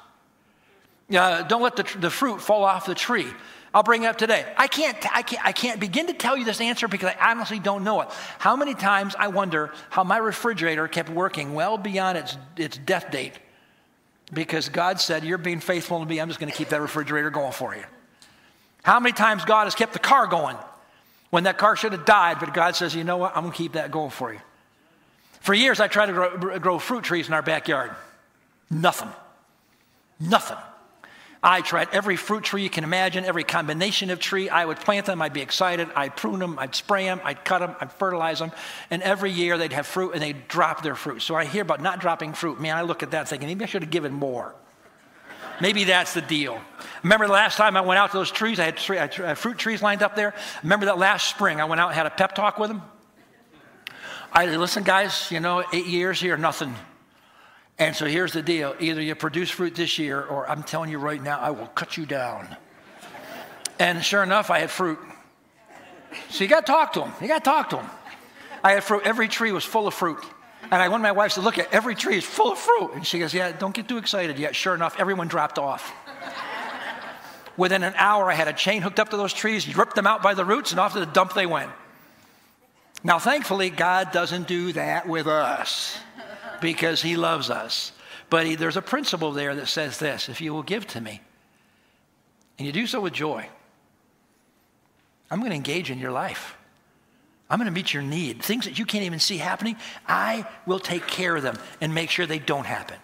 Uh, 1.14 1.42
don't 1.42 1.62
let 1.62 1.76
the, 1.76 1.98
the 1.98 2.10
fruit 2.10 2.40
fall 2.40 2.64
off 2.64 2.86
the 2.86 2.94
tree. 2.94 3.28
I'll 3.76 3.82
bring 3.82 4.04
it 4.04 4.06
up 4.06 4.16
today. 4.16 4.46
I 4.56 4.68
can't, 4.68 4.96
I, 5.14 5.20
can't, 5.20 5.44
I 5.44 5.52
can't 5.52 5.78
begin 5.78 6.06
to 6.06 6.14
tell 6.14 6.34
you 6.34 6.46
this 6.46 6.62
answer 6.62 6.88
because 6.88 7.12
I 7.20 7.30
honestly 7.32 7.58
don't 7.58 7.84
know 7.84 8.00
it. 8.00 8.08
How 8.38 8.56
many 8.56 8.72
times 8.72 9.14
I 9.18 9.28
wonder 9.28 9.70
how 9.90 10.02
my 10.02 10.16
refrigerator 10.16 10.88
kept 10.88 11.10
working 11.10 11.52
well 11.52 11.76
beyond 11.76 12.16
its, 12.16 12.38
its 12.56 12.78
death 12.78 13.10
date 13.10 13.34
because 14.32 14.70
God 14.70 14.98
said, 14.98 15.24
You're 15.24 15.36
being 15.36 15.60
faithful 15.60 16.00
to 16.00 16.06
me, 16.06 16.18
I'm 16.22 16.28
just 16.28 16.40
going 16.40 16.50
to 16.50 16.56
keep 16.56 16.70
that 16.70 16.80
refrigerator 16.80 17.28
going 17.28 17.52
for 17.52 17.76
you. 17.76 17.84
How 18.82 18.98
many 18.98 19.12
times 19.12 19.44
God 19.44 19.64
has 19.64 19.74
kept 19.74 19.92
the 19.92 19.98
car 19.98 20.26
going 20.26 20.56
when 21.28 21.44
that 21.44 21.58
car 21.58 21.76
should 21.76 21.92
have 21.92 22.06
died, 22.06 22.38
but 22.40 22.54
God 22.54 22.76
says, 22.76 22.94
You 22.94 23.04
know 23.04 23.18
what? 23.18 23.36
I'm 23.36 23.42
going 23.42 23.52
to 23.52 23.58
keep 23.58 23.72
that 23.72 23.90
going 23.90 24.08
for 24.08 24.32
you. 24.32 24.40
For 25.40 25.52
years, 25.52 25.80
I 25.80 25.88
tried 25.88 26.06
to 26.06 26.12
grow, 26.14 26.58
grow 26.58 26.78
fruit 26.78 27.04
trees 27.04 27.28
in 27.28 27.34
our 27.34 27.42
backyard. 27.42 27.90
Nothing. 28.70 29.10
Nothing. 30.18 30.56
I 31.46 31.60
tried 31.60 31.90
every 31.92 32.16
fruit 32.16 32.42
tree 32.42 32.64
you 32.64 32.68
can 32.68 32.82
imagine, 32.82 33.24
every 33.24 33.44
combination 33.44 34.10
of 34.10 34.18
tree. 34.18 34.48
I 34.48 34.64
would 34.64 34.78
plant 34.78 35.06
them, 35.06 35.22
I'd 35.22 35.32
be 35.32 35.42
excited, 35.42 35.88
I'd 35.94 36.16
prune 36.16 36.40
them, 36.40 36.58
I'd 36.58 36.74
spray 36.74 37.04
them, 37.04 37.20
I'd 37.22 37.44
cut 37.44 37.60
them, 37.60 37.76
I'd 37.80 37.92
fertilize 37.92 38.40
them. 38.40 38.50
And 38.90 39.00
every 39.00 39.30
year 39.30 39.56
they'd 39.56 39.72
have 39.72 39.86
fruit 39.86 40.10
and 40.14 40.20
they'd 40.20 40.48
drop 40.48 40.82
their 40.82 40.96
fruit. 40.96 41.22
So 41.22 41.36
I 41.36 41.44
hear 41.44 41.62
about 41.62 41.80
not 41.80 42.00
dropping 42.00 42.32
fruit. 42.32 42.60
Man, 42.60 42.76
I 42.76 42.82
look 42.82 43.04
at 43.04 43.12
that 43.12 43.28
thinking, 43.28 43.46
maybe 43.46 43.62
I 43.62 43.68
should 43.68 43.82
have 43.82 43.92
given 43.92 44.12
more. 44.12 44.56
Maybe 45.60 45.84
that's 45.84 46.14
the 46.14 46.20
deal. 46.20 46.60
Remember 47.04 47.28
the 47.28 47.32
last 47.32 47.56
time 47.56 47.76
I 47.76 47.80
went 47.80 47.98
out 47.98 48.10
to 48.10 48.16
those 48.16 48.32
trees? 48.32 48.58
I 48.58 48.64
had, 48.64 48.76
tree, 48.76 48.98
I 48.98 49.06
had 49.06 49.38
fruit 49.38 49.56
trees 49.56 49.80
lined 49.80 50.02
up 50.02 50.16
there. 50.16 50.34
Remember 50.64 50.86
that 50.86 50.98
last 50.98 51.30
spring 51.30 51.60
I 51.60 51.64
went 51.66 51.80
out 51.80 51.90
and 51.90 51.96
had 51.96 52.06
a 52.06 52.10
pep 52.10 52.34
talk 52.34 52.58
with 52.58 52.70
them? 52.70 52.82
I 54.32 54.46
said, 54.46 54.58
listen, 54.58 54.82
guys, 54.82 55.30
you 55.30 55.38
know, 55.38 55.62
eight 55.72 55.86
years 55.86 56.20
here, 56.20 56.36
nothing. 56.36 56.74
And 57.78 57.94
so 57.94 58.06
here's 58.06 58.32
the 58.32 58.42
deal 58.42 58.74
either 58.80 59.02
you 59.02 59.14
produce 59.14 59.50
fruit 59.50 59.74
this 59.74 59.98
year, 59.98 60.22
or 60.22 60.48
I'm 60.48 60.62
telling 60.62 60.90
you 60.90 60.98
right 60.98 61.22
now, 61.22 61.38
I 61.38 61.50
will 61.50 61.66
cut 61.68 61.96
you 61.96 62.06
down. 62.06 62.56
And 63.78 64.02
sure 64.02 64.22
enough, 64.22 64.50
I 64.50 64.60
had 64.60 64.70
fruit. 64.70 64.98
So 66.30 66.44
you 66.44 66.48
got 66.48 66.64
to 66.64 66.72
talk 66.72 66.94
to 66.94 67.00
them. 67.00 67.12
You 67.20 67.28
got 67.28 67.44
to 67.44 67.50
talk 67.50 67.70
to 67.70 67.76
them. 67.76 67.90
I 68.64 68.72
had 68.72 68.84
fruit. 68.84 69.02
Every 69.04 69.28
tree 69.28 69.52
was 69.52 69.64
full 69.64 69.86
of 69.86 69.92
fruit. 69.92 70.24
And 70.62 70.74
I 70.74 70.88
wanted 70.88 71.02
my 71.02 71.12
wife 71.12 71.32
said, 71.32 71.44
look 71.44 71.58
at 71.58 71.72
every 71.72 71.94
tree 71.94 72.16
is 72.16 72.24
full 72.24 72.50
of 72.50 72.58
fruit. 72.58 72.92
And 72.94 73.06
she 73.06 73.18
goes, 73.18 73.32
Yeah, 73.32 73.52
don't 73.52 73.74
get 73.74 73.86
too 73.86 73.98
excited 73.98 74.38
yet. 74.38 74.56
Sure 74.56 74.74
enough, 74.74 74.98
everyone 74.98 75.28
dropped 75.28 75.58
off. 75.58 75.92
Within 77.56 77.84
an 77.84 77.94
hour, 77.96 78.30
I 78.30 78.34
had 78.34 78.48
a 78.48 78.52
chain 78.52 78.82
hooked 78.82 78.98
up 78.98 79.10
to 79.10 79.16
those 79.16 79.32
trees, 79.32 79.76
ripped 79.76 79.94
them 79.94 80.06
out 80.06 80.22
by 80.22 80.34
the 80.34 80.44
roots, 80.44 80.72
and 80.72 80.80
off 80.80 80.94
to 80.94 81.00
the 81.00 81.06
dump 81.06 81.34
they 81.34 81.46
went. 81.46 81.70
Now, 83.04 83.18
thankfully, 83.18 83.70
God 83.70 84.10
doesn't 84.10 84.48
do 84.48 84.72
that 84.72 85.08
with 85.08 85.26
us 85.26 85.98
because 86.60 87.02
he 87.02 87.16
loves 87.16 87.50
us. 87.50 87.92
But 88.28 88.46
he, 88.46 88.54
there's 88.54 88.76
a 88.76 88.82
principle 88.82 89.32
there 89.32 89.54
that 89.54 89.68
says 89.68 89.98
this 89.98 90.28
if 90.28 90.40
you 90.40 90.52
will 90.52 90.62
give 90.62 90.86
to 90.88 91.00
me, 91.00 91.20
and 92.58 92.66
you 92.66 92.72
do 92.72 92.86
so 92.86 93.00
with 93.00 93.12
joy, 93.12 93.48
I'm 95.30 95.38
going 95.38 95.50
to 95.50 95.56
engage 95.56 95.90
in 95.90 95.98
your 95.98 96.12
life. 96.12 96.56
I'm 97.48 97.58
going 97.58 97.66
to 97.66 97.72
meet 97.72 97.94
your 97.94 98.02
need. 98.02 98.42
Things 98.42 98.64
that 98.64 98.78
you 98.78 98.84
can't 98.84 99.04
even 99.04 99.20
see 99.20 99.36
happening, 99.36 99.76
I 100.06 100.46
will 100.66 100.80
take 100.80 101.06
care 101.06 101.36
of 101.36 101.42
them 101.42 101.56
and 101.80 101.94
make 101.94 102.10
sure 102.10 102.26
they 102.26 102.40
don't 102.40 102.66
happen. 102.66 102.96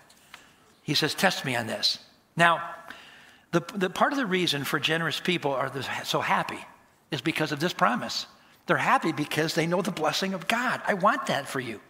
He 0.82 0.94
says, 0.94 1.14
Test 1.14 1.44
me 1.44 1.55
on 1.55 1.68
this. 1.68 1.98
Now, 2.36 2.62
the, 3.53 3.61
the 3.74 3.90
part 3.90 4.12
of 4.12 4.18
the 4.18 4.26
reason 4.26 4.64
for 4.64 4.80
generous 4.80 5.20
people 5.20 5.53
are 5.53 5.70
so 6.05 6.20
happy 6.20 6.59
is 7.11 7.20
because 7.20 7.53
of 7.53 7.61
this 7.61 7.72
promise. 7.72 8.26
They're 8.66 8.76
happy 8.76 9.12
because 9.12 9.55
they 9.55 9.66
know 9.66 9.82
the 9.82 9.90
blessing 9.90 10.34
of 10.34 10.48
God. 10.48 10.80
I 10.86 10.94
want 10.94 11.26
that 11.26 11.46
for 11.46 11.61
you. 11.61 11.80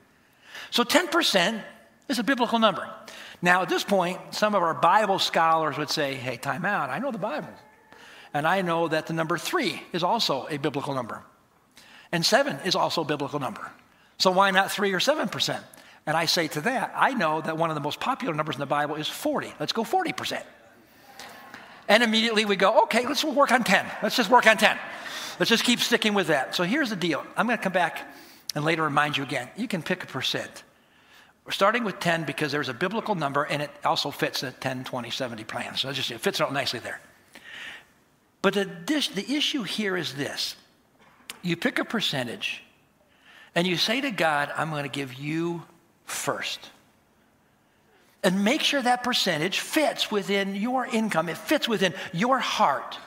So 0.70 0.84
10% 0.84 1.62
is 2.08 2.18
a 2.18 2.24
biblical 2.24 2.58
number. 2.58 2.88
Now, 3.40 3.62
at 3.62 3.68
this 3.68 3.84
point, 3.84 4.18
some 4.30 4.54
of 4.54 4.62
our 4.62 4.74
Bible 4.74 5.18
scholars 5.18 5.76
would 5.76 5.90
say, 5.90 6.14
hey, 6.14 6.36
time 6.36 6.64
out. 6.64 6.90
I 6.90 6.98
know 6.98 7.10
the 7.10 7.18
Bible. 7.18 7.52
And 8.34 8.46
I 8.46 8.62
know 8.62 8.88
that 8.88 9.06
the 9.06 9.12
number 9.12 9.36
three 9.36 9.82
is 9.92 10.02
also 10.02 10.46
a 10.48 10.58
biblical 10.58 10.94
number. 10.94 11.22
And 12.12 12.24
seven 12.24 12.58
is 12.64 12.74
also 12.74 13.02
a 13.02 13.04
biblical 13.04 13.40
number. 13.40 13.70
So 14.18 14.30
why 14.30 14.50
not 14.50 14.70
three 14.70 14.92
or 14.92 15.00
seven 15.00 15.28
percent? 15.28 15.64
And 16.06 16.16
I 16.16 16.26
say 16.26 16.48
to 16.48 16.60
that, 16.62 16.92
I 16.96 17.14
know 17.14 17.40
that 17.40 17.56
one 17.56 17.70
of 17.70 17.74
the 17.74 17.80
most 17.80 18.00
popular 18.00 18.34
numbers 18.34 18.56
in 18.56 18.60
the 18.60 18.66
Bible 18.66 18.96
is 18.96 19.08
40. 19.08 19.54
Let's 19.60 19.72
go 19.72 19.84
40%. 19.84 20.42
And 21.88 22.02
immediately 22.02 22.44
we 22.44 22.56
go, 22.56 22.84
okay, 22.84 23.06
let's 23.06 23.24
work 23.24 23.52
on 23.52 23.64
10. 23.64 23.86
Let's 24.02 24.16
just 24.16 24.30
work 24.30 24.46
on 24.46 24.56
10. 24.56 24.78
Let's 25.38 25.50
just 25.50 25.64
keep 25.64 25.80
sticking 25.80 26.14
with 26.14 26.28
that. 26.28 26.54
So 26.54 26.64
here's 26.64 26.90
the 26.90 26.96
deal. 26.96 27.24
I'm 27.36 27.46
going 27.46 27.58
to 27.58 27.62
come 27.62 27.72
back 27.72 28.14
and 28.54 28.64
later 28.64 28.82
remind 28.82 29.16
you 29.16 29.22
again. 29.22 29.48
You 29.56 29.68
can 29.68 29.82
pick 29.82 30.04
a 30.04 30.06
percent. 30.06 30.64
We're 31.44 31.52
starting 31.52 31.84
with 31.84 31.98
10 31.98 32.24
because 32.24 32.52
there's 32.52 32.68
a 32.68 32.74
biblical 32.74 33.14
number 33.14 33.44
and 33.44 33.62
it 33.62 33.70
also 33.84 34.10
fits 34.10 34.42
the 34.42 34.52
10, 34.52 34.84
20, 34.84 35.10
70 35.10 35.44
plan. 35.44 35.76
So 35.76 35.88
it 35.88 35.94
just 35.94 36.10
it 36.10 36.20
fits 36.20 36.40
out 36.40 36.52
nicely 36.52 36.78
there. 36.78 37.00
But 38.42 38.54
the, 38.54 38.64
the 39.14 39.26
issue 39.28 39.62
here 39.62 39.96
is 39.96 40.14
this 40.14 40.56
you 41.42 41.56
pick 41.56 41.78
a 41.78 41.84
percentage 41.84 42.62
and 43.54 43.66
you 43.66 43.76
say 43.76 44.00
to 44.00 44.10
God, 44.10 44.50
I'm 44.56 44.70
going 44.70 44.84
to 44.84 44.88
give 44.88 45.14
you 45.14 45.62
first. 46.04 46.70
And 48.24 48.44
make 48.44 48.60
sure 48.60 48.80
that 48.80 49.02
percentage 49.02 49.58
fits 49.58 50.10
within 50.10 50.54
your 50.54 50.86
income, 50.86 51.28
it 51.28 51.36
fits 51.36 51.68
within 51.68 51.92
your 52.12 52.38
heart. 52.38 52.98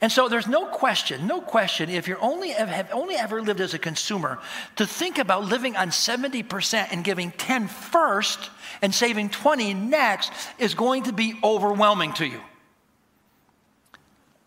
And 0.00 0.10
so 0.10 0.28
there's 0.28 0.46
no 0.46 0.66
question, 0.66 1.26
no 1.26 1.40
question, 1.40 1.88
if 1.88 2.08
you 2.08 2.16
only 2.20 2.50
have 2.50 2.90
only 2.92 3.16
ever 3.16 3.40
lived 3.40 3.60
as 3.60 3.74
a 3.74 3.78
consumer, 3.78 4.38
to 4.76 4.86
think 4.86 5.18
about 5.18 5.44
living 5.44 5.76
on 5.76 5.90
70% 5.90 6.88
and 6.90 7.04
giving 7.04 7.30
10 7.32 7.68
first 7.68 8.50
and 8.82 8.94
saving 8.94 9.30
20 9.30 9.74
next 9.74 10.32
is 10.58 10.74
going 10.74 11.04
to 11.04 11.12
be 11.12 11.38
overwhelming 11.42 12.12
to 12.14 12.26
you. 12.26 12.40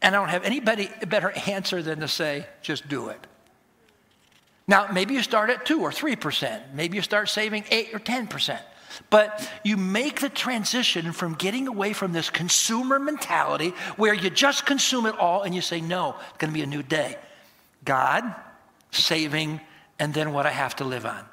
And 0.02 0.16
I 0.16 0.20
don't 0.20 0.30
have 0.30 0.43
anybody 0.43 0.89
better 1.08 1.32
answer 1.48 1.82
than 1.82 2.02
to 2.02 2.08
say, 2.08 2.45
just 2.62 2.88
do 2.88 3.10
it. 3.10 3.26
Now, 4.68 4.89
maybe 4.91 5.14
you 5.14 5.24
start 5.24 5.50
at 5.50 5.66
2 5.66 5.82
or 5.82 5.91
3%. 5.91 6.74
Maybe 6.74 6.98
you 6.98 7.02
start 7.02 7.30
saving 7.30 7.64
8 7.72 7.93
or 7.93 8.00
10%. 8.00 8.60
But 9.10 9.50
you 9.64 9.78
make 9.78 10.22
the 10.22 10.30
transition 10.30 11.12
from 11.12 11.36
getting 11.36 11.68
away 11.68 11.93
from 11.93 12.14
this 12.14 12.30
consumer 12.30 13.00
mentality 13.00 13.70
where 13.95 14.14
you 14.14 14.30
just 14.30 14.66
consume 14.66 15.06
it 15.06 15.18
all 15.18 15.43
and 15.43 15.54
you 15.54 15.62
say, 15.62 15.82
no, 15.82 16.16
it's 16.30 16.38
going 16.38 16.52
to 16.52 16.58
be 16.58 16.64
a 16.64 16.68
new 16.68 16.84
day. 16.84 17.18
God, 17.86 18.24
saving, 18.91 19.62
and 20.00 20.14
then 20.14 20.34
what 20.34 20.45
I 20.45 20.52
have 20.52 20.76
to 20.78 20.84
live 20.84 21.06
on. 21.06 21.24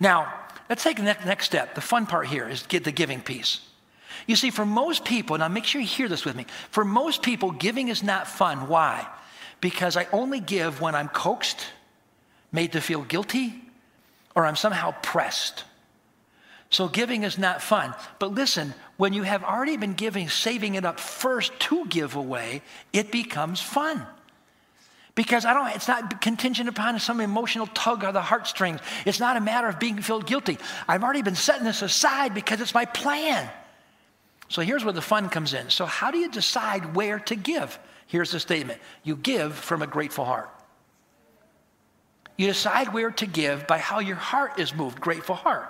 Now, 0.00 0.32
let's 0.68 0.82
take 0.82 0.96
the 0.96 1.02
next 1.02 1.46
step. 1.46 1.74
The 1.74 1.80
fun 1.80 2.06
part 2.06 2.26
here 2.26 2.48
is 2.48 2.64
get 2.64 2.84
the 2.84 2.92
giving 2.92 3.20
piece. 3.20 3.60
You 4.26 4.36
see, 4.36 4.50
for 4.50 4.66
most 4.66 5.04
people, 5.04 5.38
now 5.38 5.48
make 5.48 5.64
sure 5.64 5.80
you 5.80 5.86
hear 5.86 6.08
this 6.08 6.24
with 6.24 6.36
me. 6.36 6.46
For 6.70 6.84
most 6.84 7.22
people, 7.22 7.50
giving 7.50 7.88
is 7.88 8.02
not 8.02 8.26
fun. 8.26 8.68
Why? 8.68 9.06
Because 9.60 9.96
I 9.96 10.06
only 10.12 10.40
give 10.40 10.80
when 10.80 10.94
I'm 10.94 11.08
coaxed, 11.08 11.66
made 12.52 12.72
to 12.72 12.80
feel 12.80 13.02
guilty, 13.02 13.54
or 14.34 14.44
I'm 14.44 14.56
somehow 14.56 14.94
pressed. 15.02 15.64
So 16.70 16.88
giving 16.88 17.22
is 17.22 17.38
not 17.38 17.62
fun. 17.62 17.94
But 18.18 18.34
listen, 18.34 18.74
when 18.96 19.12
you 19.12 19.22
have 19.22 19.42
already 19.42 19.76
been 19.76 19.94
giving, 19.94 20.28
saving 20.28 20.74
it 20.74 20.84
up 20.84 21.00
first 21.00 21.58
to 21.60 21.86
give 21.86 22.16
away, 22.16 22.62
it 22.92 23.10
becomes 23.10 23.60
fun. 23.60 24.06
Because 25.14 25.44
I 25.44 25.54
don't, 25.54 25.74
it's 25.74 25.88
not 25.88 26.20
contingent 26.20 26.68
upon 26.68 26.98
some 27.00 27.20
emotional 27.20 27.66
tug 27.68 28.04
of 28.04 28.14
the 28.14 28.20
heartstrings. 28.20 28.80
It's 29.04 29.18
not 29.18 29.36
a 29.36 29.40
matter 29.40 29.66
of 29.66 29.80
being 29.80 30.00
felt 30.00 30.26
guilty. 30.26 30.58
I've 30.86 31.02
already 31.02 31.22
been 31.22 31.34
setting 31.34 31.64
this 31.64 31.82
aside 31.82 32.34
because 32.34 32.60
it's 32.60 32.74
my 32.74 32.84
plan. 32.84 33.48
So 34.48 34.62
here's 34.62 34.84
where 34.84 34.92
the 34.92 35.02
fun 35.02 35.28
comes 35.28 35.54
in. 35.54 35.70
So, 35.70 35.86
how 35.86 36.10
do 36.10 36.18
you 36.18 36.30
decide 36.30 36.94
where 36.94 37.18
to 37.20 37.34
give? 37.34 37.78
Here's 38.06 38.30
the 38.30 38.40
statement 38.40 38.80
you 39.02 39.16
give 39.16 39.54
from 39.54 39.82
a 39.82 39.86
grateful 39.86 40.24
heart. 40.24 40.50
You 42.36 42.46
decide 42.46 42.92
where 42.92 43.10
to 43.10 43.26
give 43.26 43.66
by 43.66 43.78
how 43.78 43.98
your 43.98 44.16
heart 44.16 44.58
is 44.58 44.74
moved, 44.74 45.00
grateful 45.00 45.34
heart. 45.34 45.68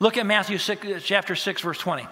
Look 0.00 0.16
at 0.16 0.26
Matthew 0.26 0.58
6, 0.58 0.86
uh, 0.86 1.00
chapter 1.02 1.36
6, 1.36 1.60
verse 1.60 1.78
20. 1.78 2.06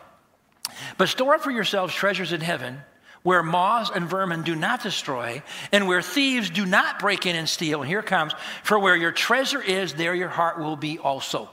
But 0.98 1.08
store 1.08 1.34
up 1.34 1.40
for 1.40 1.50
yourselves 1.50 1.94
treasures 1.94 2.32
in 2.32 2.42
heaven 2.42 2.82
where 3.22 3.42
moths 3.42 3.90
and 3.92 4.08
vermin 4.08 4.42
do 4.42 4.54
not 4.54 4.82
destroy, 4.82 5.42
and 5.72 5.88
where 5.88 6.00
thieves 6.00 6.50
do 6.50 6.64
not 6.64 7.00
break 7.00 7.26
in 7.26 7.34
and 7.34 7.48
steal. 7.48 7.80
And 7.80 7.88
here 7.88 8.02
comes, 8.02 8.32
for 8.62 8.78
where 8.78 8.96
your 8.96 9.12
treasure 9.12 9.60
is, 9.60 9.94
there 9.94 10.14
your 10.14 10.28
heart 10.28 10.58
will 10.58 10.76
be 10.76 10.98
also. 10.98 11.50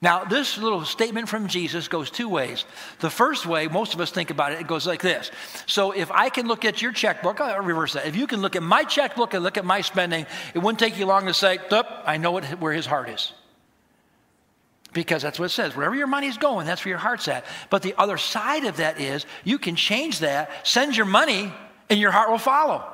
Now, 0.00 0.24
this 0.24 0.56
little 0.56 0.84
statement 0.84 1.28
from 1.28 1.48
Jesus 1.48 1.88
goes 1.88 2.10
two 2.10 2.28
ways. 2.28 2.64
The 3.00 3.10
first 3.10 3.44
way, 3.44 3.68
most 3.68 3.94
of 3.94 4.00
us 4.00 4.10
think 4.10 4.30
about 4.30 4.52
it, 4.52 4.60
it 4.60 4.66
goes 4.66 4.86
like 4.86 5.02
this. 5.02 5.30
So, 5.66 5.92
if 5.92 6.10
I 6.10 6.28
can 6.28 6.46
look 6.46 6.64
at 6.64 6.80
your 6.80 6.92
checkbook, 6.92 7.40
I'll 7.40 7.62
reverse 7.62 7.94
that. 7.94 8.06
If 8.06 8.14
you 8.14 8.26
can 8.26 8.40
look 8.40 8.54
at 8.54 8.62
my 8.62 8.84
checkbook 8.84 9.34
and 9.34 9.42
look 9.42 9.56
at 9.56 9.64
my 9.64 9.80
spending, 9.80 10.26
it 10.54 10.58
wouldn't 10.58 10.78
take 10.78 10.98
you 10.98 11.06
long 11.06 11.26
to 11.26 11.34
say, 11.34 11.58
I 12.06 12.18
know 12.18 12.32
what, 12.32 12.44
where 12.60 12.72
his 12.72 12.86
heart 12.86 13.08
is 13.08 13.32
because 14.94 15.22
that's 15.22 15.38
what 15.38 15.46
it 15.46 15.50
says. 15.50 15.76
Wherever 15.76 15.94
your 15.94 16.06
money 16.06 16.28
is 16.28 16.38
going, 16.38 16.66
that's 16.66 16.84
where 16.84 16.90
your 16.90 16.98
heart's 16.98 17.28
at. 17.28 17.44
But 17.68 17.82
the 17.82 17.94
other 17.98 18.16
side 18.16 18.64
of 18.64 18.78
that 18.78 19.00
is 19.00 19.26
you 19.44 19.58
can 19.58 19.76
change 19.76 20.20
that, 20.20 20.66
send 20.66 20.96
your 20.96 21.06
money, 21.06 21.52
and 21.90 22.00
your 22.00 22.10
heart 22.10 22.30
will 22.30 22.38
follow. 22.38 22.84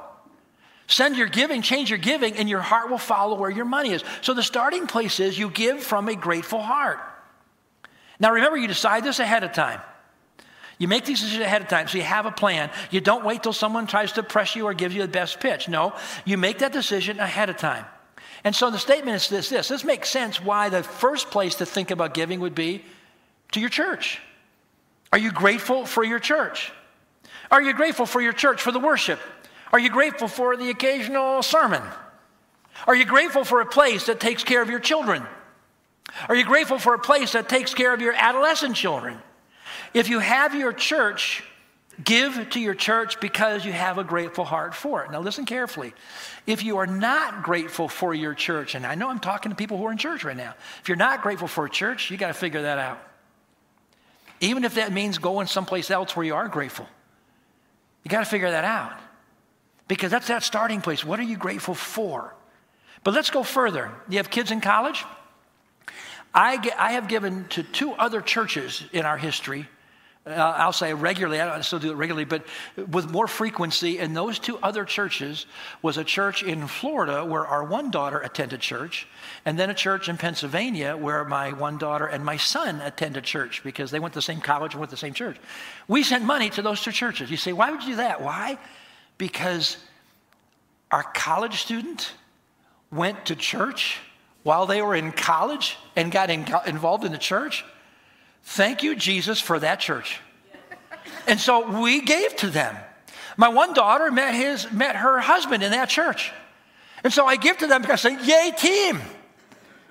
Send 0.89 1.17
your 1.17 1.29
giving, 1.29 1.63
change 1.63 1.89
your 1.89 2.01
giving, 2.01 2.35
and 2.35 2.49
your 2.49 2.61
heart 2.61 2.91
will 2.91 2.99
follow 2.99 3.37
where 3.37 3.51
your 3.51 3.65
money 3.65 3.93
is. 3.93 4.03
So 4.23 4.35
the 4.35 4.43
starting 4.43 4.89
place 4.89 5.21
is 5.21 5.39
you 5.39 5.49
give 5.49 5.81
from 5.81 6.09
a 6.09 6.17
grateful 6.17 6.61
heart. 6.61 6.99
Now 8.19 8.33
remember, 8.33 8.57
you 8.57 8.67
decide 8.67 9.05
this 9.05 9.21
ahead 9.21 9.45
of 9.45 9.53
time. 9.53 9.81
You 10.79 10.89
make 10.89 11.05
these 11.05 11.21
decisions 11.21 11.45
ahead 11.45 11.63
of 11.63 11.69
time, 11.69 11.89
so 11.89 11.99
you 11.99 12.05
have 12.05 12.27
a 12.27 12.33
plan. 12.33 12.71
You 12.91 13.01
don't 13.01 13.25
wait 13.25 13.43
till 13.43 13.53
someone 13.53 13.87
tries 13.87 14.13
to 14.13 14.23
press 14.23 14.57
you 14.57 14.65
or 14.65 14.75
gives 14.75 14.95
you 14.95 15.03
the 15.03 15.09
best 15.09 15.39
pitch. 15.39 15.69
No, 15.69 15.95
you 16.25 16.39
make 16.39 16.59
that 16.59 16.73
decision 16.73 17.21
ahead 17.21 17.51
of 17.51 17.59
time. 17.59 17.85
And 18.45 18.55
so 18.55 18.71
the 18.71 18.79
statement 18.79 19.17
is 19.17 19.29
this 19.29 19.49
this. 19.49 19.69
This 19.69 19.85
makes 19.85 20.09
sense 20.09 20.41
why 20.41 20.69
the 20.69 20.83
first 20.83 21.31
place 21.31 21.57
to 21.57 21.67
think 21.67 21.91
about 21.91 22.15
giving 22.15 22.41
would 22.41 22.55
be 22.55 22.85
to 23.53 23.61
your 23.61 23.69
church. 23.69 24.21
Are 25.13 25.19
you 25.19 25.33
grateful 25.33 25.85
for 25.85 26.05
your 26.05 26.19
church? 26.19 26.73
Are 27.51 27.61
you 27.61 27.75
grateful 27.75 28.07
for 28.07 28.21
your 28.21 28.33
church 28.33 28.63
for 28.63 28.73
the 28.73 28.79
worship? 28.79 29.19
Are 29.73 29.79
you 29.79 29.91
grateful 29.91 30.29
for 30.29 30.57
the 30.57 30.71
occasional 30.71 31.43
sermon? 31.43 31.83
Are 32.87 32.95
you 32.95 33.05
grateful 33.05 33.45
for 33.45 33.61
a 33.61 33.67
place 33.67 34.07
that 34.07 34.21
takes 34.21 34.45
care 34.45 34.63
of 34.63 34.71
your 34.71 34.81
children? 34.81 35.25
Are 36.29 36.35
you 36.35 36.45
grateful 36.45 36.79
for 36.79 36.95
a 36.95 36.99
place 36.99 37.33
that 37.33 37.49
takes 37.49 37.75
care 37.75 37.93
of 37.93 38.01
your 38.01 38.15
adolescent 38.15 38.77
children? 38.77 39.19
If 39.95 40.09
you 40.09 40.19
have 40.21 40.55
your 40.55 40.73
church, 40.73 41.43
give 42.05 42.51
to 42.51 42.61
your 42.61 42.75
church 42.75 43.21
because 43.21 43.65
you 43.65 43.73
have 43.73 43.99
a 43.99 44.05
grateful 44.05 44.45
heart 44.45 44.75
for 44.75 45.05
it. 45.05 45.11
Now, 45.11 45.21
listen 45.21 45.45
carefully. 45.45 45.93
If 46.47 46.63
you 46.65 46.79
are 46.79 46.87
not 46.87 47.43
grateful 47.43 47.89
for 47.89 48.15
your 48.15 48.35
church, 48.35 48.75
and 48.75 48.87
I 48.87 48.95
know 48.95 49.09
I'm 49.09 49.19
talking 49.19 49.51
to 49.51 49.57
people 49.57 49.77
who 49.79 49.85
are 49.85 49.93
in 49.93 49.99
church 49.99 50.25
right 50.25 50.37
now, 50.37 50.55
if 50.81 50.89
you're 50.89 50.97
not 50.97 51.23
grateful 51.23 51.49
for 51.49 51.67
a 51.67 51.71
church, 51.71 52.11
you 52.11 52.17
got 52.17 52.29
to 52.29 52.35
figure 52.35 52.63
that 52.63 52.79
out. 52.79 53.03
Even 54.41 54.65
if 54.65 54.75
that 54.77 54.93
means 54.93 55.19
going 55.19 55.47
someplace 55.47 55.91
else 55.91 56.17
where 56.17 56.25
you 56.25 56.35
are 56.35 56.49
grateful, 56.49 56.87
you 58.05 58.11
got 58.11 58.21
to 58.21 58.31
figure 58.31 58.51
that 58.51 58.65
out. 58.65 58.99
Because 59.89 60.11
that's 60.11 60.29
that 60.29 60.43
starting 60.43 60.81
place. 60.81 61.05
What 61.05 61.19
are 61.19 61.25
you 61.25 61.37
grateful 61.37 61.75
for? 61.75 62.35
But 63.03 63.15
let's 63.15 63.31
go 63.31 63.43
further. 63.43 63.91
You 64.09 64.19
have 64.19 64.31
kids 64.31 64.51
in 64.51 64.61
college? 64.61 65.05
I, 66.33 66.59
get, 66.59 66.79
I 66.79 66.93
have 66.93 67.09
given 67.09 67.47
to 67.49 67.63
two 67.63 67.93
other 67.93 68.21
churches 68.21 68.85
in 68.93 69.05
our 69.05 69.19
history 69.19 69.69
uh, 70.27 70.33
I'll 70.33 70.73
say 70.73 70.93
regularly, 70.93 71.41
I 71.41 71.47
don't 71.47 71.63
still 71.63 71.79
do 71.79 71.91
it 71.91 71.95
regularly, 71.95 72.27
but 72.27 72.45
with 72.91 73.11
more 73.11 73.27
frequency. 73.27 73.99
And 73.99 74.15
those 74.15 74.39
two 74.39 74.59
other 74.59 74.85
churches 74.85 75.47
was 75.81 75.97
a 75.97 76.05
church 76.05 76.43
in 76.43 76.67
Florida 76.67 77.25
where 77.25 77.47
our 77.47 77.65
one 77.65 77.91
daughter 77.91 78.19
attended 78.19 78.61
church, 78.61 79.09
and 79.47 79.59
then 79.59 79.71
a 79.71 79.75
church 79.75 80.11
in 80.11 80.19
Pennsylvania 80.19 80.95
where 80.95 81.25
my 81.25 81.53
one 81.53 81.79
daughter 81.79 82.07
and 82.07 82.23
my 82.23 82.37
son 82.37 82.81
attended 82.83 83.25
church 83.25 83.63
because 83.65 83.91
they 83.91 83.99
went 83.99 84.13
to 84.13 84.19
the 84.19 84.23
same 84.23 84.41
college 84.41 84.75
and 84.75 84.81
went 84.81 84.91
to 84.91 84.97
the 84.97 85.01
same 85.01 85.15
church. 85.15 85.39
We 85.89 86.03
sent 86.03 86.25
money 86.25 86.51
to 86.51 86.63
those 86.63 86.83
two 86.83 86.93
churches. 86.93 87.31
You 87.31 87.39
say, 87.39 87.55
why 87.55 87.71
would 87.71 87.83
you 87.83 87.91
do 87.91 87.97
that? 87.97 88.21
Why? 88.21 88.59
Because 89.17 89.79
our 90.91 91.03
college 91.03 91.63
student 91.63 92.13
went 92.93 93.27
to 93.27 93.37
church 93.37 93.99
while 94.43 94.67
they 94.67 94.83
were 94.83 94.95
in 94.95 95.13
college 95.13 95.79
and 95.97 96.13
got 96.13 96.29
in, 96.29 96.47
involved 96.67 97.05
in 97.05 97.13
the 97.13 97.19
church. 97.19 97.65
Thank 98.43 98.83
you, 98.83 98.97
Jesus, 98.97 99.41
for 99.41 99.59
that 99.59 99.81
church. 99.81 100.21
And 101.27 101.39
so 101.39 101.81
we 101.81 102.01
gave 102.01 102.37
to 102.37 102.49
them. 102.49 102.77
My 103.37 103.49
one 103.49 103.73
daughter 103.73 104.11
met, 104.11 104.35
his, 104.35 104.71
met 104.73 104.97
her 104.97 105.21
husband 105.21 105.63
in 105.63 105.71
that 105.71 105.89
church. 105.89 106.33
And 107.03 107.13
so 107.13 107.27
I 107.27 107.37
give 107.37 107.59
to 107.59 107.67
them 107.67 107.83
because 107.83 108.05
I 108.05 108.17
say, 108.17 108.27
Yay, 108.27 108.53
team! 108.57 109.01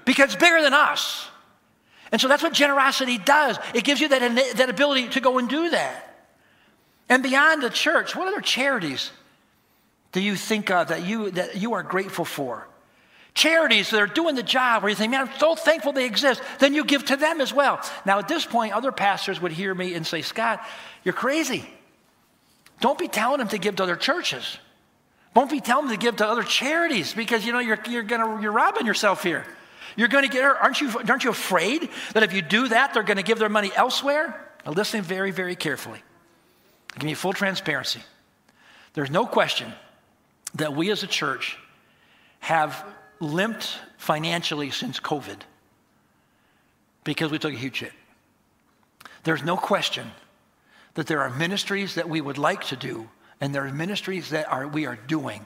Because 0.06 0.34
it's 0.34 0.36
bigger 0.36 0.62
than 0.62 0.74
us. 0.74 1.28
And 2.12 2.20
so 2.20 2.28
that's 2.28 2.42
what 2.42 2.54
generosity 2.54 3.18
does. 3.18 3.58
It 3.74 3.84
gives 3.84 4.02
you 4.02 4.08
that, 4.10 4.56
that 4.58 4.70
ability 4.70 5.10
to 5.10 5.20
go 5.20 5.38
and 5.38 5.48
do 5.48 5.70
that. 5.70 6.28
And 7.08 7.24
beyond 7.24 7.64
the 7.64 7.70
church, 7.70 8.16
what 8.16 8.28
other 8.28 8.42
charities 8.42 9.12
do 10.12 10.22
you 10.22 10.36
think 10.36 10.72
of 10.72 10.88
that 10.88 11.06
you, 11.06 11.32
that 11.32 11.56
you 11.56 11.74
are 11.74 11.84
grateful 11.84 12.26
for? 12.26 12.68
Charities 13.34 13.92
that 13.92 14.02
are 14.02 14.08
doing 14.08 14.36
the 14.36 14.44
job 14.44 14.82
where 14.82 14.90
you 14.90 14.96
think, 14.96 15.12
man, 15.12 15.28
I'm 15.28 15.40
so 15.40 15.56
thankful 15.56 15.94
they 15.94 16.06
exist. 16.06 16.42
Then 16.60 16.74
you 16.74 16.84
give 16.84 17.06
to 17.06 17.16
them 17.16 17.42
as 17.42 17.54
well. 17.54 17.80
Now, 18.06 18.20
at 18.20 18.28
this 18.28 18.46
point, 18.46 18.74
other 18.74 18.92
pastors 18.92 19.40
would 19.42 19.52
hear 19.52 19.74
me 19.74 19.94
and 19.94 20.06
say, 20.06 20.22
Scott, 20.22 20.66
you're 21.04 21.14
crazy. 21.14 21.66
Don't 22.82 22.98
be 22.98 23.08
telling 23.08 23.40
them 23.40 23.48
to 23.50 23.58
give 23.58 23.76
to 23.78 23.84
other 23.84 23.96
churches. 23.96 24.58
Don't 25.36 25.50
be 25.50 25.62
telling 25.62 25.88
them 25.88 25.96
to 25.96 26.02
give 26.02 26.18
to 26.18 26.28
other 26.28 26.44
charities 26.44 27.14
because 27.14 27.46
you 27.46 27.54
know 27.54 27.60
you're, 27.60 27.80
you're, 27.88 28.04
gonna, 28.04 28.42
you're 28.42 28.52
robbing 28.52 28.86
yourself 28.86 29.24
here. 29.24 29.46
You're 29.96 30.08
gonna 30.08 30.28
get 30.28 30.44
aren't 30.44 30.82
you, 30.82 30.92
aren't 31.08 31.24
you 31.24 31.30
afraid 31.30 31.90
that 32.14 32.24
if 32.24 32.34
you 32.34 32.42
do 32.42 32.68
that, 32.70 32.94
they're 32.94 33.04
going 33.04 33.18
to 33.18 33.24
give 33.24 33.40
their 33.40 33.50
money 33.50 33.72
elsewhere? 33.76 34.50
Now, 34.66 34.72
listen 34.72 35.02
very, 35.02 35.32
very 35.32 35.56
carefully. 35.56 36.02
I'll 36.94 37.00
give 37.00 37.10
you 37.10 37.16
full 37.16 37.34
transparency. 37.34 38.02
There's 38.94 39.12
no 39.12 39.26
question 39.26 39.72
that 40.56 40.76
we 40.76 40.90
as 40.92 41.04
a 41.04 41.08
church 41.08 41.58
have 42.40 42.84
limped 43.20 43.78
financially 43.98 44.72
since 44.72 45.00
COVID 45.00 45.40
because 47.04 47.32
we 47.32 47.40
took 47.40 47.54
a 47.54 47.58
huge 47.58 47.80
hit. 47.80 47.94
There's 49.24 49.44
no 49.44 49.58
question 49.58 50.12
that 50.94 51.08
there 51.08 51.22
are 51.22 51.30
ministries 51.30 51.96
that 51.96 52.10
we 52.10 52.22
would 52.22 52.38
like 52.38 52.66
to 52.66 52.76
do, 52.76 53.10
and 53.42 53.54
there 53.54 53.66
are 53.66 53.72
ministries 53.72 54.30
that 54.30 54.52
are, 54.52 54.68
we 54.68 54.86
are 54.86 54.98
doing 55.08 55.46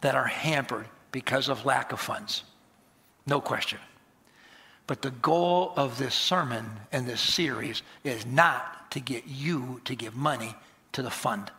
that 0.00 0.14
are 0.14 0.26
hampered 0.26 0.86
because 1.12 1.48
of 1.48 1.64
lack 1.64 1.92
of 1.92 2.00
funds. 2.00 2.42
No 3.26 3.40
question. 3.40 3.78
But 4.86 5.02
the 5.02 5.10
goal 5.10 5.72
of 5.76 5.98
this 5.98 6.14
sermon 6.14 6.68
and 6.92 7.06
this 7.06 7.20
series 7.20 7.82
is 8.02 8.26
not 8.26 8.90
to 8.90 9.00
get 9.00 9.26
you 9.26 9.80
to 9.84 9.94
give 9.94 10.14
money 10.14 10.54
to 10.92 11.02
the 11.02 11.10
fund. 11.10 11.50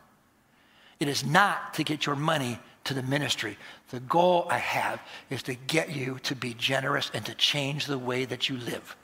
It 0.99 1.07
is 1.07 1.25
not 1.25 1.73
to 1.75 1.83
get 1.83 2.05
your 2.05 2.15
money 2.15 2.59
to 2.85 2.93
the 2.93 3.03
ministry. 3.03 3.57
The 3.91 3.99
goal 3.99 4.47
I 4.49 4.57
have 4.57 4.99
is 5.29 5.43
to 5.43 5.53
get 5.53 5.95
you 5.95 6.19
to 6.23 6.35
be 6.35 6.53
generous 6.53 7.11
and 7.13 7.25
to 7.25 7.35
change 7.35 7.85
the 7.85 7.99
way 7.99 8.25
that 8.25 8.49
you 8.49 8.57
live, 8.57 8.95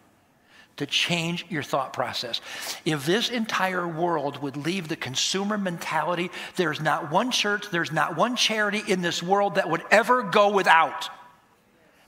to 0.77 0.85
change 0.85 1.45
your 1.49 1.63
thought 1.63 1.93
process. 1.93 2.41
If 2.83 3.05
this 3.05 3.29
entire 3.29 3.87
world 3.87 4.41
would 4.41 4.57
leave 4.57 4.87
the 4.87 4.95
consumer 4.95 5.57
mentality, 5.57 6.31
there's 6.55 6.81
not 6.81 7.11
one 7.11 7.29
church, 7.31 7.69
there's 7.69 7.91
not 7.91 8.15
one 8.15 8.35
charity 8.35 8.81
in 8.87 9.01
this 9.01 9.21
world 9.21 9.55
that 9.55 9.69
would 9.69 9.83
ever 9.91 10.23
go 10.23 10.51
without 10.51 11.09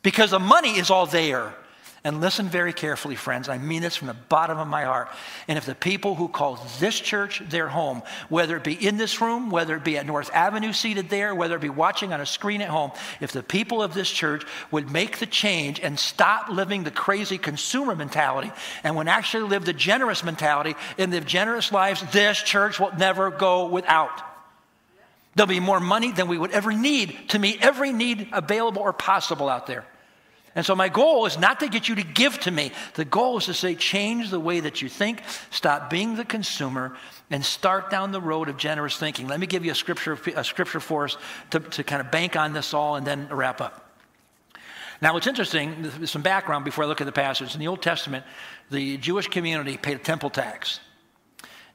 because 0.01 0.31
the 0.31 0.39
money 0.39 0.77
is 0.77 0.89
all 0.89 1.05
there. 1.05 1.55
And 2.05 2.19
listen 2.19 2.49
very 2.49 2.73
carefully, 2.73 3.15
friends. 3.15 3.47
I 3.47 3.57
mean 3.57 3.81
this 3.81 3.95
from 3.95 4.07
the 4.07 4.13
bottom 4.13 4.57
of 4.57 4.67
my 4.67 4.83
heart. 4.83 5.07
And 5.47 5.57
if 5.57 5.65
the 5.65 5.73
people 5.73 6.15
who 6.15 6.27
call 6.27 6.55
this 6.79 6.99
church 6.99 7.41
their 7.47 7.69
home, 7.69 8.01
whether 8.27 8.57
it 8.57 8.63
be 8.65 8.73
in 8.73 8.97
this 8.97 9.21
room, 9.21 9.49
whether 9.49 9.77
it 9.77 9.85
be 9.85 9.97
at 9.97 10.05
North 10.05 10.29
Avenue 10.33 10.73
seated 10.73 11.09
there, 11.09 11.33
whether 11.33 11.55
it 11.55 11.61
be 11.61 11.69
watching 11.69 12.11
on 12.11 12.19
a 12.19 12.25
screen 12.25 12.61
at 12.61 12.67
home, 12.67 12.91
if 13.21 13.31
the 13.31 13.41
people 13.41 13.81
of 13.81 13.93
this 13.93 14.11
church 14.11 14.43
would 14.69 14.91
make 14.91 15.19
the 15.19 15.25
change 15.25 15.79
and 15.79 15.97
stop 15.97 16.49
living 16.49 16.83
the 16.83 16.91
crazy 16.91 17.37
consumer 17.37 17.95
mentality 17.95 18.51
and 18.83 18.97
would 18.97 19.07
actually 19.07 19.47
live 19.47 19.63
the 19.63 19.71
generous 19.71 20.25
mentality 20.25 20.75
and 20.97 21.09
live 21.13 21.25
generous 21.25 21.71
lives, 21.71 22.03
this 22.11 22.37
church 22.37 22.81
will 22.81 22.91
never 22.97 23.31
go 23.31 23.67
without. 23.67 24.21
There'll 25.35 25.47
be 25.47 25.61
more 25.61 25.79
money 25.79 26.11
than 26.11 26.27
we 26.27 26.37
would 26.37 26.51
ever 26.51 26.73
need 26.73 27.29
to 27.29 27.39
meet 27.39 27.61
every 27.61 27.93
need 27.93 28.27
available 28.33 28.81
or 28.81 28.91
possible 28.91 29.47
out 29.47 29.67
there. 29.67 29.85
And 30.55 30.65
so 30.65 30.75
my 30.75 30.87
goal 30.87 31.25
is 31.25 31.39
not 31.39 31.59
to 31.61 31.67
get 31.67 31.89
you 31.89 31.95
to 31.95 32.03
give 32.03 32.39
to 32.41 32.51
me. 32.51 32.71
The 32.93 33.05
goal 33.05 33.37
is 33.37 33.45
to 33.45 33.53
say, 33.55 33.73
change 33.73 34.29
the 34.29 34.39
way 34.39 34.59
that 34.59 34.81
you 34.81 34.89
think, 34.89 35.21
stop 35.49 35.89
being 35.89 36.15
the 36.15 36.25
consumer, 36.25 36.95
and 37.31 37.43
start 37.43 37.89
down 37.89 38.11
the 38.11 38.21
road 38.21 38.49
of 38.49 38.57
generous 38.57 38.97
thinking. 38.97 39.27
Let 39.27 39.39
me 39.39 39.47
give 39.47 39.65
you 39.65 39.71
a 39.71 39.75
scripture, 39.75 40.17
a 40.35 40.43
scripture 40.43 40.79
for 40.79 41.05
us 41.05 41.17
to, 41.51 41.59
to 41.59 41.83
kind 41.83 42.01
of 42.01 42.11
bank 42.11 42.35
on 42.35 42.53
this 42.53 42.73
all 42.73 42.95
and 42.95 43.05
then 43.05 43.27
wrap 43.29 43.61
up. 43.61 43.79
Now, 45.01 45.13
what's 45.13 45.27
interesting, 45.27 46.05
some 46.05 46.21
background 46.21 46.65
before 46.65 46.83
I 46.83 46.87
look 46.87 47.01
at 47.01 47.05
the 47.05 47.11
passage. 47.11 47.55
In 47.55 47.59
the 47.59 47.67
Old 47.67 47.81
Testament, 47.81 48.23
the 48.69 48.97
Jewish 48.97 49.27
community 49.27 49.75
paid 49.75 49.95
a 49.95 49.99
temple 49.99 50.29
tax. 50.29 50.79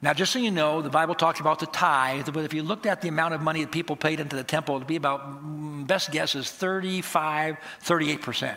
Now, 0.01 0.14
just 0.14 0.33
so 0.33 0.39
you 0.39 0.53
know, 0.53 0.81
the 0.81 0.89
Bible 0.89 1.16
talks 1.16 1.41
about 1.41 1.59
the 1.59 1.66
tithe, 1.66 2.29
but 2.33 2.45
if 2.45 2.55
you 2.55 2.62
looked 2.62 2.87
at 2.87 3.03
the 3.03 3.09
amount 3.09 3.35
of 3.35 3.43
money 3.43 3.64
that 3.64 3.72
people 3.72 3.97
paid 3.97 4.20
into 4.20 4.37
the 4.37 4.45
temple, 4.45 4.76
it 4.76 4.79
would 4.79 4.87
be 4.87 4.95
about, 4.95 5.45
mm, 5.45 5.85
best 5.85 6.12
guess 6.12 6.37
is 6.37 6.49
35, 6.49 7.57
38% 7.83 8.57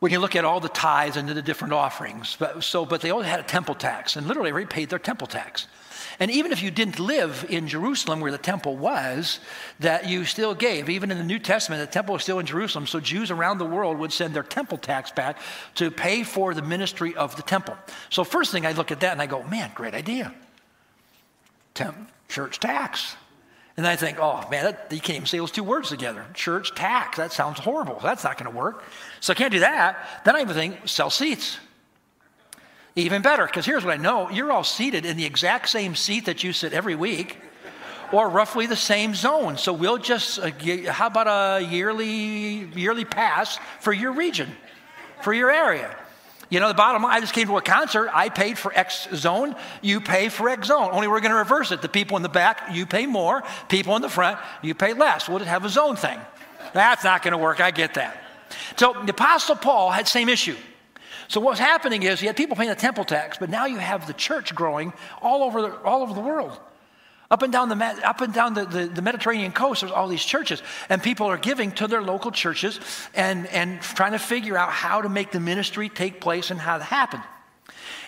when 0.00 0.12
you 0.12 0.20
look 0.20 0.36
at 0.36 0.44
all 0.44 0.60
the 0.60 0.68
tithes 0.68 1.16
and 1.16 1.28
the 1.28 1.42
different 1.42 1.72
offerings. 1.72 2.36
But, 2.38 2.62
so, 2.62 2.86
but 2.86 3.00
they 3.00 3.10
all 3.10 3.22
had 3.22 3.40
a 3.40 3.44
temple 3.44 3.74
tax, 3.74 4.16
and 4.16 4.26
literally 4.26 4.50
everybody 4.50 4.72
paid 4.72 4.90
their 4.90 4.98
temple 4.98 5.26
tax. 5.26 5.66
And 6.20 6.30
even 6.32 6.50
if 6.50 6.62
you 6.62 6.70
didn't 6.70 6.98
live 6.98 7.46
in 7.48 7.68
Jerusalem 7.68 8.20
where 8.20 8.32
the 8.32 8.38
temple 8.38 8.76
was, 8.76 9.38
that 9.78 10.08
you 10.08 10.24
still 10.24 10.54
gave. 10.54 10.88
Even 10.88 11.12
in 11.12 11.18
the 11.18 11.24
New 11.24 11.38
Testament, 11.38 11.80
the 11.80 11.92
temple 11.92 12.14
was 12.14 12.22
still 12.22 12.40
in 12.40 12.46
Jerusalem, 12.46 12.86
so 12.86 12.98
Jews 12.98 13.30
around 13.30 13.58
the 13.58 13.64
world 13.64 13.98
would 13.98 14.12
send 14.12 14.34
their 14.34 14.42
temple 14.42 14.78
tax 14.78 15.12
back 15.12 15.38
to 15.76 15.90
pay 15.90 16.24
for 16.24 16.54
the 16.54 16.62
ministry 16.62 17.14
of 17.14 17.36
the 17.36 17.42
temple. 17.42 17.76
So 18.10 18.24
first 18.24 18.50
thing 18.50 18.66
I 18.66 18.72
look 18.72 18.90
at 18.90 19.00
that 19.00 19.12
and 19.12 19.22
I 19.22 19.26
go, 19.26 19.44
man, 19.44 19.70
great 19.74 19.94
idea. 19.94 20.34
Temp- 21.74 22.10
church 22.28 22.58
tax. 22.58 23.14
And 23.78 23.86
I 23.86 23.94
think, 23.94 24.18
oh 24.20 24.44
man, 24.50 24.64
that, 24.64 24.88
you 24.90 25.00
can't 25.00 25.14
even 25.14 25.26
say 25.26 25.38
those 25.38 25.52
two 25.52 25.62
words 25.62 25.88
together. 25.88 26.24
Church 26.34 26.74
tax, 26.74 27.16
that 27.16 27.32
sounds 27.32 27.60
horrible. 27.60 28.00
That's 28.02 28.24
not 28.24 28.36
going 28.36 28.50
to 28.50 28.58
work. 28.58 28.82
So 29.20 29.32
I 29.32 29.36
can't 29.36 29.52
do 29.52 29.60
that. 29.60 30.24
Then 30.24 30.34
I 30.34 30.40
even 30.40 30.54
think, 30.54 30.88
sell 30.88 31.10
seats. 31.10 31.58
Even 32.96 33.22
better, 33.22 33.46
because 33.46 33.64
here's 33.64 33.84
what 33.84 33.94
I 33.94 34.02
know 34.02 34.28
you're 34.30 34.50
all 34.50 34.64
seated 34.64 35.06
in 35.06 35.16
the 35.16 35.24
exact 35.24 35.68
same 35.68 35.94
seat 35.94 36.26
that 36.26 36.42
you 36.42 36.52
sit 36.52 36.72
every 36.72 36.96
week, 36.96 37.38
or 38.10 38.28
roughly 38.28 38.66
the 38.66 38.74
same 38.74 39.14
zone. 39.14 39.56
So 39.56 39.72
we'll 39.72 39.98
just, 39.98 40.40
uh, 40.40 40.50
how 40.90 41.06
about 41.06 41.28
a 41.28 41.64
yearly, 41.64 42.66
yearly 42.74 43.04
pass 43.04 43.60
for 43.78 43.92
your 43.92 44.10
region, 44.10 44.50
for 45.22 45.32
your 45.32 45.52
area? 45.52 45.96
You 46.50 46.60
know, 46.60 46.68
the 46.68 46.74
bottom 46.74 47.02
line, 47.02 47.16
I 47.16 47.20
just 47.20 47.34
came 47.34 47.46
to 47.48 47.56
a 47.58 47.62
concert. 47.62 48.10
I 48.12 48.30
paid 48.30 48.56
for 48.56 48.72
X 48.74 49.08
zone. 49.14 49.54
You 49.82 50.00
pay 50.00 50.30
for 50.30 50.48
X 50.48 50.68
zone. 50.68 50.90
Only 50.92 51.06
we're 51.06 51.20
going 51.20 51.32
to 51.32 51.38
reverse 51.38 51.72
it. 51.72 51.82
The 51.82 51.88
people 51.88 52.16
in 52.16 52.22
the 52.22 52.28
back, 52.28 52.70
you 52.72 52.86
pay 52.86 53.04
more. 53.06 53.42
People 53.68 53.96
in 53.96 54.02
the 54.02 54.08
front, 54.08 54.38
you 54.62 54.74
pay 54.74 54.94
less. 54.94 55.28
We'll 55.28 55.38
just 55.38 55.50
have 55.50 55.64
a 55.64 55.68
zone 55.68 55.96
thing. 55.96 56.18
That's 56.72 57.04
not 57.04 57.22
going 57.22 57.32
to 57.32 57.38
work. 57.38 57.60
I 57.60 57.70
get 57.70 57.94
that. 57.94 58.22
So 58.76 58.94
the 59.04 59.10
Apostle 59.10 59.56
Paul 59.56 59.90
had 59.90 60.08
same 60.08 60.28
issue. 60.28 60.56
So 61.28 61.40
what's 61.40 61.60
happening 61.60 62.02
is 62.02 62.22
you 62.22 62.28
had 62.28 62.36
people 62.36 62.56
paying 62.56 62.70
the 62.70 62.74
temple 62.74 63.04
tax, 63.04 63.36
but 63.36 63.50
now 63.50 63.66
you 63.66 63.76
have 63.76 64.06
the 64.06 64.14
church 64.14 64.54
growing 64.54 64.94
all 65.20 65.42
over 65.42 65.60
the, 65.60 65.76
all 65.82 66.02
over 66.02 66.14
the 66.14 66.20
world. 66.20 66.58
Up 67.30 67.42
and 67.42 67.52
down, 67.52 67.68
the, 67.68 68.08
up 68.08 68.22
and 68.22 68.32
down 68.32 68.54
the, 68.54 68.64
the, 68.64 68.86
the, 68.86 69.02
Mediterranean 69.02 69.52
coast, 69.52 69.82
there's 69.82 69.92
all 69.92 70.08
these 70.08 70.24
churches, 70.24 70.62
and 70.88 71.02
people 71.02 71.26
are 71.26 71.36
giving 71.36 71.72
to 71.72 71.86
their 71.86 72.00
local 72.00 72.30
churches 72.30 72.80
and, 73.14 73.46
and 73.48 73.82
trying 73.82 74.12
to 74.12 74.18
figure 74.18 74.56
out 74.56 74.70
how 74.70 75.02
to 75.02 75.10
make 75.10 75.30
the 75.30 75.40
ministry 75.40 75.90
take 75.90 76.22
place 76.22 76.50
and 76.50 76.58
how 76.58 76.78
to 76.78 76.84
happen. 76.84 77.20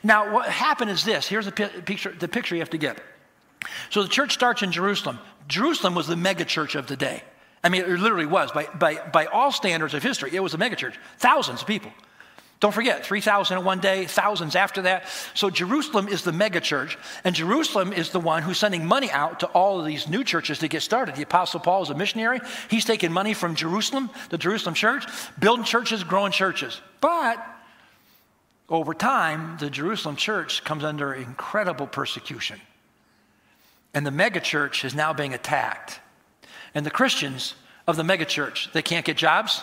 Now, 0.02 0.32
what 0.32 0.48
happened 0.48 0.90
is 0.90 1.04
this 1.04 1.28
here's 1.28 1.44
the 1.44 1.52
picture, 1.52 2.12
the 2.18 2.28
picture 2.28 2.54
you 2.54 2.62
have 2.62 2.70
to 2.70 2.78
get. 2.78 2.98
So 3.90 4.02
the 4.02 4.08
church 4.08 4.32
starts 4.32 4.62
in 4.62 4.72
Jerusalem. 4.72 5.18
Jerusalem 5.48 5.94
was 5.94 6.06
the 6.06 6.14
megachurch 6.14 6.74
of 6.74 6.86
the 6.86 6.96
day. 6.96 7.22
I 7.62 7.68
mean, 7.68 7.82
it 7.82 7.88
literally 7.88 8.24
was. 8.24 8.50
By, 8.52 8.68
by, 8.78 8.94
by 9.12 9.26
all 9.26 9.52
standards 9.52 9.92
of 9.92 10.02
history, 10.02 10.30
it 10.32 10.40
was 10.40 10.54
a 10.54 10.58
megachurch. 10.58 10.94
Thousands 11.18 11.60
of 11.60 11.66
people. 11.66 11.92
Don't 12.61 12.72
forget, 12.72 13.06
3,000 13.06 13.56
in 13.56 13.64
one 13.64 13.80
day, 13.80 14.04
thousands 14.04 14.54
after 14.54 14.82
that. 14.82 15.06
So 15.32 15.48
Jerusalem 15.48 16.08
is 16.08 16.22
the 16.22 16.30
megachurch, 16.30 16.96
and 17.24 17.34
Jerusalem 17.34 17.90
is 17.94 18.11
the 18.11 18.20
one 18.20 18.42
who's 18.42 18.58
sending 18.58 18.84
money 18.84 19.11
out 19.11 19.40
to 19.40 19.46
all 19.46 19.80
of 19.80 19.86
these 19.86 20.06
new 20.06 20.22
churches 20.22 20.58
to 20.58 20.68
get 20.68 20.82
started. 20.82 21.16
The 21.16 21.22
Apostle 21.22 21.61
Paul 21.61 21.82
is 21.82 21.88
a 21.88 21.94
missionary. 21.94 22.38
He's 22.68 22.84
taking 22.84 23.12
money 23.12 23.32
from 23.32 23.54
Jerusalem, 23.54 24.11
the 24.28 24.36
Jerusalem 24.36 24.74
church, 24.74 25.06
building 25.38 25.64
churches, 25.64 26.04
growing 26.04 26.32
churches. 26.32 26.82
But 27.00 27.42
over 28.68 28.92
time, 28.92 29.56
the 29.58 29.70
Jerusalem 29.70 30.16
church 30.16 30.62
comes 30.62 30.84
under 30.84 31.14
incredible 31.14 31.86
persecution. 31.86 32.61
And 33.94 34.06
the 34.06 34.11
megachurch 34.11 34.84
is 34.84 34.94
now 34.94 35.14
being 35.14 35.32
attacked. 35.32 35.98
And 36.74 36.84
the 36.84 36.90
Christians 36.90 37.54
of 37.86 37.96
the 37.96 38.02
megachurch, 38.02 38.70
they 38.72 38.82
can't 38.82 39.06
get 39.06 39.16
jobs, 39.16 39.62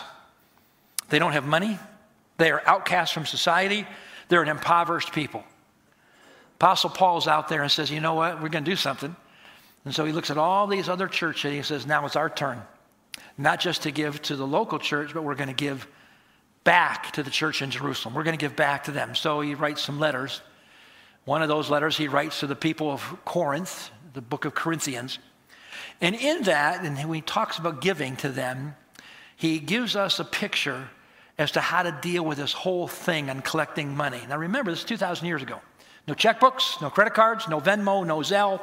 they 1.10 1.20
don't 1.20 1.32
have 1.32 1.46
money, 1.46 1.78
they 2.38 2.50
are 2.50 2.62
outcasts 2.66 3.12
from 3.12 3.26
society. 3.26 3.86
They're 4.28 4.42
an 4.42 4.48
impoverished 4.48 5.12
people. 5.12 5.44
Apostle 6.56 6.90
Paul's 6.90 7.28
out 7.28 7.48
there 7.48 7.62
and 7.62 7.70
says, 7.70 7.90
You 7.90 8.00
know 8.00 8.14
what? 8.14 8.42
We're 8.42 8.48
going 8.48 8.64
to 8.64 8.70
do 8.70 8.76
something. 8.76 9.14
And 9.84 9.94
so 9.94 10.04
he 10.04 10.12
looks 10.12 10.30
at 10.30 10.38
all 10.38 10.66
these 10.66 10.88
other 10.88 11.06
churches 11.06 11.44
and 11.44 11.54
he 11.54 11.62
says, 11.62 11.86
Now 11.86 12.06
it's 12.06 12.16
our 12.16 12.30
turn. 12.30 12.62
Not 13.36 13.60
just 13.60 13.82
to 13.82 13.90
give 13.90 14.20
to 14.22 14.36
the 14.36 14.46
local 14.46 14.78
church, 14.78 15.12
but 15.14 15.22
we're 15.22 15.34
going 15.34 15.48
to 15.48 15.54
give 15.54 15.86
back 16.64 17.12
to 17.12 17.22
the 17.22 17.30
church 17.30 17.62
in 17.62 17.70
Jerusalem. 17.70 18.14
We're 18.14 18.24
going 18.24 18.36
to 18.36 18.44
give 18.44 18.56
back 18.56 18.84
to 18.84 18.90
them. 18.90 19.14
So 19.14 19.40
he 19.40 19.54
writes 19.54 19.82
some 19.82 19.98
letters. 19.98 20.42
One 21.24 21.42
of 21.42 21.48
those 21.48 21.70
letters 21.70 21.96
he 21.96 22.08
writes 22.08 22.40
to 22.40 22.46
the 22.46 22.56
people 22.56 22.90
of 22.90 23.02
Corinth, 23.24 23.90
the 24.14 24.20
book 24.20 24.44
of 24.44 24.54
Corinthians. 24.54 25.18
And 26.00 26.14
in 26.14 26.42
that, 26.44 26.84
and 26.84 26.96
when 26.96 27.14
he 27.14 27.20
talks 27.20 27.58
about 27.58 27.80
giving 27.80 28.16
to 28.16 28.28
them, 28.28 28.74
he 29.36 29.58
gives 29.58 29.94
us 29.94 30.18
a 30.18 30.24
picture 30.24 30.88
as 31.38 31.52
to 31.52 31.60
how 31.60 31.82
to 31.82 31.96
deal 32.02 32.24
with 32.24 32.38
this 32.38 32.52
whole 32.52 32.88
thing 32.88 33.30
on 33.30 33.40
collecting 33.40 33.96
money. 33.96 34.20
Now 34.28 34.36
remember, 34.36 34.72
this 34.72 34.80
is 34.80 34.84
2,000 34.84 35.26
years 35.26 35.42
ago. 35.42 35.60
No 36.06 36.14
checkbooks, 36.14 36.80
no 36.82 36.90
credit 36.90 37.14
cards, 37.14 37.48
no 37.48 37.60
Venmo, 37.60 38.04
no 38.04 38.18
Zelle, 38.18 38.60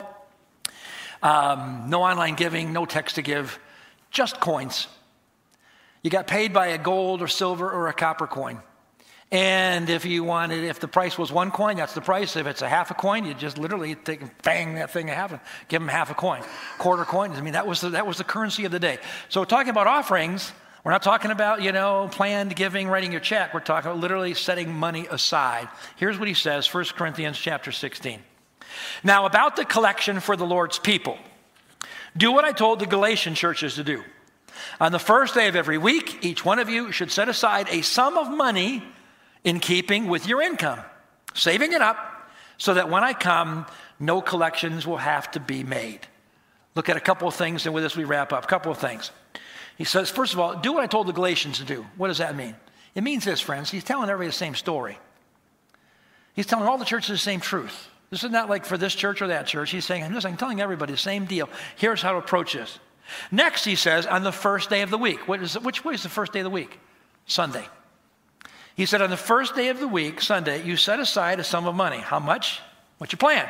um, 1.23 1.86
no 1.89 2.03
online 2.03 2.36
giving, 2.36 2.73
no 2.73 2.86
text 2.86 3.15
to 3.15 3.21
give, 3.21 3.59
just 4.11 4.39
coins. 4.39 4.88
You 6.01 6.09
got 6.09 6.28
paid 6.28 6.53
by 6.53 6.67
a 6.67 6.78
gold 6.78 7.21
or 7.21 7.28
silver 7.28 7.69
or 7.69 7.88
a 7.88 7.93
copper 7.93 8.28
coin. 8.28 8.59
And 9.32 9.89
if 9.89 10.05
you 10.05 10.23
wanted, 10.23 10.63
if 10.63 10.80
the 10.80 10.88
price 10.88 11.17
was 11.17 11.32
one 11.32 11.49
coin, 11.49 11.78
that's 11.78 11.93
the 11.93 12.01
price. 12.01 12.36
If 12.36 12.45
it's 12.45 12.61
a 12.61 12.69
half 12.69 12.91
a 12.91 12.93
coin, 12.93 13.26
you 13.26 13.34
just 13.34 13.57
literally 13.57 13.95
take 13.95 14.21
and 14.21 14.32
bang 14.43 14.76
that 14.76 14.91
thing 14.91 15.09
a 15.09 15.15
half 15.15 15.32
give 15.67 15.82
them 15.82 15.88
half 15.88 16.11
a 16.11 16.13
coin. 16.13 16.43
Quarter 16.78 17.05
coin. 17.05 17.32
I 17.32 17.41
mean, 17.41 17.53
that 17.53 17.65
was 17.65 17.82
the, 17.82 17.89
that 17.89 18.05
was 18.05 18.17
the 18.17 18.23
currency 18.23 18.65
of 18.65 18.71
the 18.71 18.80
day. 18.80 18.99
So 19.30 19.43
talking 19.43 19.71
about 19.71 19.88
offerings, 19.88 20.51
we're 20.86 20.91
not 20.91 21.01
talking 21.01 21.31
about, 21.31 21.63
you 21.63 21.71
know, 21.71 22.07
planned 22.11 22.55
giving, 22.55 22.88
writing 22.88 23.11
your 23.11 23.19
check. 23.19 23.55
We're 23.55 23.59
talking 23.59 23.89
about 23.89 23.99
literally 23.99 24.36
setting 24.36 24.71
money 24.71 25.07
aside. 25.09 25.67
Here's 25.95 26.19
what 26.19 26.27
he 26.27 26.36
says, 26.36 26.71
1 26.71 26.86
Corinthians 26.95 27.39
chapter 27.39 27.71
16. 27.71 28.19
Now, 29.03 29.25
about 29.25 29.55
the 29.55 29.65
collection 29.65 30.19
for 30.19 30.38
the 30.38 30.45
Lord's 30.45 30.77
people, 30.77 31.17
do 32.15 32.31
what 32.31 32.45
I 32.45 32.51
told 32.51 32.79
the 32.79 32.86
Galatian 32.86 33.33
churches 33.33 33.73
to 33.75 33.83
do. 33.83 34.03
On 34.79 34.91
the 34.91 34.99
first 34.99 35.33
day 35.33 35.47
of 35.47 35.55
every 35.55 35.79
week, 35.79 36.23
each 36.23 36.45
one 36.45 36.59
of 36.59 36.69
you 36.69 36.91
should 36.91 37.11
set 37.11 37.29
aside 37.29 37.67
a 37.71 37.81
sum 37.81 38.15
of 38.15 38.29
money 38.29 38.83
in 39.43 39.59
keeping 39.59 40.05
with 40.05 40.27
your 40.27 40.39
income, 40.39 40.81
saving 41.33 41.73
it 41.73 41.81
up 41.81 42.29
so 42.59 42.75
that 42.75 42.91
when 42.91 43.03
I 43.03 43.13
come, 43.13 43.65
no 43.99 44.21
collections 44.21 44.86
will 44.86 44.97
have 44.97 45.31
to 45.31 45.39
be 45.39 45.63
made. 45.63 46.01
Look 46.75 46.89
at 46.89 46.95
a 46.95 47.01
couple 47.01 47.27
of 47.27 47.33
things, 47.33 47.65
and 47.65 47.73
with 47.73 47.83
this 47.83 47.97
we 47.97 48.03
wrap 48.03 48.31
up. 48.31 48.43
A 48.43 48.47
couple 48.47 48.71
of 48.71 48.77
things. 48.77 49.09
He 49.78 49.84
says, 49.84 50.09
first 50.09 50.34
of 50.34 50.39
all, 50.39 50.55
do 50.55 50.73
what 50.73 50.84
I 50.84 50.88
told 50.88 51.07
the 51.07 51.13
Galatians 51.13 51.57
to 51.57 51.65
do. 51.65 51.86
What 51.97 52.07
does 52.07 52.19
that 52.19 52.36
mean? 52.36 52.55
It 52.93 53.03
means 53.03 53.26
this, 53.26 53.41
friends. 53.41 53.69
He's 53.69 53.84
telling 53.84 54.09
everybody 54.09 54.30
the 54.30 54.34
same 54.34 54.55
story. 54.55 54.97
He's 56.34 56.45
telling 56.45 56.67
all 56.67 56.78
the 56.78 56.86
churches 56.86 57.09
the 57.09 57.17
same 57.17 57.41
truth. 57.41 57.89
This 58.09 58.23
is 58.23 58.32
not 58.32 58.49
like 58.49 58.65
for 58.65 58.78
this 58.78 58.95
church 58.95 59.21
or 59.21 59.28
that 59.28 59.47
church. 59.47 59.71
He's 59.71 59.86
saying, 59.86 60.13
listen, 60.13 60.32
I'm 60.32 60.38
telling 60.38 60.61
everybody 60.61 60.93
the 60.93 60.97
same 60.97 61.26
deal. 61.26 61.49
Here's 61.76 62.01
how 62.01 62.13
to 62.13 62.17
approach 62.19 62.53
this. 62.53 62.80
Next, 63.32 63.65
he 63.65 63.76
says, 63.76 64.05
on 64.05 64.23
the 64.23 64.32
first 64.32 64.69
day 64.69 64.82
of 64.82 64.89
the 64.89 64.97
week. 64.97 65.28
What 65.28 65.41
is 65.41 65.59
which 65.59 65.84
way 65.84 65.93
is 65.93 66.03
the 66.03 66.09
first 66.09 66.32
day 66.32 66.39
of 66.39 66.45
the 66.45 66.49
week? 66.49 66.80
Sunday. 67.28 67.65
He 68.76 68.86
said, 68.86 69.01
on 69.01 69.09
the 69.09 69.17
first 69.17 69.55
day 69.55 69.69
of 69.69 69.80
the 69.80 69.88
week, 69.88 70.21
Sunday, 70.21 70.63
you 70.63 70.78
set 70.78 70.99
aside 70.99 71.39
a 71.39 71.43
sum 71.43 71.65
of 71.65 71.76
money. 71.76 71.97
How 71.97 72.19
much? 72.19 72.61
What's 72.97 73.13
your 73.13 73.17
plan? 73.17 73.49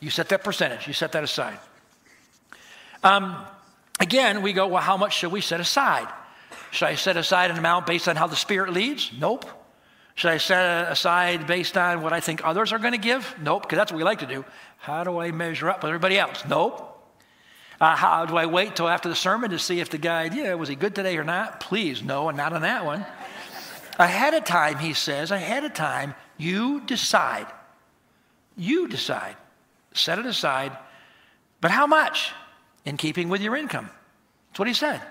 You 0.00 0.10
set 0.10 0.28
that 0.30 0.44
percentage. 0.44 0.86
You 0.86 0.92
set 0.92 1.12
that 1.12 1.24
aside. 1.24 1.58
Um, 3.02 3.44
Again, 3.98 4.42
we 4.42 4.52
go, 4.52 4.66
well, 4.66 4.82
how 4.82 4.96
much 4.96 5.16
should 5.16 5.32
we 5.32 5.40
set 5.40 5.60
aside? 5.60 6.08
Should 6.70 6.88
I 6.88 6.94
set 6.94 7.16
aside 7.16 7.50
an 7.50 7.58
amount 7.58 7.86
based 7.86 8.08
on 8.08 8.16
how 8.16 8.26
the 8.26 8.36
Spirit 8.36 8.72
leads? 8.72 9.10
Nope. 9.18 9.46
Should 10.14 10.30
I 10.30 10.38
set 10.38 10.90
aside 10.90 11.46
based 11.46 11.76
on 11.76 12.02
what 12.02 12.12
I 12.12 12.20
think 12.20 12.44
others 12.44 12.72
are 12.72 12.78
going 12.78 12.92
to 12.92 12.98
give? 12.98 13.34
Nope, 13.40 13.62
because 13.62 13.76
that's 13.76 13.92
what 13.92 13.98
we 13.98 14.04
like 14.04 14.20
to 14.20 14.26
do. 14.26 14.44
How 14.78 15.04
do 15.04 15.18
I 15.18 15.30
measure 15.30 15.70
up 15.70 15.82
with 15.82 15.88
everybody 15.88 16.18
else? 16.18 16.44
Nope. 16.48 16.92
Uh, 17.80 17.94
how 17.94 18.24
do 18.24 18.36
I 18.36 18.46
wait 18.46 18.76
till 18.76 18.88
after 18.88 19.08
the 19.08 19.14
sermon 19.14 19.50
to 19.50 19.58
see 19.58 19.80
if 19.80 19.90
the 19.90 19.98
guy, 19.98 20.24
yeah, 20.24 20.54
was 20.54 20.68
he 20.68 20.74
good 20.74 20.94
today 20.94 21.18
or 21.18 21.24
not? 21.24 21.60
Please, 21.60 22.02
no, 22.02 22.28
and 22.28 22.36
not 22.36 22.54
on 22.54 22.62
that 22.62 22.84
one. 22.86 23.04
ahead 23.98 24.32
of 24.32 24.44
time, 24.44 24.78
he 24.78 24.94
says, 24.94 25.30
ahead 25.30 25.64
of 25.64 25.74
time, 25.74 26.14
you 26.38 26.80
decide. 26.86 27.46
You 28.56 28.88
decide. 28.88 29.36
Set 29.92 30.18
it 30.18 30.24
aside. 30.24 30.76
But 31.60 31.70
how 31.70 31.86
much? 31.86 32.32
In 32.86 32.96
keeping 32.96 33.28
with 33.28 33.42
your 33.42 33.56
income. 33.56 33.90
That's 34.48 34.58
what 34.60 34.68
he 34.68 34.74
said. 34.74 35.02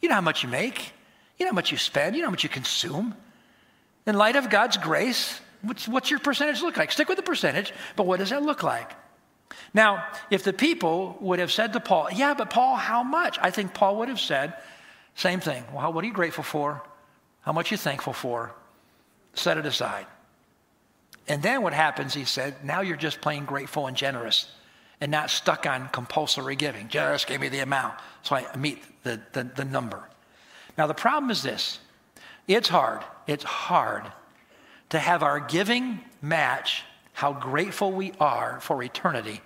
You 0.00 0.08
know 0.08 0.14
how 0.14 0.20
much 0.20 0.44
you 0.44 0.48
make, 0.48 0.92
you 1.38 1.46
know 1.46 1.50
how 1.50 1.56
much 1.56 1.72
you 1.72 1.78
spend, 1.78 2.14
you 2.14 2.22
know 2.22 2.28
how 2.28 2.30
much 2.30 2.44
you 2.44 2.48
consume. 2.48 3.16
In 4.06 4.16
light 4.16 4.36
of 4.36 4.50
God's 4.50 4.76
grace, 4.76 5.40
what's, 5.62 5.88
what's 5.88 6.10
your 6.10 6.20
percentage 6.20 6.62
look 6.62 6.76
like? 6.76 6.92
Stick 6.92 7.08
with 7.08 7.16
the 7.16 7.24
percentage, 7.24 7.72
but 7.96 8.06
what 8.06 8.20
does 8.20 8.30
that 8.30 8.42
look 8.42 8.62
like? 8.62 8.92
Now, 9.74 10.06
if 10.30 10.44
the 10.44 10.52
people 10.52 11.16
would 11.20 11.38
have 11.40 11.50
said 11.50 11.72
to 11.72 11.80
Paul, 11.80 12.08
Yeah, 12.12 12.34
but 12.34 12.50
Paul, 12.50 12.76
how 12.76 13.02
much? 13.02 13.38
I 13.40 13.50
think 13.50 13.74
Paul 13.74 13.96
would 13.96 14.08
have 14.08 14.20
said, 14.20 14.54
Same 15.14 15.40
thing. 15.40 15.64
Well, 15.72 15.92
what 15.92 16.04
are 16.04 16.06
you 16.06 16.12
grateful 16.12 16.44
for? 16.44 16.82
How 17.40 17.52
much 17.52 17.72
are 17.72 17.74
you 17.74 17.78
thankful 17.78 18.12
for? 18.12 18.52
Set 19.34 19.56
it 19.56 19.66
aside. 19.66 20.06
And 21.28 21.42
then 21.42 21.62
what 21.62 21.72
happens, 21.72 22.14
he 22.14 22.24
said, 22.24 22.64
now 22.64 22.82
you're 22.82 22.96
just 22.96 23.20
plain 23.20 23.44
grateful 23.44 23.86
and 23.86 23.96
generous 23.96 24.48
and 25.00 25.10
not 25.10 25.30
stuck 25.30 25.66
on 25.66 25.88
compulsory 25.88 26.56
giving. 26.56 26.88
Just 26.88 27.26
give 27.26 27.40
me 27.40 27.48
the 27.48 27.60
amount 27.60 27.94
so 28.22 28.34
I 28.34 28.56
meet 28.56 28.82
the, 29.04 29.20
the, 29.32 29.44
the 29.44 29.64
number. 29.64 30.02
Now, 30.76 30.86
the 30.86 30.94
problem 30.94 31.30
is 31.30 31.42
this 31.42 31.78
it's 32.48 32.68
hard. 32.68 33.02
It's 33.26 33.44
hard 33.44 34.04
to 34.90 34.98
have 34.98 35.22
our 35.22 35.40
giving 35.40 36.00
match 36.20 36.84
how 37.12 37.32
grateful 37.32 37.92
we 37.92 38.12
are 38.20 38.60
for 38.60 38.82
eternity 38.82 39.40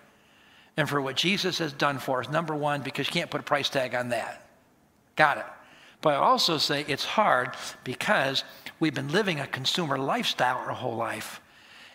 and 0.76 0.88
for 0.88 1.00
what 1.00 1.16
Jesus 1.16 1.58
has 1.58 1.72
done 1.72 1.98
for 1.98 2.20
us. 2.20 2.28
Number 2.28 2.54
one, 2.54 2.82
because 2.82 3.06
you 3.06 3.12
can't 3.12 3.30
put 3.30 3.40
a 3.40 3.44
price 3.44 3.68
tag 3.68 3.94
on 3.94 4.08
that. 4.08 4.46
Got 5.16 5.38
it. 5.38 5.46
But 6.00 6.14
I 6.14 6.16
also 6.16 6.58
say 6.58 6.84
it's 6.88 7.04
hard 7.04 7.50
because 7.84 8.44
we've 8.80 8.94
been 8.94 9.08
living 9.08 9.40
a 9.40 9.46
consumer 9.46 9.98
lifestyle 9.98 10.56
our 10.56 10.72
whole 10.72 10.96
life. 10.96 11.40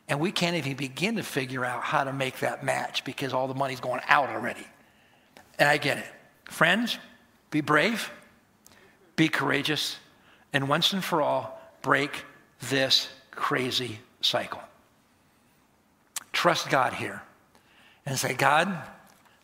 And 0.08 0.20
we 0.20 0.32
can't 0.32 0.56
even 0.56 0.76
begin 0.76 1.16
to 1.16 1.24
figure 1.24 1.66
out 1.66 1.82
how 1.82 2.03
to 2.03 2.14
make 2.14 2.39
that 2.39 2.64
match 2.64 3.03
because 3.03 3.34
all 3.34 3.47
the 3.47 3.56
money's 3.56 3.80
going 3.80 4.01
out 4.08 4.30
already. 4.30 4.66
And 5.58 5.68
I 5.68 5.78
get 5.78 5.97
it. 5.97 6.06
Friends, 6.45 6.99
be 7.49 7.62
brave, 7.62 8.12
be 9.16 9.30
courageous, 9.30 9.97
and 10.53 10.70
once 10.70 10.93
and 10.93 11.03
for 11.03 11.22
all, 11.22 11.60
break 11.82 12.24
this 12.70 13.08
crazy 13.32 13.99
cycle. 14.22 14.62
Trust 16.34 16.70
God 16.70 16.93
here 16.93 17.22
and 18.06 18.18
say, 18.18 18.34
God, 18.34 18.68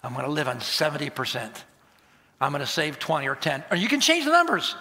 I'm 0.04 0.14
going 0.14 0.26
to 0.26 0.32
live 0.32 0.48
on 0.48 0.60
70%. 0.60 1.52
I'm 2.40 2.52
going 2.52 2.62
to 2.62 2.68
save 2.68 3.00
20 3.00 3.28
or 3.28 3.36
10. 3.36 3.64
Or 3.72 3.78
you 3.78 3.88
can 3.88 4.02
change 4.02 4.26
the 4.26 4.32
numbers. 4.32 4.76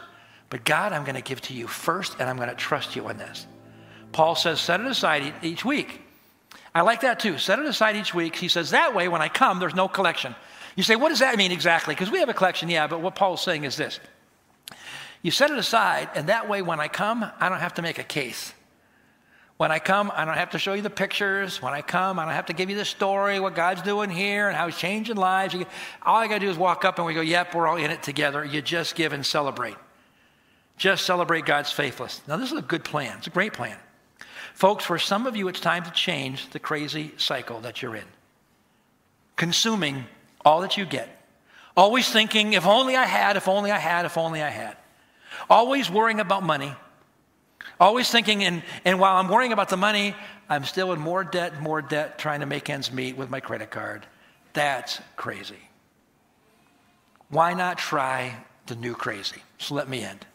But 0.49 0.65
God, 0.65 0.93
I'm 0.93 1.05
going 1.05 1.15
to 1.15 1.23
give 1.23 1.41
to 1.43 1.55
you 1.55 1.67
first, 1.67 2.17
and 2.19 2.29
I'm 2.29 2.37
going 2.37 2.49
to 2.49 2.55
trust 2.55 2.97
you 2.97 3.09
in 3.09 3.19
this. 3.19 3.47
Paul 4.13 4.35
says, 4.35 4.61
set 4.61 4.81
it 4.81 4.87
aside 4.87 5.35
each 5.43 5.65
week. 5.65 6.01
I 6.75 6.83
like 6.83 7.01
that 7.03 7.21
too. 7.21 7.39
Set 7.39 7.59
it 7.59 7.67
aside 7.67 7.97
each 7.97 8.15
week. 8.15 8.37
He 8.37 8.49
says, 8.49 8.71
that 8.71 8.95
way, 8.95 9.09
when 9.09 9.23
I 9.23 9.29
come, 9.29 9.59
there's 9.59 9.75
no 9.75 9.89
collection. 9.89 10.35
You 10.77 10.83
say, 10.83 10.97
what 10.97 11.09
does 11.09 11.19
that 11.19 11.37
mean 11.37 11.53
exactly? 11.53 11.95
Because 11.95 12.11
we 12.11 12.21
have 12.21 12.29
a 12.29 12.35
collection, 12.35 12.69
yeah, 12.69 12.87
but 12.87 13.01
what 13.01 13.15
Paul's 13.15 13.43
saying 13.43 13.65
is 13.65 13.77
this. 13.77 13.99
You 15.23 15.31
set 15.31 15.51
it 15.51 15.59
aside, 15.59 16.09
and 16.15 16.29
that 16.29 16.49
way, 16.49 16.63
when 16.63 16.81
I 16.81 16.89
come, 16.89 17.31
I 17.39 17.49
don't 17.49 17.59
have 17.59 17.75
to 17.75 17.83
make 17.83 17.99
a 17.99 18.05
case. 18.05 18.55
When 19.59 19.71
I 19.71 19.79
come, 19.79 20.11
I 20.15 20.25
don't 20.25 20.39
have 20.39 20.51
to 20.51 20.59
show 20.59 20.73
you 20.73 20.81
the 20.81 20.89
pictures. 20.89 21.61
When 21.61 21.75
I 21.75 21.83
come, 21.83 22.19
I 22.19 22.25
don't 22.25 22.33
have 22.33 22.47
to 22.47 22.55
give 22.55 22.71
you 22.71 22.77
the 22.77 22.87
story, 22.87 23.39
what 23.41 23.55
God's 23.55 23.83
doing 23.83 24.09
here 24.09 24.49
and 24.49 24.57
how 24.57 24.67
He's 24.67 24.79
changing 24.79 25.17
lives. 25.17 25.55
all 26.03 26.17
I 26.17 26.29
got 26.29 26.35
to 26.35 26.41
do 26.41 26.49
is 26.49 26.57
walk 26.57 26.87
up 26.87 26.97
and 26.97 27.07
we 27.07 27.13
go, 27.13 27.21
yep, 27.21 27.55
we're 27.55 27.69
all 27.69 27.77
in 27.77 27.91
it 27.91 28.03
together. 28.03 28.43
You 28.43 28.63
just 28.63 28.95
give 28.95 29.13
and 29.13 29.27
celebrate. 29.27 29.77
Just 30.79 31.05
celebrate 31.05 31.45
God's 31.45 31.71
faithfulness. 31.71 32.23
Now, 32.27 32.39
this 32.39 32.51
is 32.51 32.59
a 32.59 32.63
good 32.63 32.85
plan. 32.85 33.19
It's 33.19 33.27
a 33.27 33.31
great 33.31 33.53
plan. 33.53 33.77
Folks, 34.61 34.85
for 34.85 34.99
some 34.99 35.27
of 35.27 35.37
you, 35.37 35.49
it's 35.49 35.59
time 35.59 35.85
to 35.85 35.91
change 35.91 36.51
the 36.51 36.59
crazy 36.59 37.13
cycle 37.17 37.61
that 37.61 37.81
you're 37.81 37.97
in. 37.97 38.05
Consuming 39.37 40.05
all 40.45 40.61
that 40.61 40.77
you 40.77 40.85
get. 40.85 41.09
Always 41.75 42.11
thinking, 42.11 42.53
if 42.53 42.67
only 42.67 42.95
I 42.95 43.07
had, 43.07 43.39
if 43.39 43.49
only 43.49 43.71
I 43.71 43.79
had, 43.79 44.05
if 44.05 44.19
only 44.19 44.43
I 44.43 44.51
had. 44.51 44.77
Always 45.49 45.91
worrying 45.91 46.21
about 46.21 46.43
money. 46.43 46.75
Always 47.81 48.11
thinking, 48.11 48.45
and, 48.45 48.63
and 48.85 49.01
while 49.01 49.17
I'm 49.17 49.29
worrying 49.29 49.55
about 49.55 49.71
the 49.71 49.79
money, 49.79 50.15
I'm 50.51 50.65
still 50.65 50.93
in 50.93 51.01
more 51.01 51.25
debt, 51.25 51.63
more 51.63 51.81
debt, 51.81 52.19
trying 52.19 52.41
to 52.41 52.47
make 52.47 52.69
ends 52.69 52.93
meet 52.93 53.17
with 53.17 53.31
my 53.31 53.41
credit 53.41 53.71
card. 53.71 54.05
That's 54.53 55.01
crazy. 55.17 55.71
Why 57.31 57.55
not 57.55 57.79
try 57.79 58.37
the 58.67 58.77
new 58.77 58.93
crazy? 58.93 59.43
So 59.57 59.75
let 59.75 59.89
me 59.89 60.05
end. 60.05 60.27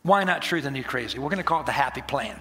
Why 0.00 0.24
not 0.24 0.40
try 0.40 0.60
the 0.60 0.70
new 0.70 0.82
crazy? 0.82 1.18
We're 1.18 1.28
going 1.28 1.36
to 1.36 1.44
call 1.44 1.60
it 1.60 1.66
the 1.66 1.72
happy 1.72 2.00
plan. 2.00 2.40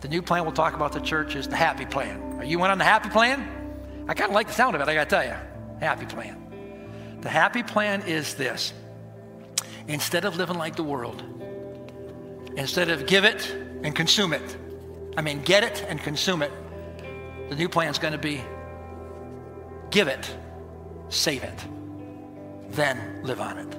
The 0.00 0.08
new 0.08 0.22
plan 0.22 0.44
we'll 0.44 0.52
talk 0.52 0.74
about 0.74 0.92
the 0.92 1.00
church 1.00 1.36
is 1.36 1.48
the 1.48 1.56
happy 1.56 1.84
plan. 1.84 2.38
Are 2.38 2.44
you 2.44 2.58
went 2.58 2.72
on 2.72 2.78
the 2.78 2.84
happy 2.84 3.10
plan? 3.10 3.46
I 4.08 4.14
kind 4.14 4.30
of 4.30 4.34
like 4.34 4.46
the 4.46 4.54
sound 4.54 4.74
of 4.74 4.80
it, 4.80 4.88
I 4.88 4.94
got 4.94 5.08
to 5.08 5.16
tell 5.16 5.24
you. 5.24 5.34
Happy 5.80 6.06
plan. 6.06 7.18
The 7.20 7.28
happy 7.28 7.62
plan 7.62 8.02
is 8.02 8.34
this 8.34 8.72
instead 9.88 10.24
of 10.24 10.36
living 10.36 10.56
like 10.56 10.76
the 10.76 10.82
world, 10.82 11.22
instead 12.56 12.88
of 12.88 13.06
give 13.06 13.24
it 13.24 13.50
and 13.82 13.94
consume 13.94 14.32
it, 14.32 14.56
I 15.16 15.22
mean, 15.22 15.42
get 15.42 15.64
it 15.64 15.84
and 15.88 16.00
consume 16.00 16.42
it, 16.42 16.52
the 17.48 17.56
new 17.56 17.68
plan 17.68 17.88
is 17.88 17.98
going 17.98 18.12
to 18.12 18.18
be 18.18 18.40
give 19.90 20.08
it, 20.08 20.34
save 21.08 21.42
it, 21.42 21.64
then 22.70 23.20
live 23.22 23.40
on 23.40 23.58
it. 23.58 23.76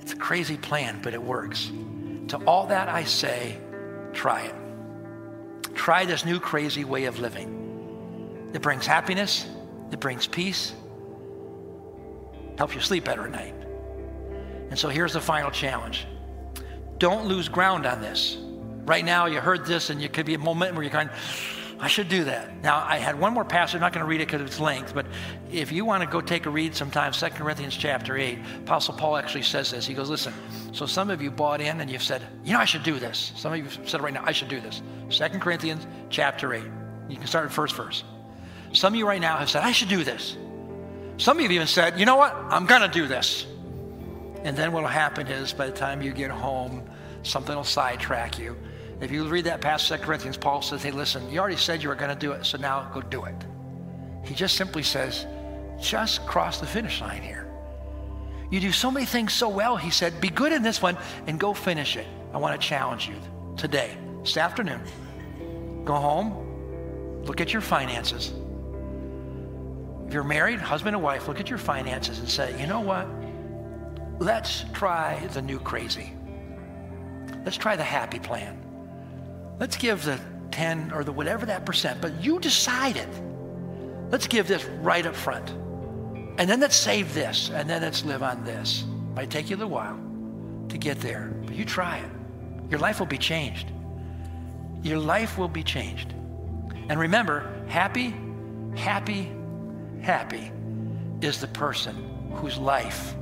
It's 0.00 0.12
a 0.12 0.16
crazy 0.16 0.56
plan, 0.56 1.00
but 1.02 1.14
it 1.14 1.22
works. 1.22 1.70
To 2.28 2.36
all 2.46 2.66
that 2.66 2.88
I 2.88 3.04
say, 3.04 3.58
try 4.12 4.42
it. 4.42 4.54
Try 5.74 6.04
this 6.04 6.24
new 6.24 6.40
crazy 6.40 6.84
way 6.84 7.04
of 7.04 7.18
living. 7.18 8.50
It 8.54 8.62
brings 8.62 8.86
happiness, 8.86 9.46
it 9.90 10.00
brings 10.00 10.26
peace, 10.26 10.72
helps 12.56 12.74
you 12.74 12.80
sleep 12.80 13.04
better 13.04 13.24
at 13.24 13.32
night. 13.32 13.54
And 14.70 14.78
so 14.78 14.88
here's 14.88 15.12
the 15.12 15.20
final 15.20 15.50
challenge 15.50 16.06
don't 16.98 17.26
lose 17.26 17.48
ground 17.48 17.86
on 17.86 18.00
this. 18.00 18.38
Right 18.86 19.04
now, 19.04 19.26
you 19.26 19.40
heard 19.40 19.66
this, 19.66 19.90
and 19.90 20.02
it 20.02 20.12
could 20.12 20.26
be 20.26 20.34
a 20.34 20.38
moment 20.38 20.74
where 20.74 20.82
you're 20.82 20.92
going, 20.92 21.10
I 21.84 21.86
should 21.86 22.08
do 22.08 22.24
that. 22.24 22.62
Now, 22.62 22.82
I 22.82 22.96
had 22.96 23.20
one 23.20 23.34
more 23.34 23.44
passage. 23.44 23.74
I'm 23.74 23.82
not 23.82 23.92
going 23.92 24.02
to 24.02 24.08
read 24.08 24.22
it 24.22 24.26
because 24.26 24.40
of 24.40 24.46
its 24.46 24.58
length, 24.58 24.94
but 24.94 25.04
if 25.52 25.70
you 25.70 25.84
want 25.84 26.02
to 26.02 26.08
go 26.08 26.22
take 26.22 26.46
a 26.46 26.50
read 26.50 26.74
sometime, 26.74 27.12
2 27.12 27.26
Corinthians 27.28 27.76
chapter 27.76 28.16
8, 28.16 28.38
Apostle 28.60 28.94
Paul 28.94 29.18
actually 29.18 29.42
says 29.42 29.70
this. 29.70 29.86
He 29.86 29.92
goes, 29.92 30.08
Listen, 30.08 30.32
so 30.72 30.86
some 30.86 31.10
of 31.10 31.20
you 31.20 31.30
bought 31.30 31.60
in 31.60 31.82
and 31.82 31.90
you've 31.90 32.02
said, 32.02 32.22
You 32.42 32.54
know, 32.54 32.58
I 32.58 32.64
should 32.64 32.84
do 32.84 32.98
this. 32.98 33.32
Some 33.36 33.52
of 33.52 33.58
you 33.58 33.66
said 33.86 34.00
right 34.00 34.14
now, 34.14 34.22
I 34.24 34.32
should 34.32 34.48
do 34.48 34.62
this. 34.62 34.80
2 35.10 35.38
Corinthians 35.40 35.86
chapter 36.08 36.54
8. 36.54 36.64
You 37.10 37.18
can 37.18 37.26
start 37.26 37.44
at 37.44 37.52
first 37.52 37.74
verse. 37.74 38.02
Some 38.72 38.94
of 38.94 38.98
you 38.98 39.06
right 39.06 39.20
now 39.20 39.36
have 39.36 39.50
said, 39.50 39.62
I 39.62 39.72
should 39.72 39.90
do 39.90 40.04
this. 40.04 40.38
Some 41.18 41.36
of 41.36 41.42
you 41.42 41.50
even 41.50 41.66
said, 41.66 42.00
You 42.00 42.06
know 42.06 42.16
what? 42.16 42.34
I'm 42.34 42.64
going 42.64 42.80
to 42.80 42.88
do 42.88 43.06
this. 43.06 43.44
And 44.42 44.56
then 44.56 44.72
what 44.72 44.84
will 44.84 44.88
happen 44.88 45.26
is 45.26 45.52
by 45.52 45.66
the 45.66 45.76
time 45.76 46.00
you 46.00 46.12
get 46.12 46.30
home, 46.30 46.82
something 47.24 47.54
will 47.54 47.62
sidetrack 47.62 48.38
you 48.38 48.56
if 49.04 49.12
you 49.12 49.26
read 49.26 49.44
that 49.44 49.60
past 49.60 49.88
2 49.88 49.98
Corinthians, 49.98 50.36
Paul 50.36 50.62
says, 50.62 50.82
hey, 50.82 50.90
listen, 50.90 51.30
you 51.30 51.38
already 51.38 51.56
said 51.56 51.82
you 51.82 51.90
were 51.90 51.94
going 51.94 52.10
to 52.10 52.18
do 52.18 52.32
it, 52.32 52.46
so 52.46 52.56
now 52.56 52.90
go 52.94 53.02
do 53.02 53.24
it. 53.24 53.34
He 54.24 54.34
just 54.34 54.56
simply 54.56 54.82
says, 54.82 55.26
just 55.80 56.26
cross 56.26 56.58
the 56.58 56.66
finish 56.66 57.00
line 57.00 57.20
here. 57.20 57.50
You 58.50 58.60
do 58.60 58.72
so 58.72 58.90
many 58.90 59.04
things 59.04 59.34
so 59.34 59.48
well, 59.48 59.76
he 59.76 59.90
said, 59.90 60.20
be 60.20 60.28
good 60.28 60.52
in 60.52 60.62
this 60.62 60.80
one 60.80 60.96
and 61.26 61.38
go 61.38 61.52
finish 61.52 61.96
it. 61.96 62.06
I 62.32 62.38
want 62.38 62.58
to 62.58 62.66
challenge 62.66 63.08
you 63.08 63.16
today, 63.56 63.96
this 64.22 64.36
afternoon. 64.36 64.80
Go 65.84 65.94
home, 65.94 67.22
look 67.24 67.40
at 67.40 67.52
your 67.52 67.62
finances. 67.62 68.32
If 70.06 70.14
you're 70.14 70.24
married, 70.24 70.60
husband 70.60 70.96
and 70.96 71.02
wife, 71.02 71.28
look 71.28 71.40
at 71.40 71.50
your 71.50 71.58
finances 71.58 72.20
and 72.20 72.28
say, 72.28 72.58
you 72.58 72.66
know 72.66 72.80
what? 72.80 73.06
Let's 74.18 74.64
try 74.72 75.26
the 75.32 75.42
new 75.42 75.58
crazy. 75.58 76.12
Let's 77.44 77.58
try 77.58 77.76
the 77.76 77.84
happy 77.84 78.18
plan. 78.18 78.63
Let's 79.58 79.76
give 79.76 80.04
the 80.04 80.18
10 80.50 80.92
or 80.92 81.04
the 81.04 81.12
whatever 81.12 81.46
that 81.46 81.64
percent, 81.66 82.00
but 82.00 82.22
you 82.22 82.38
decide 82.40 82.96
it. 82.96 83.08
Let's 84.10 84.26
give 84.26 84.46
this 84.48 84.64
right 84.64 85.04
up 85.06 85.14
front. 85.14 85.50
And 86.38 86.50
then 86.50 86.60
let's 86.60 86.76
save 86.76 87.14
this, 87.14 87.50
and 87.50 87.68
then 87.68 87.82
let's 87.82 88.04
live 88.04 88.22
on 88.22 88.44
this. 88.44 88.84
Might 89.14 89.30
take 89.30 89.50
you 89.50 89.56
a 89.56 89.58
little 89.58 89.72
while 89.72 89.98
to 90.68 90.78
get 90.78 91.00
there, 91.00 91.32
but 91.46 91.54
you 91.54 91.64
try 91.64 91.98
it. 91.98 92.10
Your 92.70 92.80
life 92.80 92.98
will 92.98 93.06
be 93.06 93.18
changed. 93.18 93.68
Your 94.82 94.98
life 94.98 95.38
will 95.38 95.48
be 95.48 95.62
changed. 95.62 96.12
And 96.88 96.98
remember, 96.98 97.50
happy, 97.68 98.14
happy, 98.76 99.30
happy 100.02 100.50
is 101.20 101.40
the 101.40 101.46
person 101.48 101.94
whose 102.34 102.58
life 102.58 103.14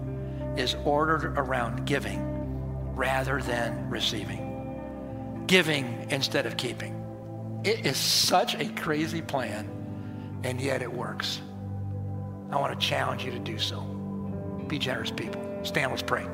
is 0.57 0.75
ordered 0.85 1.39
around 1.39 1.85
giving 1.87 2.95
rather 2.95 3.41
than 3.43 3.89
receiving 3.89 4.42
giving 5.47 6.07
instead 6.11 6.47
of 6.47 6.57
keeping. 6.57 6.99
It 7.65 7.87
is 7.87 7.97
such 7.97 8.55
a 8.55 8.67
crazy 8.73 9.23
plan, 9.23 9.71
and 10.45 10.61
yet 10.61 10.83
it 10.83 10.93
works. 10.93 11.41
I 12.51 12.57
want 12.57 12.79
to 12.79 12.87
challenge 12.87 13.25
you 13.25 13.31
to 13.33 13.39
do 13.39 13.59
so. 13.59 13.81
Be 14.67 14.79
generous 14.79 15.11
people. 15.11 15.43
Stand, 15.63 15.91
let's 15.91 16.03
pray. 16.03 16.27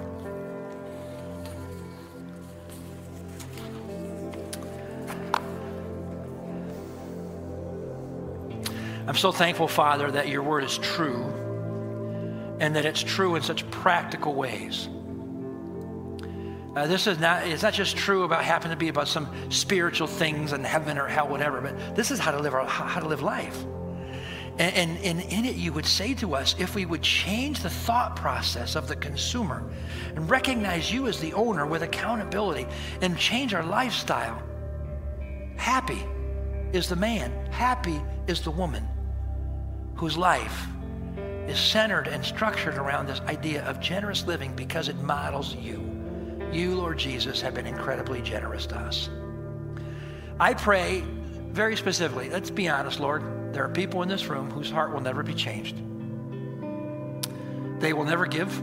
I'm 9.07 9.17
so 9.17 9.33
thankful, 9.33 9.69
Father, 9.69 10.11
that 10.11 10.29
your 10.29 10.43
word 10.43 10.65
is 10.65 10.77
true 10.77 11.25
and 12.61 12.77
that 12.77 12.85
it's 12.85 13.03
true 13.03 13.37
in 13.37 13.43
such 13.43 13.69
practical 13.71 14.35
ways. 14.35 14.89
Uh, 16.79 16.87
this 16.87 17.09
is 17.09 17.19
not, 17.19 17.45
it's 17.45 17.65
not 17.65 17.75
just 17.75 17.97
true 17.97 18.23
about 18.23 18.45
happen 18.45 18.71
to 18.71 18.77
be 18.77 18.87
about 18.87 19.09
some 19.09 19.29
spiritual 19.51 20.07
things 20.07 20.53
in 20.53 20.63
heaven 20.63 20.97
or 20.97 21.09
hell, 21.09 21.27
whatever, 21.27 21.61
but 21.61 21.97
this 21.97 22.13
is 22.13 22.21
how 22.21 22.31
to 22.31 22.39
live, 22.39 22.55
our, 22.55 22.65
how 22.65 23.01
to 23.01 23.09
live 23.09 23.21
life. 23.21 23.65
And, 24.61 24.77
and, 24.77 24.99
and 24.99 25.21
in 25.33 25.45
it, 25.45 25.57
you 25.57 25.73
would 25.73 25.87
say 25.87 26.15
to 26.15 26.37
us, 26.37 26.55
if 26.57 26.77
we 26.77 26.87
would 26.87 27.03
change 27.03 27.65
the 27.65 27.71
thought 27.71 28.15
process 28.15 28.77
of 28.77 28.87
the 28.87 28.95
consumer 28.95 29.69
and 30.15 30.31
recognize 30.31 30.93
you 30.93 31.09
as 31.09 31.19
the 31.19 31.33
owner 31.33 31.67
with 31.67 31.83
accountability 31.83 32.69
and 33.03 33.19
change 33.19 33.55
our 33.55 33.65
lifestyle, 33.65 34.41
happy 35.57 36.05
is 36.73 36.89
the 36.89 36.95
man, 36.95 37.33
happy 37.51 38.01
is 38.29 38.41
the 38.41 38.53
woman 38.53 38.87
whose 39.97 40.17
life 40.17 40.69
is 41.49 41.59
centered 41.59 42.07
and 42.07 42.25
structured 42.25 42.77
around 42.77 43.09
this 43.09 43.19
idea 43.23 43.65
of 43.65 43.81
generous 43.81 44.25
living 44.29 44.55
because 44.55 44.89
it 44.89 44.97
models 44.99 45.57
you. 45.57 45.88
You, 46.53 46.75
Lord 46.75 46.99
Jesus, 46.99 47.41
have 47.41 47.55
been 47.55 47.67
incredibly 47.67 48.23
generous 48.23 48.67
to 48.67 48.77
us. 48.77 49.11
I 50.41 50.55
pray 50.55 51.05
very 51.51 51.77
specifically, 51.77 52.31
let's 52.31 52.51
be 52.51 52.69
honest, 52.69 53.01
Lord, 53.01 53.53
there 53.53 53.65
are 53.65 53.69
people 53.69 54.03
in 54.03 54.09
this 54.09 54.27
room 54.27 54.51
whose 54.51 54.71
heart 54.71 54.93
will 54.93 55.01
never 55.01 55.23
be 55.23 55.35
changed. 55.35 55.77
They 57.81 57.93
will 57.93 58.05
never 58.05 58.27
give, 58.27 58.63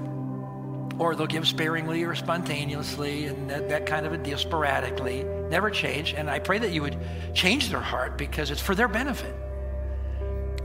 or 0.99 1.15
they'll 1.15 1.27
give 1.27 1.47
sparingly 1.47 2.03
or 2.03 2.15
spontaneously, 2.15 3.25
and 3.25 3.49
that, 3.49 3.69
that 3.69 3.85
kind 3.85 4.05
of 4.05 4.13
a 4.13 4.17
deal 4.17 4.37
sporadically, 4.37 5.23
never 5.49 5.69
change. 5.69 6.13
And 6.13 6.29
I 6.29 6.39
pray 6.39 6.59
that 6.59 6.71
you 6.71 6.81
would 6.81 6.97
change 7.33 7.69
their 7.69 7.81
heart 7.81 8.17
because 8.17 8.51
it's 8.51 8.61
for 8.61 8.75
their 8.75 8.87
benefit. 8.87 9.33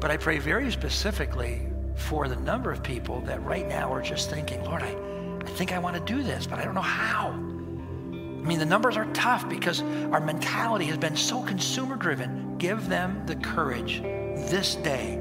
But 0.00 0.10
I 0.10 0.16
pray 0.16 0.38
very 0.38 0.70
specifically 0.70 1.66
for 1.96 2.28
the 2.28 2.36
number 2.36 2.72
of 2.72 2.82
people 2.82 3.20
that 3.22 3.42
right 3.44 3.68
now 3.68 3.92
are 3.92 4.02
just 4.02 4.30
thinking, 4.30 4.64
Lord, 4.64 4.82
I, 4.82 4.96
I 5.40 5.48
think 5.48 5.72
I 5.72 5.78
want 5.78 5.96
to 5.96 6.12
do 6.12 6.22
this, 6.22 6.46
but 6.46 6.58
I 6.58 6.64
don't 6.64 6.74
know 6.74 6.80
how. 6.80 7.28
I 7.30 8.42
mean, 8.42 8.58
the 8.58 8.66
numbers 8.66 8.96
are 8.96 9.04
tough 9.12 9.48
because 9.48 9.82
our 9.82 10.20
mentality 10.20 10.86
has 10.86 10.96
been 10.96 11.16
so 11.16 11.42
consumer 11.42 11.96
driven. 11.96 12.56
Give 12.58 12.88
them 12.88 13.22
the 13.26 13.36
courage 13.36 14.00
this 14.00 14.76
day 14.76 15.16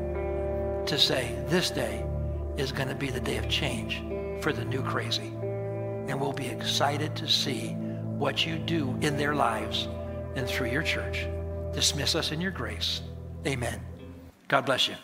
to 0.85 0.97
say, 0.97 1.35
this 1.47 1.69
day 1.69 2.05
is 2.57 2.71
going 2.71 2.89
to 2.89 2.95
be 2.95 3.09
the 3.09 3.19
day 3.19 3.37
of 3.37 3.49
change 3.49 4.01
for 4.41 4.53
the 4.53 4.65
new 4.65 4.81
crazy. 4.81 5.33
And 6.07 6.19
we'll 6.19 6.33
be 6.33 6.47
excited 6.47 7.15
to 7.17 7.27
see 7.27 7.69
what 8.19 8.45
you 8.45 8.57
do 8.57 8.97
in 9.01 9.17
their 9.17 9.35
lives 9.35 9.87
and 10.35 10.47
through 10.47 10.71
your 10.71 10.83
church. 10.83 11.27
Dismiss 11.73 12.15
us 12.15 12.31
in 12.31 12.41
your 12.41 12.51
grace. 12.51 13.01
Amen. 13.45 13.81
God 14.47 14.65
bless 14.65 14.87
you. 14.87 14.95